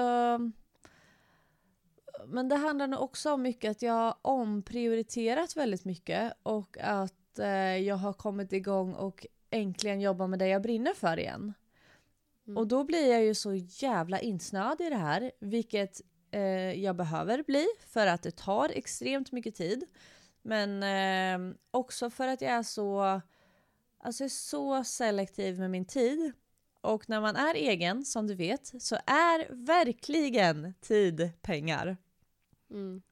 men 2.27 2.49
det 2.49 2.57
handlar 2.57 2.87
nog 2.87 3.01
också 3.03 3.33
om 3.33 3.43
mycket 3.43 3.71
att 3.71 3.83
jag 3.83 3.93
har 3.93 4.17
omprioriterat 4.23 5.57
väldigt 5.57 5.85
mycket 5.85 6.33
och 6.43 6.79
att 6.81 7.39
eh, 7.39 7.77
jag 7.77 7.97
har 7.97 8.13
kommit 8.13 8.53
igång 8.53 8.95
och 8.95 9.27
äntligen 9.51 10.01
jobbar 10.01 10.27
med 10.27 10.39
det 10.39 10.49
jag 10.49 10.63
brinner 10.63 10.95
för 10.95 11.19
igen. 11.19 11.55
Mm. 12.47 12.57
Och 12.57 12.67
då 12.67 12.85
blir 12.85 13.11
jag 13.11 13.25
ju 13.25 13.35
så 13.35 13.55
jävla 13.55 14.21
insnöad 14.21 14.81
i 14.81 14.89
det 14.89 14.97
här, 14.97 15.33
vilket 15.41 16.01
eh, 16.31 16.83
jag 16.85 16.97
behöver 16.97 17.43
bli 17.43 17.67
för 17.87 18.07
att 18.07 18.23
det 18.23 18.37
tar 18.37 18.69
extremt 18.69 19.33
mycket 19.33 19.55
tid. 19.55 19.87
Men 20.49 20.83
eh, 20.83 21.57
också 21.71 22.11
för 22.11 22.29
att 22.29 22.41
jag 22.41 22.53
är 22.53 22.63
så, 22.63 23.21
alltså 23.99 24.25
är 24.25 24.29
så 24.29 24.85
selektiv 24.85 25.59
med 25.59 25.71
min 25.71 25.85
tid. 25.85 26.33
Och 26.81 27.09
när 27.09 27.21
man 27.21 27.37
är 27.37 27.55
egen, 27.55 28.05
som 28.05 28.27
du 28.27 28.35
vet, 28.35 28.83
så 28.83 28.97
är 29.07 29.67
verkligen 29.67 30.75
tid 30.81 31.31
pengar. 31.43 31.97
Mm. 32.71 33.03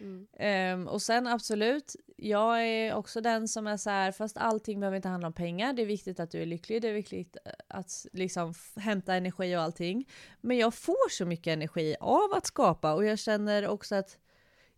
Mm. 0.00 0.26
Ehm, 0.38 0.88
och 0.88 1.02
sen 1.02 1.26
absolut, 1.26 1.96
jag 2.16 2.66
är 2.66 2.94
också 2.94 3.20
den 3.20 3.48
som 3.48 3.66
är 3.66 3.76
så 3.76 3.90
här, 3.90 4.12
fast 4.12 4.36
allting 4.36 4.80
behöver 4.80 4.96
inte 4.96 5.08
handla 5.08 5.26
om 5.26 5.32
pengar. 5.32 5.72
Det 5.72 5.82
är 5.82 5.86
viktigt 5.86 6.20
att 6.20 6.30
du 6.30 6.42
är 6.42 6.46
lycklig, 6.46 6.82
det 6.82 6.88
är 6.88 6.92
viktigt 6.92 7.36
att 7.68 8.06
liksom 8.12 8.54
hämta 8.76 9.14
energi 9.14 9.56
och 9.56 9.62
allting. 9.62 10.08
Men 10.40 10.56
jag 10.56 10.74
får 10.74 11.10
så 11.10 11.26
mycket 11.26 11.52
energi 11.52 11.96
av 12.00 12.32
att 12.32 12.46
skapa 12.46 12.94
och 12.94 13.04
jag 13.04 13.18
känner 13.18 13.68
också 13.68 13.94
att 13.94 14.18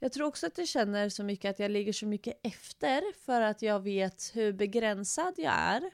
jag 0.01 0.13
tror 0.13 0.27
också 0.27 0.47
att 0.47 0.59
jag 0.59 0.69
känner 0.69 1.09
så 1.09 1.25
mycket 1.25 1.51
att 1.51 1.59
jag 1.59 1.71
ligger 1.71 1.93
så 1.93 2.07
mycket 2.07 2.41
efter 2.43 3.03
för 3.25 3.41
att 3.41 3.63
jag 3.63 3.81
vet 3.81 4.31
hur 4.35 4.53
begränsad 4.53 5.35
jag 5.37 5.55
är. 5.55 5.91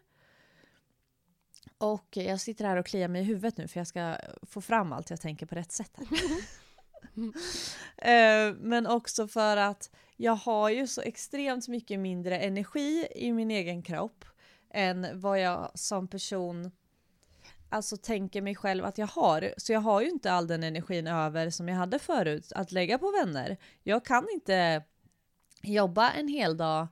Och 1.78 2.08
jag 2.10 2.40
sitter 2.40 2.64
här 2.64 2.76
och 2.76 2.86
kliar 2.86 3.08
mig 3.08 3.20
i 3.20 3.24
huvudet 3.24 3.56
nu 3.56 3.68
för 3.68 3.80
jag 3.80 3.86
ska 3.86 4.16
få 4.42 4.60
fram 4.60 4.92
allt 4.92 5.10
jag 5.10 5.20
tänker 5.20 5.46
på 5.46 5.54
rätt 5.54 5.72
sätt. 5.72 5.98
Eh, 7.96 8.54
Men 8.60 8.86
också 8.86 9.28
för 9.28 9.56
att 9.56 9.90
jag 10.16 10.34
har 10.36 10.70
ju 10.70 10.86
så 10.86 11.00
extremt 11.00 11.68
mycket 11.68 12.00
mindre 12.00 12.38
energi 12.38 13.06
i 13.14 13.32
min 13.32 13.50
egen 13.50 13.82
kropp 13.82 14.24
än 14.70 15.20
vad 15.20 15.40
jag 15.40 15.70
som 15.74 16.08
person 16.08 16.70
alltså 17.68 17.96
tänker 17.96 18.42
mig 18.42 18.54
själv 18.54 18.84
att 18.84 18.98
jag 18.98 19.06
har. 19.06 19.54
Så 19.56 19.72
jag 19.72 19.80
har 19.80 20.00
ju 20.00 20.08
inte 20.08 20.32
all 20.32 20.46
den 20.46 20.62
energin 20.62 21.06
över 21.06 21.50
som 21.50 21.68
jag 21.68 21.76
hade 21.76 21.98
förut 21.98 22.52
att 22.54 22.72
lägga 22.72 22.98
på 22.98 23.10
vänner. 23.10 23.56
Jag 23.82 24.04
kan 24.04 24.26
inte 24.34 24.82
jobba 25.62 26.10
en 26.10 26.28
hel 26.28 26.56
dag 26.56 26.86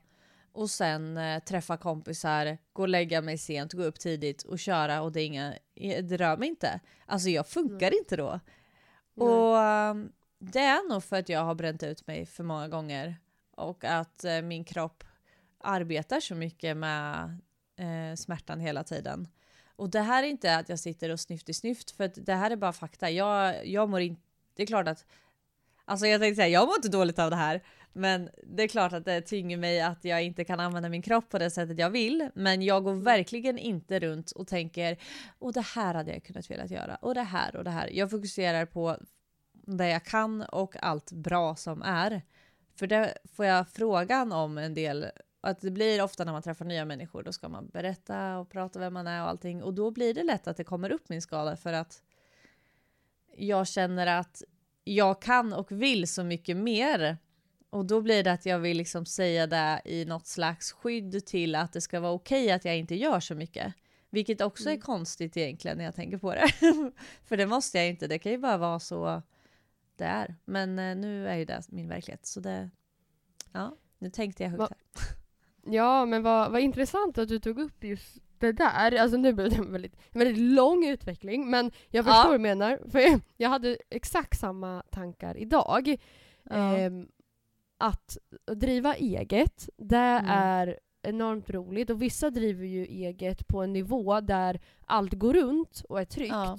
och 0.52 0.70
sen 0.70 1.16
eh, 1.16 1.42
träffa 1.42 1.76
kompisar, 1.76 2.58
gå 2.72 2.82
och 2.82 2.88
lägga 2.88 3.20
mig 3.20 3.38
sent, 3.38 3.72
gå 3.72 3.82
upp 3.82 3.98
tidigt 3.98 4.42
och 4.42 4.58
köra 4.58 5.02
och 5.02 5.12
det, 5.12 5.20
är 5.20 5.26
inga, 5.26 5.54
det 6.02 6.16
rör 6.16 6.36
mig 6.36 6.48
inte. 6.48 6.80
Alltså 7.06 7.28
jag 7.28 7.48
funkar 7.48 7.98
inte 7.98 8.16
då. 8.16 8.40
Nej. 9.14 9.28
Och 9.28 9.56
um, 9.56 10.12
det 10.38 10.58
är 10.58 10.88
nog 10.88 11.04
för 11.04 11.16
att 11.16 11.28
jag 11.28 11.44
har 11.44 11.54
bränt 11.54 11.82
ut 11.82 12.06
mig 12.06 12.26
för 12.26 12.44
många 12.44 12.68
gånger 12.68 13.16
och 13.56 13.84
att 13.84 14.24
eh, 14.24 14.42
min 14.42 14.64
kropp 14.64 15.04
arbetar 15.58 16.20
så 16.20 16.34
mycket 16.34 16.76
med 16.76 17.38
eh, 17.76 18.16
smärtan 18.16 18.60
hela 18.60 18.84
tiden. 18.84 19.28
Och 19.76 19.90
det 19.90 20.00
här 20.00 20.22
är 20.22 20.26
inte 20.26 20.56
att 20.56 20.68
jag 20.68 20.78
sitter 20.78 21.10
och 21.10 21.20
snyft 21.20 21.48
i 21.48 21.54
snyft 21.54 21.90
för 21.90 22.04
att 22.04 22.26
det 22.26 22.34
här 22.34 22.50
är 22.50 22.56
bara 22.56 22.72
fakta. 22.72 23.10
Jag, 23.10 23.66
jag 23.66 23.88
mår 23.88 24.00
inte... 24.00 24.22
Det 24.54 24.62
är 24.62 24.66
klart 24.66 24.88
att... 24.88 25.06
Alltså 25.84 26.06
jag 26.06 26.20
tänkte 26.20 26.36
säga, 26.36 26.48
jag 26.48 26.66
mår 26.66 26.76
inte 26.76 26.88
dåligt 26.88 27.18
av 27.18 27.30
det 27.30 27.36
här. 27.36 27.62
Men 27.92 28.30
det 28.42 28.62
är 28.62 28.68
klart 28.68 28.92
att 28.92 29.04
det 29.04 29.20
tynger 29.20 29.56
mig 29.56 29.80
att 29.80 30.04
jag 30.04 30.22
inte 30.22 30.44
kan 30.44 30.60
använda 30.60 30.88
min 30.88 31.02
kropp 31.02 31.28
på 31.28 31.38
det 31.38 31.50
sättet 31.50 31.78
jag 31.78 31.90
vill. 31.90 32.28
Men 32.34 32.62
jag 32.62 32.84
går 32.84 32.94
verkligen 32.94 33.58
inte 33.58 34.00
runt 34.00 34.30
och 34.30 34.48
tänker 34.48 34.96
och 35.38 35.52
det 35.52 35.64
här 35.74 35.94
hade 35.94 36.12
jag 36.12 36.24
kunnat 36.24 36.50
velat 36.50 36.70
göra 36.70 36.96
och 36.96 37.14
det 37.14 37.22
här 37.22 37.56
och 37.56 37.64
det 37.64 37.70
här. 37.70 37.90
Jag 37.92 38.10
fokuserar 38.10 38.66
på 38.66 38.96
det 39.52 39.88
jag 39.88 40.04
kan 40.04 40.42
och 40.42 40.82
allt 40.82 41.12
bra 41.12 41.56
som 41.56 41.82
är. 41.82 42.22
För 42.78 42.86
det 42.86 43.18
får 43.36 43.46
jag 43.46 43.68
frågan 43.68 44.32
om 44.32 44.58
en 44.58 44.74
del. 44.74 45.06
Att 45.44 45.60
det 45.60 45.70
blir 45.70 46.02
ofta 46.02 46.24
när 46.24 46.32
man 46.32 46.42
träffar 46.42 46.64
nya 46.64 46.84
människor, 46.84 47.22
då 47.22 47.32
ska 47.32 47.48
man 47.48 47.68
berätta 47.68 48.38
och 48.38 48.50
prata 48.50 48.78
vem 48.78 48.94
man 48.94 49.06
är 49.06 49.22
och 49.22 49.28
allting. 49.28 49.62
Och 49.62 49.74
då 49.74 49.90
blir 49.90 50.14
det 50.14 50.22
lätt 50.22 50.46
att 50.46 50.56
det 50.56 50.64
kommer 50.64 50.92
upp 50.92 51.08
min 51.08 51.22
skala 51.22 51.56
för 51.56 51.72
att 51.72 52.02
jag 53.36 53.66
känner 53.68 54.06
att 54.06 54.42
jag 54.84 55.22
kan 55.22 55.52
och 55.52 55.72
vill 55.72 56.08
så 56.08 56.24
mycket 56.24 56.56
mer. 56.56 57.18
Och 57.70 57.84
då 57.84 58.00
blir 58.00 58.24
det 58.24 58.32
att 58.32 58.46
jag 58.46 58.58
vill 58.58 58.76
liksom 58.76 59.06
säga 59.06 59.46
det 59.46 59.80
i 59.84 60.04
något 60.04 60.26
slags 60.26 60.72
skydd 60.72 61.26
till 61.26 61.54
att 61.54 61.72
det 61.72 61.80
ska 61.80 62.00
vara 62.00 62.12
okej 62.12 62.50
att 62.52 62.64
jag 62.64 62.76
inte 62.76 62.94
gör 62.94 63.20
så 63.20 63.34
mycket. 63.34 63.74
Vilket 64.10 64.40
också 64.40 64.68
är 64.68 64.72
Mm. 64.72 64.80
konstigt 64.80 65.36
egentligen 65.36 65.78
när 65.78 65.84
jag 65.84 65.94
tänker 65.94 66.18
på 66.18 66.34
det. 66.34 66.48
För 67.24 67.36
det 67.36 67.46
måste 67.46 67.78
jag 67.78 67.88
inte, 67.88 68.06
det 68.06 68.18
kan 68.18 68.32
ju 68.32 68.38
bara 68.38 68.56
vara 68.56 68.80
så 68.80 69.22
det 69.96 70.04
är. 70.04 70.34
Men 70.44 70.78
eh, 70.78 70.96
nu 70.96 71.28
är 71.28 71.36
ju 71.36 71.44
det 71.44 71.62
min 71.68 71.88
verklighet. 71.88 72.26
Så 72.26 72.40
det, 72.40 72.70
ja, 73.52 73.76
nu 73.98 74.10
tänkte 74.10 74.42
jag 74.42 74.50
högt 74.50 74.60
här. 74.70 75.16
Ja, 75.66 76.06
men 76.06 76.22
vad, 76.22 76.52
vad 76.52 76.60
intressant 76.60 77.18
att 77.18 77.28
du 77.28 77.38
tog 77.38 77.58
upp 77.58 77.84
just 77.84 78.16
det 78.38 78.52
där. 78.52 78.96
Alltså 78.98 79.16
nu 79.16 79.32
blev 79.32 79.50
det 79.50 79.56
en 79.56 79.72
väldigt, 79.72 79.96
en 80.10 80.18
väldigt 80.18 80.38
lång 80.38 80.86
utveckling, 80.86 81.50
men 81.50 81.72
jag 81.90 82.04
förstår 82.04 82.22
Ja. 82.24 82.28
vad 82.28 82.34
du 82.34 82.42
menar. 82.42 82.80
För 82.90 83.20
jag 83.36 83.48
hade 83.48 83.78
exakt 83.90 84.40
samma 84.40 84.82
tankar 84.90 85.36
idag. 85.36 85.96
Ja. 86.42 86.76
Ehm, 86.76 87.08
att 87.78 88.18
driva 88.56 88.94
eget, 88.94 89.68
det 89.76 89.96
Mm. 89.96 90.30
är 90.30 90.78
enormt 91.02 91.50
roligt. 91.50 91.90
Och 91.90 92.02
vissa 92.02 92.30
driver 92.30 92.66
ju 92.66 92.84
eget 92.84 93.46
på 93.48 93.62
en 93.62 93.72
nivå 93.72 94.20
där 94.20 94.60
allt 94.86 95.12
går 95.12 95.34
runt 95.34 95.82
och 95.88 96.00
är 96.00 96.04
tryggt. 96.04 96.32
Ja. 96.32 96.56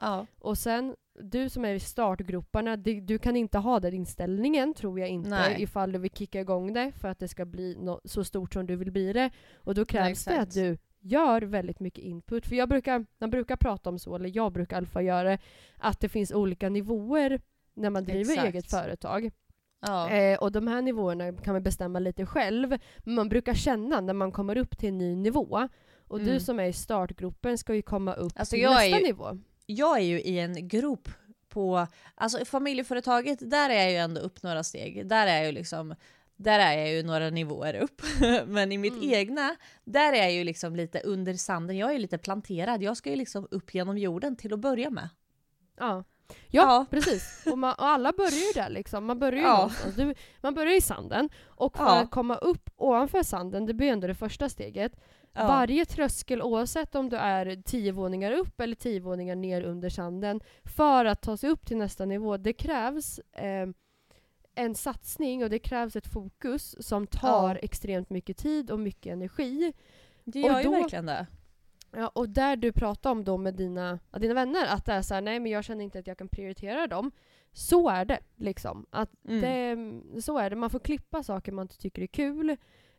ja. 0.00 0.26
Och 0.40 0.58
sen, 0.58 0.96
du 1.20 1.48
som 1.48 1.64
är 1.64 1.74
i 1.74 1.80
startgroparna, 1.80 2.76
det, 2.76 3.00
du 3.00 3.18
kan 3.18 3.36
inte 3.36 3.58
ha 3.58 3.80
den 3.80 3.94
inställningen 3.94 4.74
tror 4.74 5.00
jag 5.00 5.08
inte 5.08 5.28
Nej. 5.30 5.62
ifall 5.62 5.92
du 5.92 5.98
vill 5.98 6.10
kicka 6.10 6.40
igång 6.40 6.72
det 6.72 6.92
för 6.92 7.08
att 7.08 7.18
det 7.18 7.28
ska 7.28 7.44
bli 7.44 7.76
nå- 7.80 8.00
så 8.04 8.24
stort 8.24 8.52
som 8.52 8.66
du 8.66 8.76
vill 8.76 8.92
bli 8.92 9.12
det. 9.12 9.30
Och 9.56 9.74
då 9.74 9.84
krävs 9.84 10.24
det 10.24 10.30
exakt. 10.30 10.42
att 10.48 10.54
du 10.54 10.78
gör 11.00 11.42
väldigt 11.42 11.80
mycket 11.80 12.04
input. 12.04 12.46
För 12.46 12.56
jag 12.56 12.68
brukar, 12.68 13.06
man 13.18 13.30
brukar 13.30 13.56
prata 13.56 13.90
om 13.90 13.98
så, 13.98 14.14
eller 14.16 14.30
jag 14.36 14.52
brukar 14.52 14.76
i 14.76 14.78
alla 14.78 14.86
fall 14.86 15.04
göra 15.04 15.28
det, 15.28 15.38
att 15.76 16.00
det 16.00 16.08
finns 16.08 16.32
olika 16.32 16.68
nivåer 16.68 17.40
när 17.74 17.90
man 17.90 18.04
driver 18.04 18.32
Exakt. 18.32 18.48
eget 18.48 18.70
företag. 18.70 19.30
ja. 19.86 20.10
Eh, 20.10 20.38
och 20.38 20.52
de 20.52 20.66
här 20.66 20.82
nivåerna 20.82 21.32
kan 21.32 21.52
man 21.54 21.62
bestämma 21.62 21.98
lite 21.98 22.26
själv. 22.26 22.78
Men 22.98 23.14
man 23.14 23.28
brukar 23.28 23.54
känna 23.54 24.00
när 24.00 24.14
man 24.14 24.32
kommer 24.32 24.56
upp 24.56 24.78
till 24.78 24.88
en 24.88 24.98
ny 24.98 25.16
nivå. 25.16 25.68
Och 26.08 26.18
du 26.18 26.24
Mm. 26.30 26.40
som 26.40 26.60
är 26.60 26.64
i 26.64 26.72
startgruppen 26.72 27.58
ska 27.58 27.74
ju 27.74 27.82
komma 27.82 28.12
upp 28.14 28.32
Alltså, 28.36 28.54
till 28.56 28.64
nästa 28.64 28.98
ju- 28.98 29.06
nivå. 29.06 29.38
Jag 29.66 29.96
är 29.98 30.02
ju 30.02 30.20
i 30.20 30.38
en 30.38 30.68
grop 30.68 31.08
på, 31.48 31.86
alltså 32.14 32.44
familjeföretaget, 32.44 33.50
där 33.50 33.70
är 33.70 33.74
jag 33.82 33.90
ju 33.90 33.96
ändå 33.96 34.20
upp 34.20 34.42
några 34.42 34.62
steg. 34.64 35.06
Där 35.08 35.26
är 35.26 35.36
jag 35.36 35.46
ju 35.46 35.52
liksom, 35.52 35.94
där 36.36 36.58
är 36.58 36.72
jag 36.78 36.90
ju 36.92 37.02
några 37.02 37.30
nivåer 37.30 37.74
upp. 37.74 38.02
Men 38.46 38.72
i 38.72 38.78
mitt 38.78 38.92
Mm. 38.92 39.10
egna, 39.14 39.56
där 39.84 40.12
är 40.12 40.16
jag 40.22 40.32
ju 40.32 40.44
liksom 40.44 40.76
lite 40.76 41.00
under 41.00 41.34
sanden. 41.34 41.76
Jag 41.76 41.88
är 41.88 41.92
ju 41.92 41.98
lite 41.98 42.18
planterad. 42.18 42.82
Jag 42.82 42.96
ska 42.96 43.10
ju 43.10 43.16
liksom 43.16 43.48
upp 43.50 43.74
genom 43.74 43.98
jorden 43.98 44.36
till 44.36 44.52
att 44.52 44.58
börja 44.60 44.90
med. 44.90 45.08
Ja. 45.78 46.04
Ja, 46.28 46.34
Ja. 46.62 46.86
precis. 46.90 47.42
Och, 47.46 47.58
man, 47.58 47.72
och 47.74 47.84
alla 47.86 48.12
börjar 48.12 48.30
ju 48.46 48.52
där 48.54 48.70
liksom. 48.70 49.04
Man 49.04 49.18
börjar 49.18 49.40
ju 49.40 49.46
Ja. 49.46 49.70
Du, 49.96 50.14
man 50.40 50.54
börjar 50.54 50.76
i 50.76 50.80
sanden. 50.80 51.28
Och 51.44 51.76
för 51.76 51.84
Ja. 51.84 52.00
att 52.00 52.10
komma 52.10 52.36
upp 52.36 52.70
ovanför 52.76 53.22
sanden, 53.22 53.66
det 53.66 53.74
blir 53.74 53.88
ändå 53.92 54.06
det 54.06 54.14
första 54.14 54.48
steget. 54.48 54.92
Ja. 55.36 55.46
Varje 55.46 55.84
tröskel, 55.84 56.42
oavsett 56.42 56.94
om 56.94 57.08
du 57.08 57.16
är 57.16 57.62
tio 57.64 57.92
våningar 57.92 58.32
upp 58.32 58.60
eller 58.60 58.74
tio 58.74 59.00
våningar 59.00 59.36
ner 59.36 59.62
under 59.62 59.88
sanden, 59.90 60.40
för 60.64 61.04
att 61.04 61.22
ta 61.22 61.36
sig 61.36 61.50
upp 61.50 61.66
till 61.66 61.76
nästa 61.76 62.04
nivå, 62.04 62.36
det 62.36 62.52
krävs 62.52 63.18
eh, 63.18 63.68
en 64.54 64.74
satsning 64.74 65.44
och 65.44 65.50
det 65.50 65.58
krävs 65.58 65.96
ett 65.96 66.12
fokus 66.12 66.76
som 66.86 67.06
tar 67.06 67.50
Ja. 67.54 67.56
extremt 67.56 68.10
mycket 68.10 68.36
tid 68.36 68.70
och 68.70 68.80
mycket 68.80 69.12
energi. 69.12 69.72
Det 70.24 70.42
och 70.44 70.48
gör 70.50 70.58
ju 70.58 70.64
då- 70.64 70.70
verkligen 70.70 71.06
det. 71.06 71.26
Ja, 71.96 72.08
och 72.08 72.28
där 72.28 72.56
du 72.56 72.72
pratar 72.72 73.10
om 73.10 73.24
då 73.24 73.36
med 73.38 73.54
dina, 73.54 73.98
dina 74.18 74.34
vänner, 74.34 74.66
att 74.66 74.84
det 74.84 74.92
är 74.92 75.02
så 75.02 75.14
här, 75.14 75.20
nej 75.20 75.40
men 75.40 75.52
jag 75.52 75.64
känner 75.64 75.84
inte 75.84 75.98
att 75.98 76.06
jag 76.06 76.18
kan 76.18 76.28
prioritera 76.28 76.86
dem. 76.86 77.10
Så 77.52 77.88
är 77.88 78.04
det 78.04 78.18
liksom. 78.36 78.86
Att 78.90 79.10
Mm. 79.28 79.40
det, 80.14 80.22
så 80.22 80.38
är 80.38 80.50
det. 80.50 80.56
Man 80.56 80.70
får 80.70 80.78
klippa 80.78 81.22
saker 81.22 81.52
man 81.52 81.62
inte 81.64 81.78
tycker 81.78 82.02
är 82.02 82.06
kul. 82.06 82.56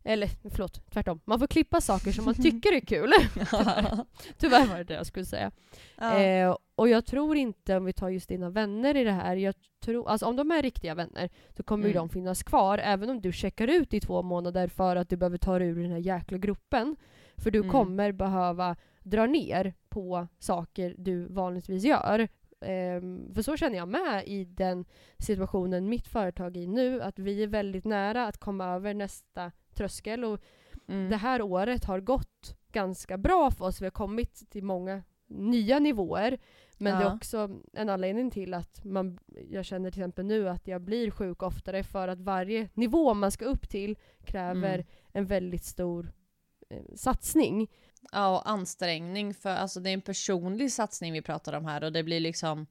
Eller 0.07 0.29
förlåt, 0.49 0.91
tvärtom. 0.91 1.19
Man 1.25 1.39
får 1.39 1.47
klippa 1.47 1.81
saker 1.81 2.11
som 2.11 2.25
man 2.25 2.33
tycker 2.43 2.73
är 2.73 2.79
kul. 2.79 3.11
Tyvärr 4.37 4.67
var 4.67 4.77
det 4.77 4.83
det 4.83 4.93
jag 4.93 5.05
skulle 5.05 5.25
säga. 5.25 5.51
ja. 5.97 6.19
Eh, 6.19 6.55
och 6.75 6.89
jag 6.89 7.05
tror 7.05 7.37
inte, 7.37 7.77
om 7.77 7.85
vi 7.85 7.93
tar 7.93 8.09
just 8.09 8.29
dina 8.29 8.49
vänner 8.49 8.95
i 8.97 9.03
det 9.03 9.11
här, 9.11 9.35
jag 9.35 9.55
tror, 9.79 10.09
alltså 10.09 10.25
om 10.25 10.35
de 10.35 10.51
är 10.51 10.61
riktiga 10.61 10.95
vänner, 10.95 11.29
så 11.57 11.63
kommer 11.63 11.83
ju 11.85 11.91
Mm. 11.91 12.01
de 12.07 12.09
finnas 12.09 12.43
kvar, 12.43 12.77
även 12.77 13.09
om 13.09 13.21
du 13.21 13.31
checkar 13.31 13.67
ut 13.67 13.93
i 13.93 13.99
två 13.99 14.21
månader 14.21 14.67
för 14.67 14.95
att 14.95 15.09
du 15.09 15.17
behöver 15.17 15.37
ta 15.37 15.59
dig 15.59 15.67
ur 15.67 15.81
den 15.83 15.91
här 15.91 15.97
jäkla 15.99 16.37
gruppen. 16.37 16.95
För 17.37 17.51
du 17.51 17.59
Mm. 17.59 17.71
kommer 17.71 18.11
behöva 18.11 18.75
dra 19.03 19.25
ner 19.25 19.73
på 19.89 20.27
saker 20.39 20.95
du 20.97 21.25
vanligtvis 21.25 21.83
gör. 21.83 22.27
Ehm, 22.61 23.33
för 23.33 23.41
så 23.41 23.57
känner 23.57 23.77
jag 23.77 23.87
med 23.87 24.23
i 24.27 24.45
den 24.45 24.85
situationen 25.19 25.89
mitt 25.89 26.07
företag 26.07 26.57
är 26.57 26.61
i 26.61 26.67
nu, 26.67 27.01
att 27.01 27.19
vi 27.19 27.43
är 27.43 27.47
väldigt 27.47 27.85
nära 27.85 28.27
att 28.27 28.37
komma 28.37 28.65
över 28.65 28.93
nästa 28.93 29.51
tröskel. 29.77 30.25
Och 30.25 30.39
mm. 30.87 31.09
det 31.09 31.17
här 31.17 31.41
året 31.41 31.85
har 31.85 31.99
gått 31.99 32.55
ganska 32.71 33.17
bra 33.17 33.51
för 33.51 33.65
oss. 33.65 33.81
Vi 33.81 33.85
har 33.85 33.91
kommit 33.91 34.49
till 34.49 34.63
många 34.63 35.03
nya 35.27 35.79
nivåer. 35.79 36.37
Men 36.79 36.97
det 36.97 37.03
är 37.03 37.09
Ja. 37.09 37.15
också 37.15 37.49
en 37.73 37.89
anledning 37.89 38.31
till 38.31 38.53
att 38.53 38.85
man, 38.85 39.19
jag 39.49 39.65
känner 39.65 39.91
till 39.91 40.01
exempel 40.01 40.25
nu 40.25 40.49
att 40.49 40.67
jag 40.67 40.81
blir 40.81 41.11
sjuk 41.11 41.43
oftare 41.43 41.83
för 41.83 42.07
att 42.07 42.21
varje 42.21 42.69
nivå 42.73 43.13
man 43.13 43.31
ska 43.31 43.45
upp 43.45 43.69
till 43.69 43.97
kräver 44.25 44.73
Mm. 44.73 44.85
en 45.13 45.25
väldigt 45.25 45.63
stor 45.63 46.11
eh, 46.69 46.95
satsning. 46.95 47.67
Ja, 48.11 48.35
och 48.37 48.49
ansträngning 48.49 49.33
för 49.33 49.49
alltså 49.49 49.79
det 49.79 49.89
är 49.89 49.93
en 49.93 50.01
personlig 50.01 50.71
satsning 50.71 51.13
vi 51.13 51.21
pratar 51.21 51.53
om 51.53 51.65
här 51.65 51.83
och 51.83 51.91
det 51.91 52.03
blir 52.03 52.19
liksom 52.19 52.67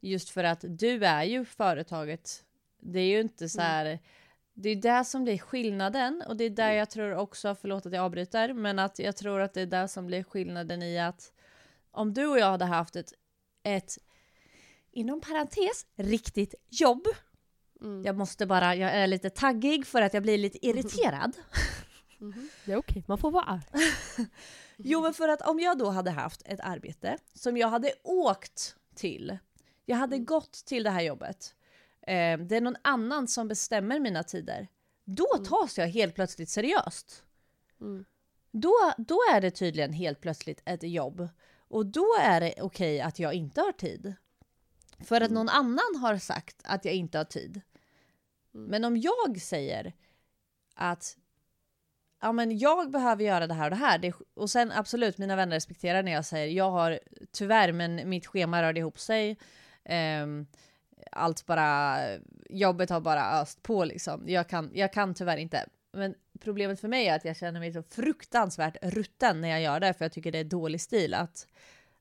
just 0.00 0.30
för 0.30 0.44
att 0.44 0.64
du 0.68 1.04
är 1.04 1.24
ju 1.24 1.44
företaget. 1.44 2.44
Det 2.80 3.00
är 3.00 3.08
ju 3.08 3.20
inte 3.20 3.48
så 3.48 3.60
här. 3.60 3.98
Det 4.60 4.68
är 4.68 4.76
det 4.76 5.04
som 5.04 5.24
blir 5.24 5.38
skillnaden 5.38 6.22
och 6.26 6.36
det 6.36 6.44
är 6.44 6.50
där 6.50 6.72
jag 6.72 6.90
tror 6.90 7.14
också, 7.14 7.54
förlåt 7.54 7.86
att 7.86 7.92
jag 7.92 8.04
avbryter, 8.04 8.52
men 8.52 8.78
att 8.78 8.98
jag 8.98 9.16
tror 9.16 9.40
att 9.40 9.54
det 9.54 9.60
är 9.60 9.66
där 9.66 9.86
som 9.86 10.06
blir 10.06 10.22
skillnaden 10.22 10.82
i 10.82 10.98
att 10.98 11.32
om 11.90 12.14
du 12.14 12.26
och 12.26 12.38
jag 12.38 12.46
hade 12.50 12.64
haft 12.64 12.96
ett, 12.96 13.12
ett 13.62 13.98
inom 14.92 15.20
parentes, 15.20 15.86
riktigt 15.96 16.54
jobb. 16.68 17.06
Mm. 17.80 18.04
Jag 18.04 18.16
måste 18.16 18.46
bara, 18.46 18.74
jag 18.74 18.90
är 18.92 19.06
lite 19.06 19.30
taggig 19.30 19.86
för 19.86 20.02
att 20.02 20.14
jag 20.14 20.22
blir 20.22 20.38
lite 20.38 20.66
irriterad. 20.66 21.36
Mhm. 22.20 22.48
Det 22.64 22.72
är 22.72 22.76
okej, 22.76 23.04
man 23.08 23.18
får 23.18 23.30
vara 23.30 23.44
arg. 23.44 23.62
Jo, 24.76 25.02
men 25.02 25.14
för 25.14 25.28
att 25.28 25.40
om 25.42 25.60
jag 25.60 25.78
då 25.78 25.90
hade 25.90 26.10
haft 26.10 26.42
ett 26.44 26.60
arbete 26.60 27.18
som 27.34 27.56
jag 27.56 27.68
hade 27.68 27.92
åkt 28.02 28.76
till. 28.94 29.38
Jag 29.84 29.96
hade 29.96 30.16
Mm. 30.16 30.24
gått 30.26 30.52
till 30.52 30.82
det 30.82 30.90
här 30.90 31.02
jobbet. 31.02 31.54
Eh, 32.08 32.38
det 32.38 32.56
är 32.56 32.60
någon 32.60 32.76
annan 32.82 33.28
som 33.28 33.48
bestämmer 33.48 34.00
mina 34.00 34.22
tider. 34.22 34.68
Då 35.04 35.26
Mm. 35.36 35.46
tas 35.46 35.78
jag 35.78 35.88
helt 35.88 36.14
plötsligt 36.14 36.48
seriöst. 36.48 37.24
Mm. 37.80 38.04
Då, 38.52 38.74
då 38.98 39.18
är 39.34 39.40
det 39.40 39.50
tydligen 39.50 39.92
helt 39.92 40.20
plötsligt 40.20 40.62
ett 40.64 40.82
jobb. 40.82 41.28
Och 41.68 41.86
då 41.86 42.06
är 42.20 42.40
det 42.40 42.54
okej 42.62 43.00
att 43.00 43.18
jag 43.18 43.34
inte 43.34 43.60
har 43.60 43.72
tid. 43.72 44.14
För 45.00 45.16
att 45.20 45.30
Mm. 45.30 45.34
någon 45.34 45.48
annan 45.48 45.96
har 46.00 46.18
sagt 46.18 46.60
att 46.64 46.84
jag 46.84 46.94
inte 46.94 47.18
har 47.18 47.24
tid. 47.24 47.60
Mm. 48.54 48.66
Men 48.70 48.84
om 48.84 48.96
jag 48.96 49.40
säger 49.40 49.92
att 50.74 51.16
ja, 52.20 52.32
men 52.32 52.58
jag 52.58 52.90
behöver 52.90 53.24
göra 53.24 53.46
det 53.46 53.54
här 53.54 53.64
och 53.64 53.70
det 53.70 53.76
här. 53.76 53.98
Det, 53.98 54.14
och 54.34 54.50
sen 54.50 54.72
absolut, 54.72 55.18
mina 55.18 55.36
vänner 55.36 55.56
respekterar 55.56 56.02
när 56.02 56.12
jag 56.12 56.24
säger 56.24 56.46
jag 56.46 56.70
har 56.70 57.00
tyvärr, 57.32 57.72
men 57.72 58.08
mitt 58.08 58.26
schema 58.26 58.62
rörde 58.62 58.80
ihop 58.80 58.98
sig. 58.98 59.38
Ehm, 59.84 60.46
allt 61.12 61.46
bara, 61.46 61.98
jobbet 62.50 62.90
har 62.90 63.00
bara 63.00 63.40
öst 63.40 63.62
på 63.62 63.84
liksom. 63.84 64.28
Jag 64.28 64.48
kan, 64.48 64.70
jag 64.74 64.92
kan 64.92 65.14
tyvärr 65.14 65.36
inte. 65.36 65.66
Men 65.92 66.14
problemet 66.40 66.80
för 66.80 66.88
mig 66.88 67.08
är 67.08 67.16
att 67.16 67.24
jag 67.24 67.36
känner 67.36 67.60
mig 67.60 67.72
så 67.72 67.82
fruktansvärt 67.82 68.76
rutten 68.82 69.40
när 69.40 69.48
jag 69.48 69.60
gör 69.62 69.80
det, 69.80 69.94
för 69.94 70.04
jag 70.04 70.12
tycker 70.12 70.32
det 70.32 70.38
är 70.38 70.44
dålig 70.44 70.80
stil 70.80 71.14
att, 71.14 71.46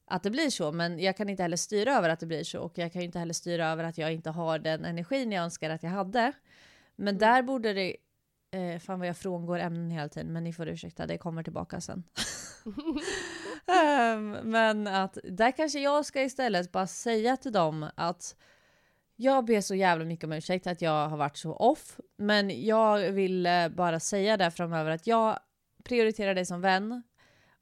att 0.06 0.24
det 0.24 0.30
blir 0.32 0.50
så. 0.50 0.72
Men 0.72 1.00
jag 1.00 1.18
kan 1.18 1.30
inte 1.30 1.44
heller 1.44 1.58
styra 1.58 1.94
över 1.94 2.10
att 2.10 2.20
det 2.20 2.26
blir 2.26 2.44
så 2.44 2.60
och 2.60 2.78
jag 2.78 2.94
kan 2.94 3.02
ju 3.02 3.06
inte 3.06 3.20
heller 3.20 3.34
styra 3.34 3.68
över 3.68 3.84
att 3.84 3.98
jag 3.98 4.14
inte 4.14 4.30
har 4.30 4.60
den 4.60 4.86
energin 4.86 5.32
jag 5.32 5.44
önskar 5.44 5.70
att 5.70 5.84
jag 5.84 5.90
hade. 5.90 6.32
Men 6.96 7.08
Mm. 7.16 7.20
där 7.20 7.42
borde 7.42 7.74
det, 7.74 7.96
eh, 8.52 8.80
fan 8.80 9.00
vad 9.00 9.08
jag 9.08 9.18
frångår 9.18 9.60
ämnen 9.60 9.90
hela 9.92 10.10
tiden, 10.10 10.34
men 10.34 10.44
ni 10.44 10.54
får 10.54 10.68
ursäkta, 10.68 11.08
det 11.08 11.18
kommer 11.18 11.44
tillbaka 11.44 11.82
sen. 11.82 12.04
Ehm, 13.68 14.32
men 14.32 14.88
att 14.88 15.18
där 15.24 15.52
kanske 15.52 15.80
jag 15.80 16.06
ska 16.06 16.22
istället 16.24 16.72
bara 16.72 16.88
säga 16.88 17.38
till 17.38 17.52
dem 17.52 17.90
att 17.96 18.36
jag 19.20 19.46
ber 19.46 19.62
så 19.62 19.76
jävla 19.76 20.06
mycket 20.06 20.26
om 20.26 20.34
ursäkt 20.34 20.68
att 20.68 20.82
jag 20.82 21.10
har 21.10 21.18
varit 21.18 21.38
så 21.38 21.54
off, 21.54 22.00
men 22.18 22.66
jag 22.66 23.12
vill 23.12 23.46
eh, 23.46 23.70
bara 23.70 24.00
säga 24.00 24.38
det 24.38 24.52
framöver 24.52 24.92
att 24.92 25.08
jag 25.08 25.40
prioriterar 25.84 26.36
dig 26.36 26.46
som 26.46 26.62
vän 26.62 27.04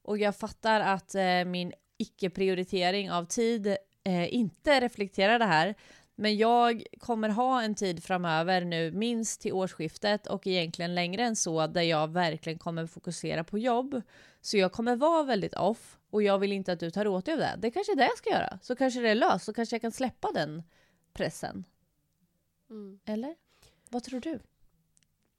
och 0.01 0.17
jag 0.17 0.35
fattar 0.35 0.79
att 0.79 1.15
eh, 1.15 1.45
min 1.45 1.73
icke-prioritering 1.97 3.11
av 3.11 3.25
tid 3.25 3.67
eh, 4.03 4.33
inte 4.33 4.79
reflekterar 4.79 5.39
det 5.39 5.45
här. 5.45 5.75
Men 6.15 6.37
jag 6.37 6.83
kommer 6.99 7.29
ha 7.29 7.61
en 7.61 7.75
tid 7.75 8.03
framöver 8.03 8.61
nu, 8.61 8.91
minst 8.91 9.41
till 9.41 9.53
årsskiftet 9.53 10.27
och 10.27 10.47
egentligen 10.47 10.95
längre 10.95 11.23
än 11.23 11.35
så, 11.35 11.67
där 11.67 11.81
jag 11.81 12.07
verkligen 12.07 12.59
kommer 12.59 12.85
fokusera 12.87 13.43
på 13.43 13.57
jobb. 13.57 14.01
Så 14.41 14.57
jag 14.57 14.71
kommer 14.71 14.95
vara 14.95 15.23
väldigt 15.23 15.53
off 15.53 15.97
och 16.09 16.23
jag 16.23 16.39
vill 16.39 16.51
inte 16.51 16.71
att 16.71 16.79
du 16.79 16.91
tar 16.91 17.07
åt 17.07 17.25
dig 17.25 17.33
av 17.33 17.39
det. 17.39 17.55
Det 17.57 17.67
är 17.67 17.71
kanske 17.71 17.93
är 17.93 17.95
det 17.95 18.03
jag 18.03 18.17
ska 18.17 18.29
göra. 18.29 18.59
Så 18.61 18.75
kanske 18.75 18.99
det 18.99 19.09
är 19.09 19.15
löst, 19.15 19.45
så 19.45 19.53
kanske 19.53 19.75
jag 19.75 19.81
kan 19.81 19.91
släppa 19.91 20.31
den 20.31 20.63
pressen. 21.15 21.63
Mm. 22.69 22.99
Eller? 23.05 23.35
Vad 23.89 24.03
tror 24.03 24.19
du? 24.19 24.39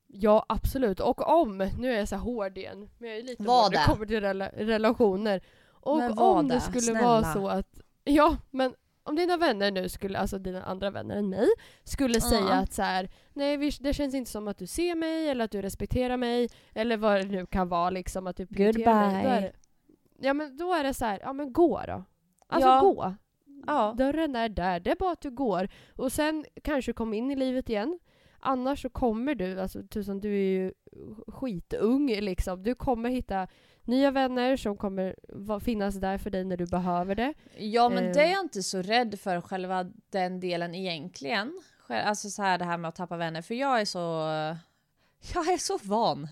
Ja, 0.06 0.46
absolut. 0.48 1.00
Och 1.00 1.28
om, 1.40 1.58
nu 1.78 1.92
är 1.92 1.98
jag 1.98 2.08
så 2.08 2.16
hård 2.16 2.58
igen, 2.58 2.88
men 2.98 3.08
jag 3.10 3.18
är 3.18 3.22
lite 3.22 3.42
Vad 3.42 3.62
hård 3.64 3.72
när 3.72 3.78
det 3.80 3.86
kommer 3.92 4.06
till 4.06 4.20
rela 4.20 4.48
relationer. 4.48 5.42
Och 5.68 6.18
om 6.20 6.48
det 6.48 6.54
det? 6.54 6.60
skulle 6.60 6.80
Snälla. 6.80 7.02
vara 7.08 7.32
så 7.32 7.48
att, 7.48 7.80
ja, 8.04 8.36
men 8.50 8.74
om 9.02 9.16
dina 9.16 9.36
vänner 9.36 9.70
nu 9.70 9.88
skulle, 9.88 10.18
alltså 10.18 10.38
dina 10.38 10.62
andra 10.64 10.90
vänner 10.90 11.16
än 11.16 11.28
mig, 11.28 11.46
skulle 11.84 12.20
säga 12.20 12.40
Ja. 12.40 12.52
att 12.54 12.72
så 12.72 12.82
här, 12.82 13.08
nej 13.32 13.56
vi, 13.56 13.70
det 13.80 13.94
känns 13.94 14.14
inte 14.14 14.30
som 14.30 14.48
att 14.48 14.58
du 14.58 14.66
ser 14.66 14.94
mig 14.94 15.28
eller 15.28 15.44
att 15.44 15.50
du 15.50 15.62
respekterar 15.62 16.16
mig 16.16 16.48
eller 16.74 16.96
vad 16.96 17.20
det 17.20 17.26
nu 17.28 17.46
kan 17.46 17.68
vara 17.68 17.90
liksom 17.90 18.26
att 18.26 18.36
du 18.36 18.46
prioriterar 18.46 19.12
mig. 19.12 19.22
Då 19.24 19.28
är 19.28 19.40
Goodbye. 19.40 19.52
ja 20.18 20.34
men 20.34 20.56
då 20.56 20.74
är 20.74 20.84
det 20.84 20.94
så 20.94 21.04
här, 21.04 21.18
ja 21.22 21.32
men 21.32 21.52
gå 21.52 21.82
då. 21.86 22.04
Alltså 22.48 22.68
Ja. 22.68 22.80
gå. 22.80 23.14
Ja. 23.66 23.94
Dörren 23.98 24.36
är 24.36 24.48
där, 24.48 24.80
det 24.80 24.90
är 24.90 24.96
bara 24.96 25.12
att 25.12 25.20
du 25.20 25.30
går. 25.30 25.68
Och 25.96 26.12
sen 26.12 26.44
kanske 26.62 26.92
kom 26.92 27.14
in 27.14 27.30
i 27.30 27.36
livet 27.36 27.68
igen. 27.70 27.98
Annars 28.40 28.82
så 28.82 28.88
kommer 28.88 29.34
du, 29.34 29.60
alltså 29.60 29.82
tusan 29.82 30.20
du 30.20 30.28
är 30.34 30.50
ju 30.50 30.72
skitung 31.28 32.06
liksom. 32.08 32.62
Du 32.62 32.74
kommer 32.74 33.10
hitta 33.10 33.46
nya 33.82 34.10
vänner 34.10 34.56
som 34.56 34.76
kommer 34.76 35.60
finnas 35.60 35.94
där 35.94 36.18
för 36.18 36.30
dig 36.30 36.44
när 36.44 36.56
du 36.56 36.66
behöver 36.66 37.14
det. 37.14 37.34
Ja 37.58 37.88
men 37.88 38.04
Eh. 38.04 38.12
det 38.12 38.22
är 38.22 38.30
jag 38.30 38.40
inte 38.40 38.62
så 38.62 38.82
rädd 38.82 39.20
för 39.20 39.40
själva 39.40 39.84
den 40.10 40.40
delen 40.40 40.74
egentligen. 40.74 41.60
Alltså 41.88 42.30
så 42.30 42.42
här 42.42 42.58
det 42.58 42.64
här 42.64 42.78
med 42.78 42.88
att 42.88 42.94
tappa 42.96 43.16
vänner, 43.16 43.42
för 43.42 43.54
jag 43.54 43.80
är 43.80 43.84
så... 43.84 43.98
Jag 45.34 45.48
är 45.52 45.58
så 45.58 45.78
van 45.82 46.28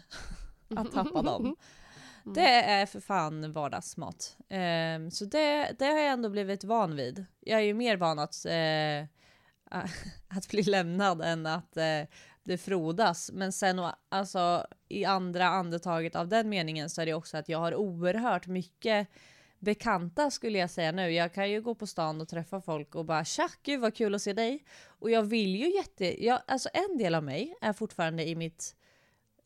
att 0.77 0.93
tappa 0.93 1.23
dem. 1.23 1.57
Mm. 2.27 2.35
Det 2.35 2.63
är 2.63 2.87
för 2.87 3.01
fan 3.01 3.53
vardagsmat. 3.53 4.37
Ehm, 4.49 5.11
så 5.11 5.25
det, 5.25 5.77
det 5.79 5.85
har 5.85 5.99
jag 5.99 6.13
ändå 6.13 6.29
blivit 6.29 6.65
van 6.65 6.97
vid. 6.97 7.27
Jag 7.41 7.61
är 7.61 7.65
ju 7.65 7.75
mer 7.75 7.97
van 7.97 8.19
att, 8.19 8.45
eh, 8.45 9.05
att 10.37 10.49
bli 10.49 10.63
lämnad 10.63 11.23
än 11.23 11.47
att 11.47 11.77
eh, 11.77 12.03
det 12.43 12.59
frodas. 12.59 13.31
Men 13.33 13.53
sen 13.53 13.81
alltså, 14.09 14.67
i 14.89 15.05
andra 15.05 15.47
andetaget 15.47 16.17
av 16.17 16.29
den 16.29 16.49
meningen 16.49 16.91
så 16.91 17.03
är 17.03 17.07
det 17.07 17.15
också 17.15 17.37
att 17.37 17.49
jag 17.49 17.59
har 17.59 17.75
oerhört 17.75 18.47
mycket 18.47 19.09
bekanta 19.59 20.31
skulle 20.31 20.59
jag 20.59 20.71
säga 20.71 20.93
nu. 20.93 21.11
Jag 21.11 21.33
kan 21.33 21.51
ju 21.51 21.63
gå 21.63 21.75
på 21.75 21.87
stan 21.87 22.21
och 22.21 22.29
träffa 22.29 22.61
folk 22.61 22.95
och 22.95 23.05
bara 23.05 23.25
tja, 23.25 23.49
gud 23.63 23.81
vad 23.81 23.95
kul 23.95 24.15
att 24.15 24.23
se 24.23 24.33
dig. 24.33 24.65
Och 24.87 25.11
jag 25.11 25.23
vill 25.23 25.57
ju 25.57 25.75
jätte, 25.75 26.25
jag, 26.25 26.41
alltså 26.47 26.69
en 26.73 26.99
del 26.99 27.15
av 27.15 27.25
mig 27.25 27.55
är 27.61 27.73
fortfarande 27.73 28.29
i 28.29 28.35
mitt 28.35 28.77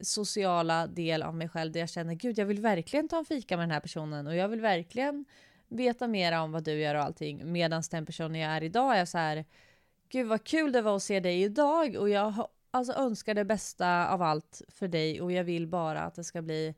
sociala 0.01 0.87
del 0.87 1.23
av 1.23 1.35
mig 1.35 1.49
själv 1.49 1.73
där 1.73 1.81
jag 1.81 1.89
känner 1.91 2.15
gud 2.15 2.39
jag 2.39 2.47
vill 2.47 2.61
verkligen 2.61 3.09
ta 3.09 3.19
en 3.19 3.25
fika 3.25 3.57
med 3.57 3.63
den 3.63 3.71
här 3.71 3.81
personen 3.81 4.27
och 4.27 4.37
jag 4.37 4.49
vill 4.49 4.61
verkligen 4.61 5.25
veta 5.69 6.09
mer 6.09 6.39
om 6.41 6.53
vad 6.53 6.65
du 6.65 6.73
gör 6.73 6.95
och 6.95 7.03
allting. 7.03 7.53
Medan 7.53 7.83
den 7.91 8.07
personen 8.07 8.41
jag 8.41 8.51
är 8.53 8.63
idag 8.63 8.99
är 8.99 9.05
så 9.05 9.19
här 9.19 9.45
gud 10.09 10.27
vad 10.27 10.45
kul 10.45 10.73
det 10.73 10.83
var 10.83 10.97
att 10.97 11.03
se 11.03 11.21
dig 11.21 11.43
idag 11.43 11.97
och 11.97 12.09
jag 12.11 12.31
har- 12.31 12.49
alltså, 12.71 12.93
önskar 12.93 13.35
det 13.35 13.45
bästa 13.45 14.09
av 14.09 14.23
allt 14.23 14.63
för 14.69 14.89
dig 14.89 15.21
och 15.21 15.33
jag 15.33 15.45
vill 15.45 15.67
bara 15.67 16.01
att 16.01 16.15
det 16.15 16.25
ska 16.25 16.43
bli 16.43 16.75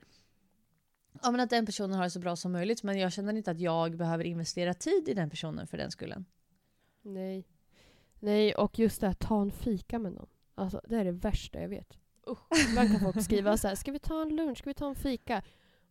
Ja 1.23 1.31
men 1.31 1.41
att 1.41 1.51
den 1.51 1.67
personen 1.67 1.93
har 1.97 2.05
det 2.05 2.11
så 2.11 2.21
bra 2.21 2.37
som 2.37 2.53
möjligt 2.53 2.83
men 2.83 2.99
jag 2.99 3.13
känner 3.13 3.33
inte 3.33 3.51
att 3.51 3.61
jag 3.61 3.97
behöver 3.97 4.25
investera 4.25 4.75
tid 4.75 5.09
i 5.09 5.15
den 5.15 5.31
personen 5.31 5.67
för 5.67 5.77
den 5.79 5.91
skullen. 5.91 6.25
Nej. 7.03 7.47
Nej, 8.21 8.55
och 8.55 8.79
just 8.79 9.01
det 9.01 9.07
här, 9.07 9.15
ta 9.15 9.43
en 9.43 9.51
fika 9.51 9.99
med 9.99 10.13
någon. 10.13 10.29
Alltså 10.55 10.81
det 10.89 10.97
är 10.97 11.05
det 11.05 11.13
värsta 11.13 11.61
jag 11.61 11.69
vet. 11.69 11.99
Usch. 12.31 12.69
Ibland 12.69 12.91
kan 12.91 13.01
folk 13.01 13.25
skriva 13.25 13.57
så 13.57 13.69
här, 13.69 13.75
ska 13.75 13.93
vi 13.93 13.99
ta 13.99 14.23
en 14.23 14.37
lunch, 14.37 14.59
ska 14.59 14.71
vi 14.71 14.75
ta 14.75 14.89
en 14.89 14.95
fika? 14.95 15.43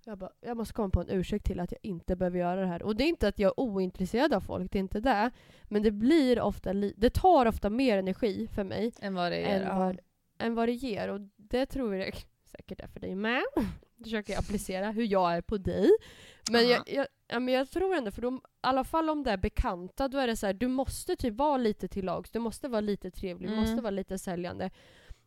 Jag, 0.06 0.18
bara, 0.18 0.32
jag 0.42 0.58
måste 0.58 0.74
komma 0.74 0.90
på 0.90 1.02
en 1.02 1.10
ursäkt 1.10 1.46
till 1.46 1.60
att 1.60 1.72
jag 1.72 1.80
inte 1.84 2.16
behöver 2.16 2.40
göra 2.40 2.62
det 2.62 2.68
här. 2.68 2.84
Och 2.84 2.96
det 2.96 3.04
är 3.04 3.08
inte 3.08 3.28
att 3.28 3.40
jag 3.40 3.48
är 3.50 3.60
ointresserad 3.60 4.34
av 4.34 4.42
folk, 4.42 4.72
det 4.72 4.78
är 4.78 4.80
inte 4.80 5.00
det. 5.00 5.32
Men 5.64 5.84
det 5.84 5.92
blir 5.92 6.42
ofta, 6.42 6.74
det 6.74 7.10
tar 7.10 7.46
ofta 7.46 7.70
mer 7.70 7.98
energi 7.98 8.48
för 8.56 8.64
mig 8.64 8.92
Än 9.02 9.14
vad 9.14 9.32
det 9.32 9.38
är. 9.38 9.62
än 9.62 9.78
vad, 9.80 10.00
än 10.40 10.56
vad 10.56 10.68
det 10.68 10.74
ger. 10.74 11.08
Och 11.10 11.20
det 11.36 11.66
tror 11.66 11.96
jag 11.96 12.14
säkert 12.52 12.80
är 12.82 12.88
för 12.88 13.00
dig 13.00 13.16
med. 13.16 13.42
Försöker 14.04 14.34
jag 14.34 14.40
applicera 14.40 14.92
hur 14.92 15.04
jag 15.04 15.34
är 15.34 15.42
på 15.42 15.58
dig. 15.58 15.90
Men 16.52 16.70
jag, 16.70 16.82
jag, 16.88 17.08
ja, 17.28 17.40
men 17.40 17.54
jag 17.54 17.70
tror 17.70 17.96
ändå, 17.96 18.12
för 18.12 18.22
de, 18.22 18.36
i 18.36 18.40
alla 18.62 18.84
fall 18.84 19.10
om 19.10 19.24
det 19.24 19.32
är 19.32 19.38
bekanta, 19.38 20.08
då 20.08 20.18
är 20.18 20.28
det 20.28 20.36
så 20.36 20.46
här, 20.46 20.54
du 20.54 20.68
måste 20.68 21.16
typ 21.16 21.34
vara 21.36 21.58
lite 21.58 21.88
till 21.88 22.06
lags, 22.06 22.32
du 22.32 22.40
måste 22.40 22.68
vara 22.68 22.82
lite 22.82 23.12
trevlig, 23.12 23.50
du 23.50 23.54
Mm. 23.54 23.66
måste 23.66 23.82
vara 23.82 23.92
lite 23.92 24.18
säljande. 24.18 24.70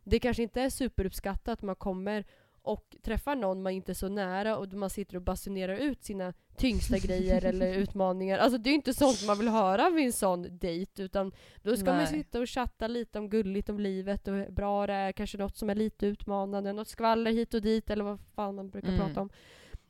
Det 0.03 0.19
kanske 0.19 0.43
inte 0.43 0.61
är 0.61 0.69
superuppskattat 0.69 1.47
att 1.53 1.61
man 1.61 1.75
kommer 1.75 2.25
och 2.61 2.95
träffar 3.01 3.35
någon 3.35 3.63
man 3.63 3.71
inte 3.73 3.91
är 3.91 3.93
så 3.93 4.09
nära 4.09 4.57
och 4.57 4.73
man 4.73 4.89
sitter 4.89 5.15
och 5.15 5.21
basunerar 5.21 5.75
ut 5.75 6.03
sina 6.03 6.33
tyngsta 6.57 6.97
grejer 6.97 7.45
eller 7.45 7.73
utmaningar. 7.73 8.37
Alltså 8.37 8.57
det 8.57 8.69
är 8.69 8.73
inte 8.73 8.93
sånt 8.93 9.23
man 9.27 9.37
vill 9.39 9.47
höra 9.49 9.89
vid 9.89 10.05
en 10.05 10.13
sån 10.13 10.57
dejt 10.57 11.03
utan 11.03 11.31
då 11.63 11.75
ska 11.75 11.85
man 11.85 11.97
Nej. 11.97 12.07
sitta 12.07 12.39
och 12.39 12.49
chatta 12.49 12.87
lite 12.87 13.19
om 13.19 13.29
gulligt 13.29 13.69
om 13.69 13.79
livet 13.79 14.27
och 14.27 14.33
hur 14.33 14.51
bra 14.51 14.87
det 14.87 14.93
är, 14.93 15.11
kanske 15.11 15.37
något 15.37 15.57
som 15.57 15.69
är 15.69 15.75
lite 15.75 16.05
utmanande, 16.07 16.73
något 16.73 16.87
skvaller 16.87 17.31
hit 17.31 17.53
och 17.53 17.61
dit 17.61 17.89
eller 17.89 18.03
vad 18.03 18.19
fan 18.35 18.55
man 18.55 18.69
brukar 18.69 18.89
Mm. 18.89 18.99
prata 19.07 19.21
om. 19.21 19.29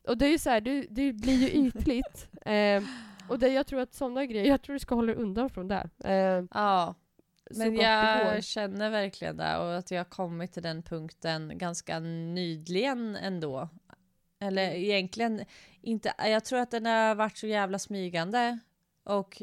Och 0.07 0.17
det 0.17 0.25
är 0.25 0.29
ju 0.29 0.37
så 0.39 0.49
här, 0.49 0.61
det, 0.61 0.85
det 0.89 1.13
blir 1.13 1.33
ju 1.37 1.67
ytligt. 1.67 2.27
Eh, 2.45 2.83
Och 3.29 3.39
det, 3.39 3.47
jag 3.47 3.67
tror 3.67 3.79
att 3.79 3.93
sådana 3.93 4.25
grejer, 4.25 4.45
jag 4.45 4.61
tror 4.61 4.73
du 4.73 4.79
ska 4.79 4.95
hålla 4.95 5.13
dig 5.13 5.21
undan 5.21 5.49
från 5.49 5.67
det. 5.67 5.89
Eh, 6.03 6.45
Ja, 6.53 6.95
men 7.51 7.75
jag 7.75 8.43
känner 8.43 8.89
verkligen 8.89 9.37
det 9.37 9.57
och 9.57 9.77
att 9.77 9.91
jag 9.91 9.99
har 9.99 10.05
kommit 10.05 10.53
till 10.53 10.63
den 10.63 10.83
punkten 10.83 11.57
ganska 11.57 11.99
nyligen 11.99 13.15
ändå. 13.15 13.69
Eller 14.39 14.67
Mm. 14.67 14.83
egentligen 14.83 15.45
inte, 15.81 16.13
jag 16.17 16.45
tror 16.45 16.59
att 16.59 16.71
den 16.71 16.85
har 16.85 17.15
varit 17.15 17.37
så 17.37 17.47
jävla 17.47 17.79
smygande 17.79 18.59
och 19.03 19.41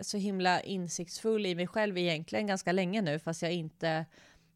så 0.00 0.16
himla 0.18 0.60
insiktsfull 0.60 1.46
i 1.46 1.54
mig 1.54 1.66
själv 1.66 1.98
egentligen 1.98 2.46
ganska 2.46 2.72
länge 2.72 3.02
nu 3.02 3.18
fast 3.18 3.42
jag 3.42 3.52
inte 3.52 4.06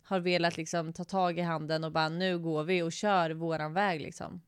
har 0.02 0.20
velat 0.20 0.56
liksom 0.56 0.92
ta 0.92 1.04
tag 1.04 1.38
i 1.38 1.42
handen 1.42 1.84
och 1.84 1.92
bara 1.92 2.08
nu 2.08 2.38
går 2.38 2.64
vi 2.64 2.82
och 2.82 2.92
kör 2.92 3.30
våran 3.30 3.72
väg 3.72 4.00
liksom. 4.00 4.40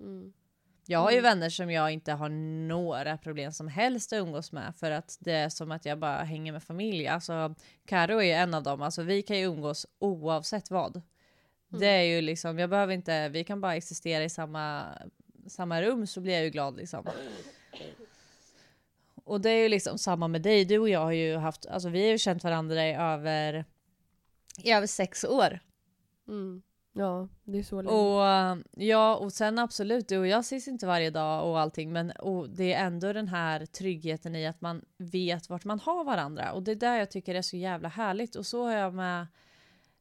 Mm. 0.00 0.32
Jag 0.86 0.98
har 0.98 1.10
ju 1.10 1.18
Mm. 1.18 1.30
vänner 1.30 1.50
som 1.50 1.70
jag 1.70 1.90
inte 1.90 2.12
har 2.12 2.28
några 2.68 3.18
problem 3.18 3.52
som 3.52 3.68
helst 3.68 4.12
att 4.12 4.16
umgås 4.16 4.52
med 4.52 4.74
för 4.76 4.90
att 4.90 5.18
det 5.20 5.32
är 5.32 5.48
som 5.48 5.70
att 5.72 5.84
jag 5.84 5.98
bara 5.98 6.22
hänger 6.22 6.52
med 6.52 6.62
familj. 6.62 7.08
Alltså 7.08 7.54
Karo 7.86 8.18
är 8.18 8.22
ju 8.22 8.32
en 8.32 8.54
av 8.54 8.62
dem, 8.62 8.82
alltså 8.82 9.02
vi 9.02 9.22
kan 9.22 9.38
ju 9.38 9.44
umgås 9.44 9.86
oavsett 9.98 10.70
vad. 10.70 11.02
Det 11.68 11.86
är 11.86 12.02
ju 12.02 12.20
liksom, 12.20 12.58
jag 12.58 12.70
behöver 12.70 12.94
inte, 12.94 13.28
vi 13.28 13.44
kan 13.44 13.60
bara 13.60 13.76
existera 13.76 14.24
i 14.24 14.30
samma, 14.30 14.84
samma 15.48 15.82
rum 15.82 16.06
så 16.06 16.20
blir 16.20 16.32
jag 16.34 16.44
ju 16.44 16.50
glad 16.50 16.76
liksom. 16.76 17.06
Och 19.24 19.40
det 19.40 19.50
är 19.50 19.62
ju 19.62 19.68
liksom 19.68 19.98
samma 19.98 20.28
med 20.28 20.42
dig, 20.42 20.64
du 20.64 20.78
och 20.78 20.88
jag 20.88 21.00
har 21.00 21.12
ju 21.12 21.36
haft, 21.36 21.66
alltså 21.66 21.88
vi 21.88 22.02
har 22.02 22.10
ju 22.10 22.18
känt 22.18 22.44
varandra 22.44 22.88
i 22.88 22.94
över, 22.94 23.64
i 24.62 24.72
över 24.72 24.86
sex 24.86 25.24
år. 25.24 25.60
Mm. 26.28 26.62
Ja, 26.92 27.28
det 27.44 27.58
är 27.58 27.62
så 27.62 27.82
länge. 27.82 27.96
Och 27.96 28.26
eh, 28.26 28.56
ja, 28.70 29.16
och 29.16 29.32
sen 29.32 29.58
absolut, 29.58 30.08
du 30.08 30.18
och 30.18 30.26
jag 30.26 30.40
ses 30.40 30.68
inte 30.68 30.86
varje 30.86 31.10
dag 31.10 31.50
och 31.50 31.60
allting, 31.60 31.92
men 31.92 32.10
och 32.10 32.50
det 32.50 32.72
är 32.72 32.86
ändå 32.86 33.12
den 33.12 33.28
här 33.28 33.66
tryggheten 33.66 34.36
i 34.36 34.46
att 34.46 34.60
man 34.60 34.84
vet 34.98 35.48
vart 35.48 35.64
man 35.64 35.80
har 35.80 36.04
varandra. 36.04 36.52
Och 36.52 36.62
det 36.62 36.70
är 36.70 36.76
där 36.76 36.98
jag 36.98 37.10
tycker 37.10 37.34
är 37.34 37.42
så 37.42 37.56
jävla 37.56 37.88
härligt. 37.88 38.36
Och 38.36 38.46
så 38.46 38.64
har 38.64 38.72
jag 38.72 38.94
med, 38.94 39.26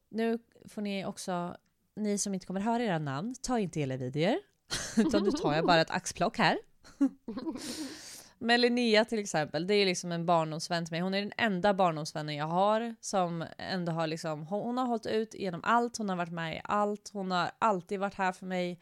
nu 0.10 0.40
får 0.70 0.82
ni 0.82 1.06
också, 1.06 1.58
ni 1.96 2.18
som 2.18 2.34
inte 2.34 2.46
kommer 2.46 2.62
höra 2.62 2.84
era 2.84 3.00
namn, 3.00 3.36
ta 3.42 3.60
inte 3.60 3.80
hela 3.80 3.98
videor. 3.98 4.36
Utan 4.98 5.24
nu 5.24 5.32
tar 5.32 5.54
jag 5.54 5.66
bara 5.66 5.82
ett 5.82 5.92
axplock 5.92 6.38
här. 6.38 6.58
Men 8.44 8.62
Linnea 8.62 9.06
till 9.06 9.20
exempel, 9.20 9.68
det 9.68 9.74
är 9.74 9.86
liksom 9.86 10.12
en 10.12 10.26
barndomsvän 10.26 10.86
till 10.86 10.94
mig. 10.94 11.02
Hon 11.02 11.14
är 11.14 11.22
den 11.22 11.34
enda 11.38 11.74
barndomsvännen 11.74 12.36
jag 12.36 12.46
har 12.46 12.96
som 13.02 13.46
ändå 13.58 13.92
har 13.92 14.08
liksom, 14.08 14.48
hon, 14.48 14.78
har 14.78 14.86
hållit 14.86 15.06
ut 15.06 15.34
genom 15.34 15.62
allt, 15.64 15.98
hon 15.98 16.10
har 16.10 16.16
varit 16.16 16.32
med 16.32 16.56
i 16.56 16.62
allt, 16.64 17.10
hon 17.14 17.32
har 17.32 17.52
alltid 17.60 18.00
varit 18.00 18.16
här 18.16 18.32
för 18.32 18.46
mig. 18.46 18.80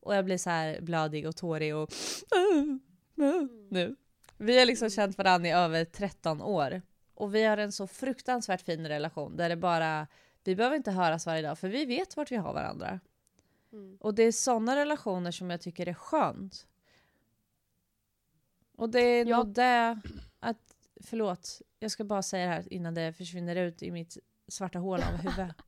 Och 0.00 0.14
jag 0.14 0.24
blir 0.24 0.38
så 0.38 0.50
här 0.50 0.80
blödig 0.80 1.28
och 1.28 1.36
tårig 1.36 1.76
och 1.76 1.90
nu. 3.70 3.96
Vi 4.36 4.58
har 4.58 4.66
liksom 4.66 4.90
känt 4.90 5.18
varandra 5.18 5.48
i 5.48 5.52
över 5.52 5.84
13 5.84 6.42
år. 6.42 6.82
Och 7.14 7.34
vi 7.34 7.44
har 7.44 7.56
en 7.56 7.72
så 7.72 7.86
fruktansvärt 7.86 8.62
fin 8.62 8.88
relation 8.88 9.36
där 9.36 9.48
det 9.48 9.56
bara, 9.56 10.06
vi 10.44 10.56
behöver 10.56 10.76
inte 10.76 10.90
höras 10.90 11.26
varje 11.26 11.42
dag 11.42 11.58
för 11.58 11.68
vi 11.68 11.84
vet 11.84 12.16
vart 12.16 12.32
vi 12.32 12.36
har 12.36 12.52
varandra. 12.52 13.00
Mm. 13.72 13.96
Och 14.00 14.14
det 14.14 14.22
är 14.22 14.32
sådana 14.32 14.76
relationer 14.76 15.30
som 15.30 15.50
jag 15.50 15.60
tycker 15.60 15.88
är 15.88 15.94
skönt. 15.94 16.66
Och 18.80 18.90
det 18.90 19.00
är 19.00 19.26
Ja. 19.26 19.36
nog 19.36 19.48
det 19.48 20.00
att, 20.40 20.74
förlåt, 21.04 21.62
jag 21.78 21.90
ska 21.90 22.04
bara 22.04 22.22
säga 22.22 22.46
det 22.46 22.52
här 22.52 22.72
innan 22.72 22.94
det 22.94 23.12
försvinner 23.12 23.56
ut 23.56 23.82
i 23.82 23.90
mitt 23.90 24.18
svarta 24.48 24.78
hål 24.78 25.00
av 25.02 25.16
huvud. 25.16 25.52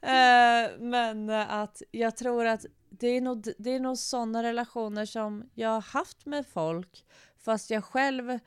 Eh, 0.00 0.70
men 0.78 1.30
att 1.30 1.82
jag 1.90 2.16
tror 2.16 2.46
att 2.46 2.66
det 2.90 3.06
är 3.08 3.20
nog, 3.20 3.48
det 3.58 3.70
är 3.70 3.80
nog 3.80 3.98
sådana 3.98 4.42
relationer 4.42 5.06
som 5.06 5.50
jag 5.54 5.68
har 5.68 5.80
haft 5.80 6.26
med 6.26 6.46
folk 6.46 7.04
fast 7.36 7.70
jag 7.70 7.84
själv 7.84 8.38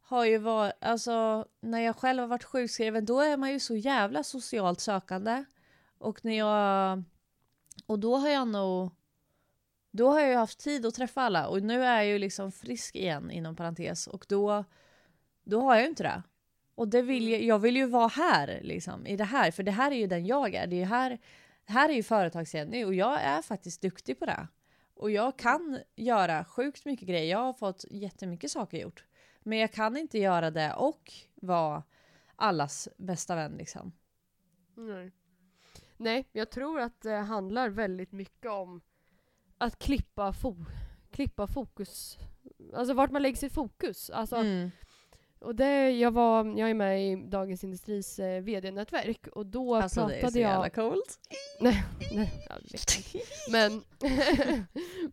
har 0.00 0.24
ju 0.24 0.38
varit, 0.38 0.72
alltså 0.80 1.46
när 1.60 1.80
jag 1.80 1.96
själv 1.96 2.20
har 2.20 2.26
varit 2.26 2.44
sjukskriven 2.44 3.04
då 3.04 3.20
är 3.20 3.36
man 3.36 3.52
ju 3.52 3.60
så 3.60 3.76
jävla 3.76 4.22
socialt 4.22 4.80
sökande. 4.80 5.44
Och 5.98 6.24
när 6.24 6.38
jag, 6.38 7.02
och 7.86 7.98
då 7.98 8.16
har 8.16 8.28
jag 8.28 8.48
nog, 8.48 8.90
då 9.96 10.10
har 10.10 10.20
jag 10.20 10.28
ju 10.28 10.36
haft 10.36 10.58
tid 10.58 10.86
att 10.86 10.94
träffa 10.94 11.22
alla 11.22 11.48
och 11.48 11.62
nu 11.62 11.84
är 11.84 11.96
jag 11.96 12.06
ju 12.06 12.18
liksom 12.18 12.52
frisk 12.52 12.96
igen 12.96 13.30
inom 13.30 13.56
parentes 13.56 14.06
och 14.06 14.26
då, 14.28 14.64
då 15.44 15.60
har 15.60 15.74
jag 15.74 15.82
ju 15.82 15.88
inte 15.88 16.02
det. 16.02 16.22
Och 16.74 16.88
det 16.88 17.02
vill 17.02 17.28
jag, 17.28 17.42
jag 17.42 17.58
vill 17.58 17.76
ju 17.76 17.86
vara 17.86 18.08
här 18.08 18.60
liksom 18.62 19.06
i 19.06 19.16
det 19.16 19.24
här 19.24 19.50
för 19.50 19.62
det 19.62 19.70
här 19.70 19.90
är 19.90 19.96
ju 19.96 20.06
den 20.06 20.26
jag 20.26 20.54
är. 20.54 20.66
Det 20.66 20.76
är 20.76 20.80
ju 20.80 20.84
här, 20.84 21.18
här 21.64 21.88
är 21.88 21.94
ju 21.94 22.02
företags-Jenny 22.02 22.84
och 22.84 22.94
jag 22.94 23.20
är 23.20 23.42
faktiskt 23.42 23.82
duktig 23.82 24.18
på 24.18 24.26
det. 24.26 24.48
Och 24.94 25.10
jag 25.10 25.38
kan 25.38 25.80
göra 25.96 26.44
sjukt 26.44 26.84
mycket 26.84 27.08
grejer. 27.08 27.30
Jag 27.30 27.38
har 27.38 27.52
fått 27.52 27.84
jättemycket 27.90 28.50
saker 28.50 28.78
gjort. 28.78 29.04
Men 29.42 29.58
jag 29.58 29.72
kan 29.72 29.96
inte 29.96 30.18
göra 30.18 30.50
det 30.50 30.74
och 30.74 31.12
vara 31.34 31.82
allas 32.36 32.88
bästa 32.96 33.36
vän 33.36 33.52
liksom. 33.58 33.92
Nej. 34.74 35.12
Nej, 35.96 36.28
jag 36.32 36.50
tror 36.50 36.80
att 36.80 37.00
det 37.00 37.16
handlar 37.16 37.68
väldigt 37.68 38.12
mycket 38.12 38.50
om 38.50 38.80
att 39.58 39.78
klippa, 39.78 40.30
fo- 40.32 40.64
klippa 41.10 41.46
fokus. 41.46 42.18
Alltså 42.74 42.94
vart 42.94 43.10
man 43.10 43.22
lägger 43.22 43.36
sitt 43.36 43.52
fokus. 43.52 44.10
Alltså, 44.10 44.36
Mm. 44.36 44.70
och 45.38 45.54
det, 45.54 45.90
jag, 45.90 46.10
var, 46.10 46.58
jag 46.58 46.70
är 46.70 46.74
med 46.74 47.06
i 47.12 47.16
Dagens 47.28 47.64
Industris 47.64 48.18
eh, 48.18 48.42
VD-nätverk 48.42 49.26
och 49.26 49.46
då 49.46 49.74
Alltså 49.74 50.06
det 50.06 50.14
är 50.14 50.16
så 50.16 50.20
pratade 50.20 50.40
jävla 50.40 50.64
jag... 50.66 50.74
coolt. 50.74 51.18
Nej, 51.60 51.82
ja, 52.48 52.54
det 52.62 52.72
vet 52.72 52.96
jag 52.96 53.14
inte. 53.14 53.26
men, 53.50 53.82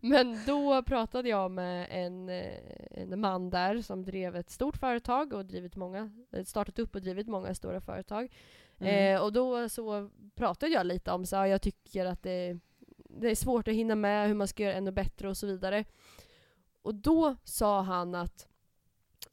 men 0.00 0.38
då 0.46 0.82
pratade 0.82 1.28
jag 1.28 1.50
med 1.50 1.86
en, 1.90 2.28
eh, 2.28 2.60
en 2.90 3.20
man 3.20 3.50
där 3.50 3.82
som 3.82 4.04
drev 4.04 4.36
ett 4.36 4.50
stort 4.50 4.76
företag 4.76 5.32
och 5.32 5.44
drivit 5.46 5.76
många, 5.76 6.10
eh, 6.32 6.44
startat 6.44 6.78
upp 6.78 6.94
och 6.94 7.00
drivit 7.02 7.26
många 7.28 7.54
stora 7.54 7.80
företag. 7.80 8.32
Mm. 8.78 9.14
Eh, 9.16 9.22
och 9.22 9.32
då 9.32 9.68
så 9.68 10.10
pratade 10.34 10.72
jag 10.72 10.86
lite 10.86 11.10
om 11.12 11.26
så 11.26 11.36
jag 11.36 11.62
tycker 11.62 12.04
att 12.06 12.22
det, 12.22 12.58
det 13.20 13.30
är 13.30 13.34
svårt 13.34 13.68
att 13.68 13.74
hinna 13.74 13.94
med 13.94 14.28
hur 14.28 14.34
man 14.34 14.48
ska 14.48 14.62
göra 14.62 14.74
ännu 14.74 14.90
bättre 14.92 15.28
och 15.28 15.36
så 15.36 15.46
vidare. 15.46 15.84
Och 16.82 16.94
då 16.94 17.36
sa 17.44 17.80
han 17.82 18.14
att 18.14 18.48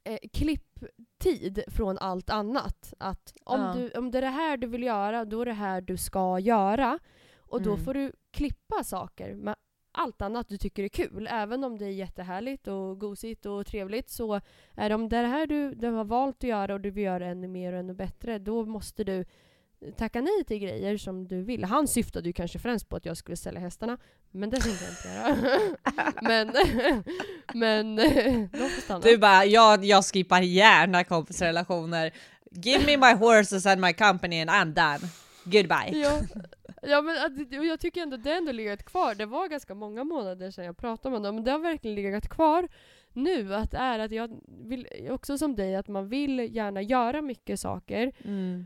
eh, 0.03 0.19
klipp 0.33 0.79
tid 1.17 1.63
från 1.67 1.97
allt 1.97 2.29
annat. 2.29 2.93
Att 2.97 3.33
om, 3.43 3.59
Ja. 3.61 3.73
du, 3.75 3.91
om 3.99 4.11
det 4.11 4.17
är 4.17 4.21
det 4.21 4.27
här 4.27 4.57
du 4.57 4.67
vill 4.67 4.83
göra, 4.83 5.25
då 5.25 5.41
är 5.41 5.45
det 5.45 5.53
här 5.53 5.81
du 5.81 5.97
ska 5.97 6.39
göra. 6.39 6.99
Och 7.37 7.61
då 7.61 7.71
Mm. 7.73 7.85
får 7.85 7.93
du 7.93 8.11
klippa 8.31 8.83
saker 8.83 9.35
med 9.35 9.55
allt 9.91 10.21
annat 10.21 10.49
du 10.49 10.57
tycker 10.57 10.83
är 10.83 10.87
kul. 10.89 11.27
Även 11.31 11.63
om 11.63 11.77
det 11.77 11.85
är 11.85 11.89
jättehärligt 11.91 12.67
och 12.67 12.99
gosigt 12.99 13.45
och 13.45 13.65
trevligt 13.65 14.09
så 14.09 14.41
är 14.75 14.89
det 14.89 14.95
om 14.95 15.09
det 15.09 15.17
är 15.17 15.21
det 15.21 15.27
här 15.27 15.47
du, 15.47 15.73
du 15.75 15.87
har 15.87 16.03
valt 16.03 16.35
att 16.43 16.49
göra 16.49 16.73
och 16.73 16.81
du 16.81 16.89
vill 16.91 17.03
göra 17.03 17.25
ännu 17.27 17.47
mer 17.47 17.73
och 17.73 17.79
ännu 17.79 17.93
bättre, 17.93 18.39
då 18.39 18.65
måste 18.65 19.03
du 19.03 19.25
tacka 19.97 20.21
nej 20.21 20.43
till 20.47 20.59
grejer 20.59 20.97
som 20.97 21.27
du 21.27 21.41
vill. 21.41 21.63
Han 21.63 21.87
syftade 21.87 22.29
ju 22.29 22.33
kanske 22.33 22.59
främst 22.59 22.89
på 22.89 22.95
att 22.95 23.05
jag 23.05 23.17
skulle 23.17 23.37
sälja 23.37 23.59
hästarna, 23.59 23.97
men 24.31 24.49
det 24.49 24.57
tänkte 24.57 24.85
jag 24.85 24.93
inte 24.93 25.09
göra. 25.09 25.57
men, 26.21 26.47
men 27.53 27.95
de 28.51 28.69
får 28.69 28.81
stanna. 28.81 28.99
Du 28.99 29.17
bara, 29.17 29.45
jag, 29.45 29.85
jag 29.85 30.05
skippar 30.05 30.41
gärna 30.41 31.03
kompisrelationer. 31.03 32.13
Give 32.51 32.85
me 32.85 32.97
my 32.97 33.13
horses 33.13 33.65
and 33.65 33.81
my 33.81 33.93
company 33.93 34.41
and 34.41 34.49
I'm 34.49 34.73
done. 34.73 35.09
Goodbye. 35.43 35.99
Ja, 35.99 36.19
ja 36.81 37.01
men 37.01 37.67
jag 37.67 37.79
tycker 37.79 38.01
ändå 38.01 38.17
det 38.17 38.33
ändå 38.33 38.51
legat 38.51 38.85
kvar. 38.85 39.15
Det 39.15 39.25
var 39.25 39.47
ganska 39.47 39.75
många 39.75 40.03
månader 40.03 40.51
sedan 40.51 40.65
jag 40.65 40.77
pratade 40.77 41.11
med 41.11 41.19
honom, 41.19 41.35
men 41.35 41.43
det 41.43 41.51
har 41.51 41.59
verkligen 41.59 41.95
legat 41.95 42.29
kvar 42.29 42.67
nu. 43.13 43.55
Att 43.55 43.71
det 43.71 43.77
är 43.77 43.99
att 43.99 44.11
jag 44.11 44.39
vill, 44.47 44.87
också 45.09 45.37
som 45.37 45.55
dig, 45.55 45.75
att 45.75 45.87
man 45.87 46.09
vill 46.09 46.55
gärna 46.55 46.81
göra 46.81 47.21
mycket 47.21 47.59
saker. 47.59 48.11
Mm. 48.23 48.65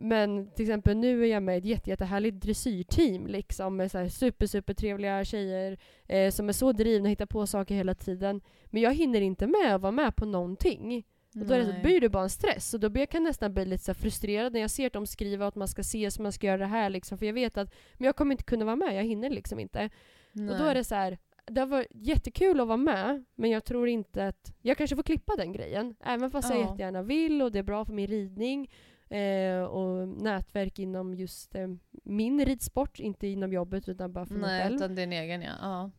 Men 0.00 0.50
till 0.50 0.64
exempel 0.64 0.96
nu 0.96 1.22
är 1.22 1.26
jag 1.26 1.42
med 1.42 1.54
i 1.54 1.58
ett 1.58 1.64
jätte, 1.64 1.90
jättehärligt 1.90 2.40
dressyrteam 2.42 3.26
liksom, 3.26 3.76
med 3.76 3.90
så 3.90 3.98
här 3.98 4.08
super, 4.08 4.46
super 4.46 4.74
trevliga 4.74 5.24
tjejer 5.24 5.78
eh, 6.06 6.30
som 6.30 6.48
är 6.48 6.52
så 6.52 6.72
drivna 6.72 7.06
och 7.06 7.10
hittar 7.10 7.26
på 7.26 7.46
saker 7.46 7.74
hela 7.74 7.94
tiden. 7.94 8.40
Men 8.66 8.82
jag 8.82 8.94
hinner 8.94 9.20
inte 9.20 9.46
med 9.46 9.74
att 9.74 9.80
vara 9.80 9.92
med 9.92 10.16
på 10.16 10.24
någonting. 10.26 11.04
Och 11.34 11.46
då 11.46 11.54
är 11.54 11.58
det, 11.58 11.64
så, 11.66 11.72
Nej. 11.72 11.82
blir 11.82 12.00
det 12.00 12.08
bara 12.08 12.22
en 12.22 12.30
stress. 12.30 12.74
Och 12.74 12.80
då 12.80 12.88
blir- 12.88 13.02
jag 13.02 13.08
kan 13.10 13.22
nästan 13.24 13.54
bli 13.54 13.64
lite 13.64 13.84
så 13.84 13.94
frustrerad 13.94 14.52
när 14.52 14.60
jag 14.60 14.70
ser 14.70 14.86
att 14.86 14.92
de 14.92 15.06
skriver 15.06 15.46
att 15.46 15.54
man 15.54 15.68
ska 15.68 15.80
ses, 15.80 16.18
man 16.18 16.32
ska 16.32 16.46
göra 16.46 16.56
det 16.58 16.66
här 16.66 16.90
liksom. 16.90 17.18
För 17.18 17.26
jag 17.26 17.32
vet 17.32 17.56
att 17.58 17.74
men 17.94 18.06
jag 18.06 18.16
kommer 18.16 18.32
inte 18.32 18.44
kunna 18.44 18.64
vara 18.64 18.76
med, 18.76 18.96
jag 18.96 19.04
hinner 19.04 19.30
liksom 19.30 19.58
inte. 19.60 19.90
Och 20.32 20.58
då 20.58 20.64
är 20.64 20.74
det 20.74 20.84
så 20.84 20.94
här, 20.94 21.18
det 21.46 21.64
varit 21.64 21.86
jättekul 21.90 22.60
att 22.60 22.66
vara 22.66 22.76
med, 22.76 23.24
men 23.34 23.50
jag 23.50 23.64
tror 23.64 23.88
inte 23.88 24.26
att... 24.26 24.52
Jag 24.62 24.76
kanske 24.76 24.96
får 24.96 25.02
klippa 25.02 25.36
den 25.36 25.52
grejen. 25.52 25.94
Även 26.04 26.30
fast 26.30 26.50
jag 26.50 26.58
Ja. 26.60 26.70
jättegärna 26.70 27.02
vill 27.02 27.42
och 27.42 27.52
det 27.52 27.58
är 27.58 27.62
bra 27.62 27.84
för 27.84 27.92
min 27.92 28.06
ridning 28.06 28.70
eh, 29.10 29.62
och 29.62 30.08
nätverk 30.08 30.78
inom 30.78 31.14
just 31.14 31.54
eh, 31.54 31.68
min 32.04 32.44
ridsport, 32.44 33.00
inte 33.00 33.26
inom 33.26 33.52
jobbet 33.52 33.88
utan 33.88 34.12
bara 34.12 34.26
för 34.26 34.34
mig 34.34 34.50
Nej, 34.50 34.62
själv. 34.62 34.76
utan 34.76 34.94
din 34.94 35.12
egen 35.12 35.42
ja. 35.42 35.52
ja. 35.60 35.90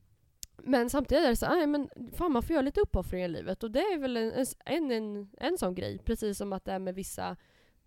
Men 0.63 0.89
samtidigt 0.89 1.23
är 1.25 1.29
det 1.29 1.35
så 1.35 1.47
nej, 1.49 1.67
men 1.67 1.89
fan 2.13 2.31
man 2.31 2.43
får 2.43 2.53
göra 2.53 2.61
lite 2.61 2.81
uppoffringar 2.81 3.25
i 3.25 3.31
livet 3.31 3.63
och 3.63 3.71
det 3.71 3.79
är 3.79 3.97
väl 3.97 4.17
en, 4.17 4.31
en, 4.65 4.91
en, 4.91 5.29
en 5.37 5.57
sån 5.57 5.75
grej. 5.75 5.97
Precis 5.99 6.37
som 6.37 6.53
att 6.53 6.65
det 6.65 6.71
är 6.71 6.79
med 6.79 6.95
vissa 6.95 7.35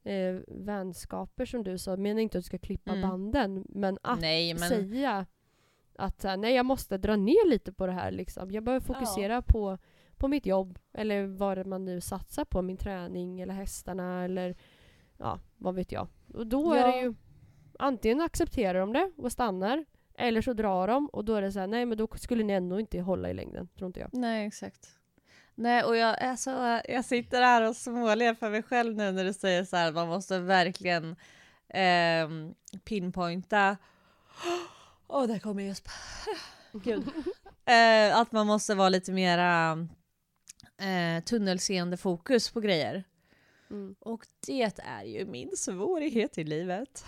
eh, 0.05 0.35
vänskaper 0.49 1.45
som 1.45 1.65
du 1.65 1.79
sa. 1.79 1.91
Jag 1.91 1.99
menar 1.99 2.21
inte 2.21 2.39
att 2.39 2.45
du 2.45 2.47
ska 2.47 2.59
klippa 2.59 2.91
Mm. 2.93 3.09
banden, 3.11 3.65
men 3.69 3.99
att 4.03 4.21
Nej, 4.21 4.55
men 4.55 4.69
säga 4.69 5.27
att 5.97 6.25
nej 6.39 6.55
jag 6.55 6.67
måste 6.67 6.99
dra 6.99 7.17
ner 7.17 7.49
lite 7.51 7.73
på 7.73 7.87
det 7.87 7.93
här 7.93 8.11
liksom. 8.11 8.51
Jag 8.51 8.65
behöver 8.65 8.87
fokusera 8.87 9.43
på, 9.43 9.79
på 10.17 10.29
mitt 10.29 10.47
jobb 10.47 10.79
eller 10.93 11.27
vad 11.27 11.67
man 11.67 11.85
nu 11.85 12.01
satsar 12.01 12.45
på, 12.45 12.63
min 12.63 12.77
träning 12.77 13.41
eller 13.41 13.55
hästarna 13.55 14.25
eller 14.25 14.57
ja, 15.23 15.41
vad 15.59 15.75
vet 15.75 15.93
jag. 15.93 16.09
Och 16.35 16.47
då 16.47 16.73
är 16.73 16.87
det 16.87 16.97
Ja. 16.97 17.03
ju 17.03 17.15
antingen 17.79 18.21
accepterar 18.21 18.81
de 18.81 18.93
det 18.93 19.11
och 19.17 19.33
stannar 19.33 19.85
eller 20.15 20.43
så 20.43 20.53
drar 20.53 20.89
de 20.89 21.07
och 21.07 21.25
då 21.25 21.35
är 21.35 21.43
det 21.43 21.53
så 21.53 21.61
här, 21.61 21.67
nej 21.67 21.87
men 21.87 21.99
då 21.99 22.09
skulle 22.17 22.45
ni 22.45 22.53
ändå 22.53 22.81
inte 22.81 23.01
hålla 23.01 23.31
i 23.31 23.35
längden, 23.35 23.69
tror 23.69 23.87
inte 23.87 24.01
jag. 24.01 24.11
Nej, 24.13 24.47
exakt. 24.47 24.89
Nej, 25.55 25.85
och 25.85 25.97
jag, 25.97 26.23
är 26.23 26.37
så, 26.37 26.81
jag 26.93 27.05
sitter 27.05 27.43
här 27.43 27.69
och 27.69 27.77
småler 27.77 28.35
för 28.35 28.51
mig 28.51 28.63
själv 28.63 28.97
nu 28.97 29.13
när 29.13 29.25
du 29.25 29.33
säger 29.33 29.65
så 29.65 29.77
här, 29.77 29.93
man 29.93 30.09
måste 30.09 30.39
verkligen 30.39 31.17
ehm, 31.69 32.55
pinpointa. 32.85 33.77
Åh, 35.09 35.27
där 35.27 35.39
kommer 35.39 35.63
just. 35.63 35.89
Gud. 36.73 37.09
Eh, 37.65 38.17
att 38.21 38.33
man 38.33 38.47
måste 38.47 38.75
vara 38.75 38.89
lite 38.89 39.13
mera 39.13 39.73
eh, 40.81 41.25
tunnelseende 41.25 41.97
fokus 41.97 42.51
på 42.51 42.61
grejer. 42.61 43.05
Mm. 43.73 43.95
Och 44.01 44.27
det 44.47 44.79
är 44.79 45.05
ju 45.05 45.25
min 45.27 45.57
svårighet 45.57 46.39
i 46.39 46.45
livet. 46.45 47.05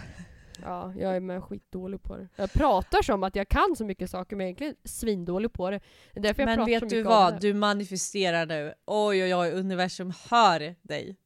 Ja, 0.62 0.92
jag 0.98 1.16
är 1.16 1.20
med 1.20 1.44
skitdålig 1.44 2.02
på 2.02 2.16
det. 2.16 2.28
Jag 2.36 2.52
pratar 2.52 3.02
som 3.02 3.22
att 3.22 3.36
jag 3.36 3.48
kan 3.48 3.76
så 3.76 3.84
mycket 3.84 4.10
saker 4.10 4.36
men 4.36 4.46
egentligen 4.46 4.74
svindålig 4.84 5.52
på 5.52 5.70
det. 5.70 5.80
Det 6.12 6.18
är 6.20 6.22
därför 6.22 6.42
jag 6.42 6.46
Men 6.46 6.56
pratar 6.56 6.80
vet 6.80 6.90
du 6.90 7.02
vad? 7.02 7.40
Du 7.40 7.54
manifesterar 7.54 8.46
nu. 8.46 8.74
Oj 8.86 9.22
oj 9.24 9.34
oj, 9.34 9.50
universum 9.50 10.12
hör 10.30 10.74
dig. 10.82 11.16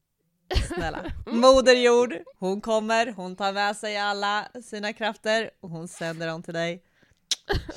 Snälla. 0.66 1.04
Moder 1.26 1.74
jord, 1.74 2.14
hon 2.38 2.60
kommer, 2.60 3.12
hon 3.12 3.36
tar 3.36 3.52
med 3.52 3.76
sig 3.76 3.96
alla 3.96 4.48
sina 4.64 4.92
krafter 4.92 5.50
och 5.60 5.70
hon 5.70 5.88
sänder 5.88 6.26
dem 6.26 6.42
till 6.42 6.54
dig. 6.54 6.82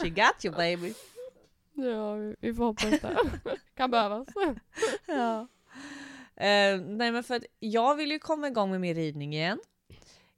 She 0.02 0.10
got 0.10 0.46
you 0.46 0.56
baby. 0.56 0.94
Ja, 1.74 2.14
vi- 2.14 2.36
vi 2.40 2.54
får 2.54 2.64
hoppas 2.66 2.90
det. 3.02 3.18
kan 3.76 3.92
behövas. 3.92 4.28
Ja. 5.06 5.48
Eh, 6.42 6.82
nej 6.82 7.12
men 7.12 7.24
för 7.24 7.36
att 7.36 7.44
jag 7.60 7.96
vill 7.96 8.12
ju 8.12 8.20
komma 8.20 8.48
igång 8.48 8.72
med 8.72 8.82
min 8.82 8.96
ridning 8.96 9.34
igen. 9.34 9.60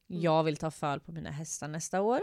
Jag 0.07 0.43
vill 0.43 0.57
ta 0.57 0.71
föl 0.71 0.99
på 0.99 1.11
mina 1.11 1.31
hästar 1.31 1.67
nästa 1.67 2.01
år. 2.01 2.21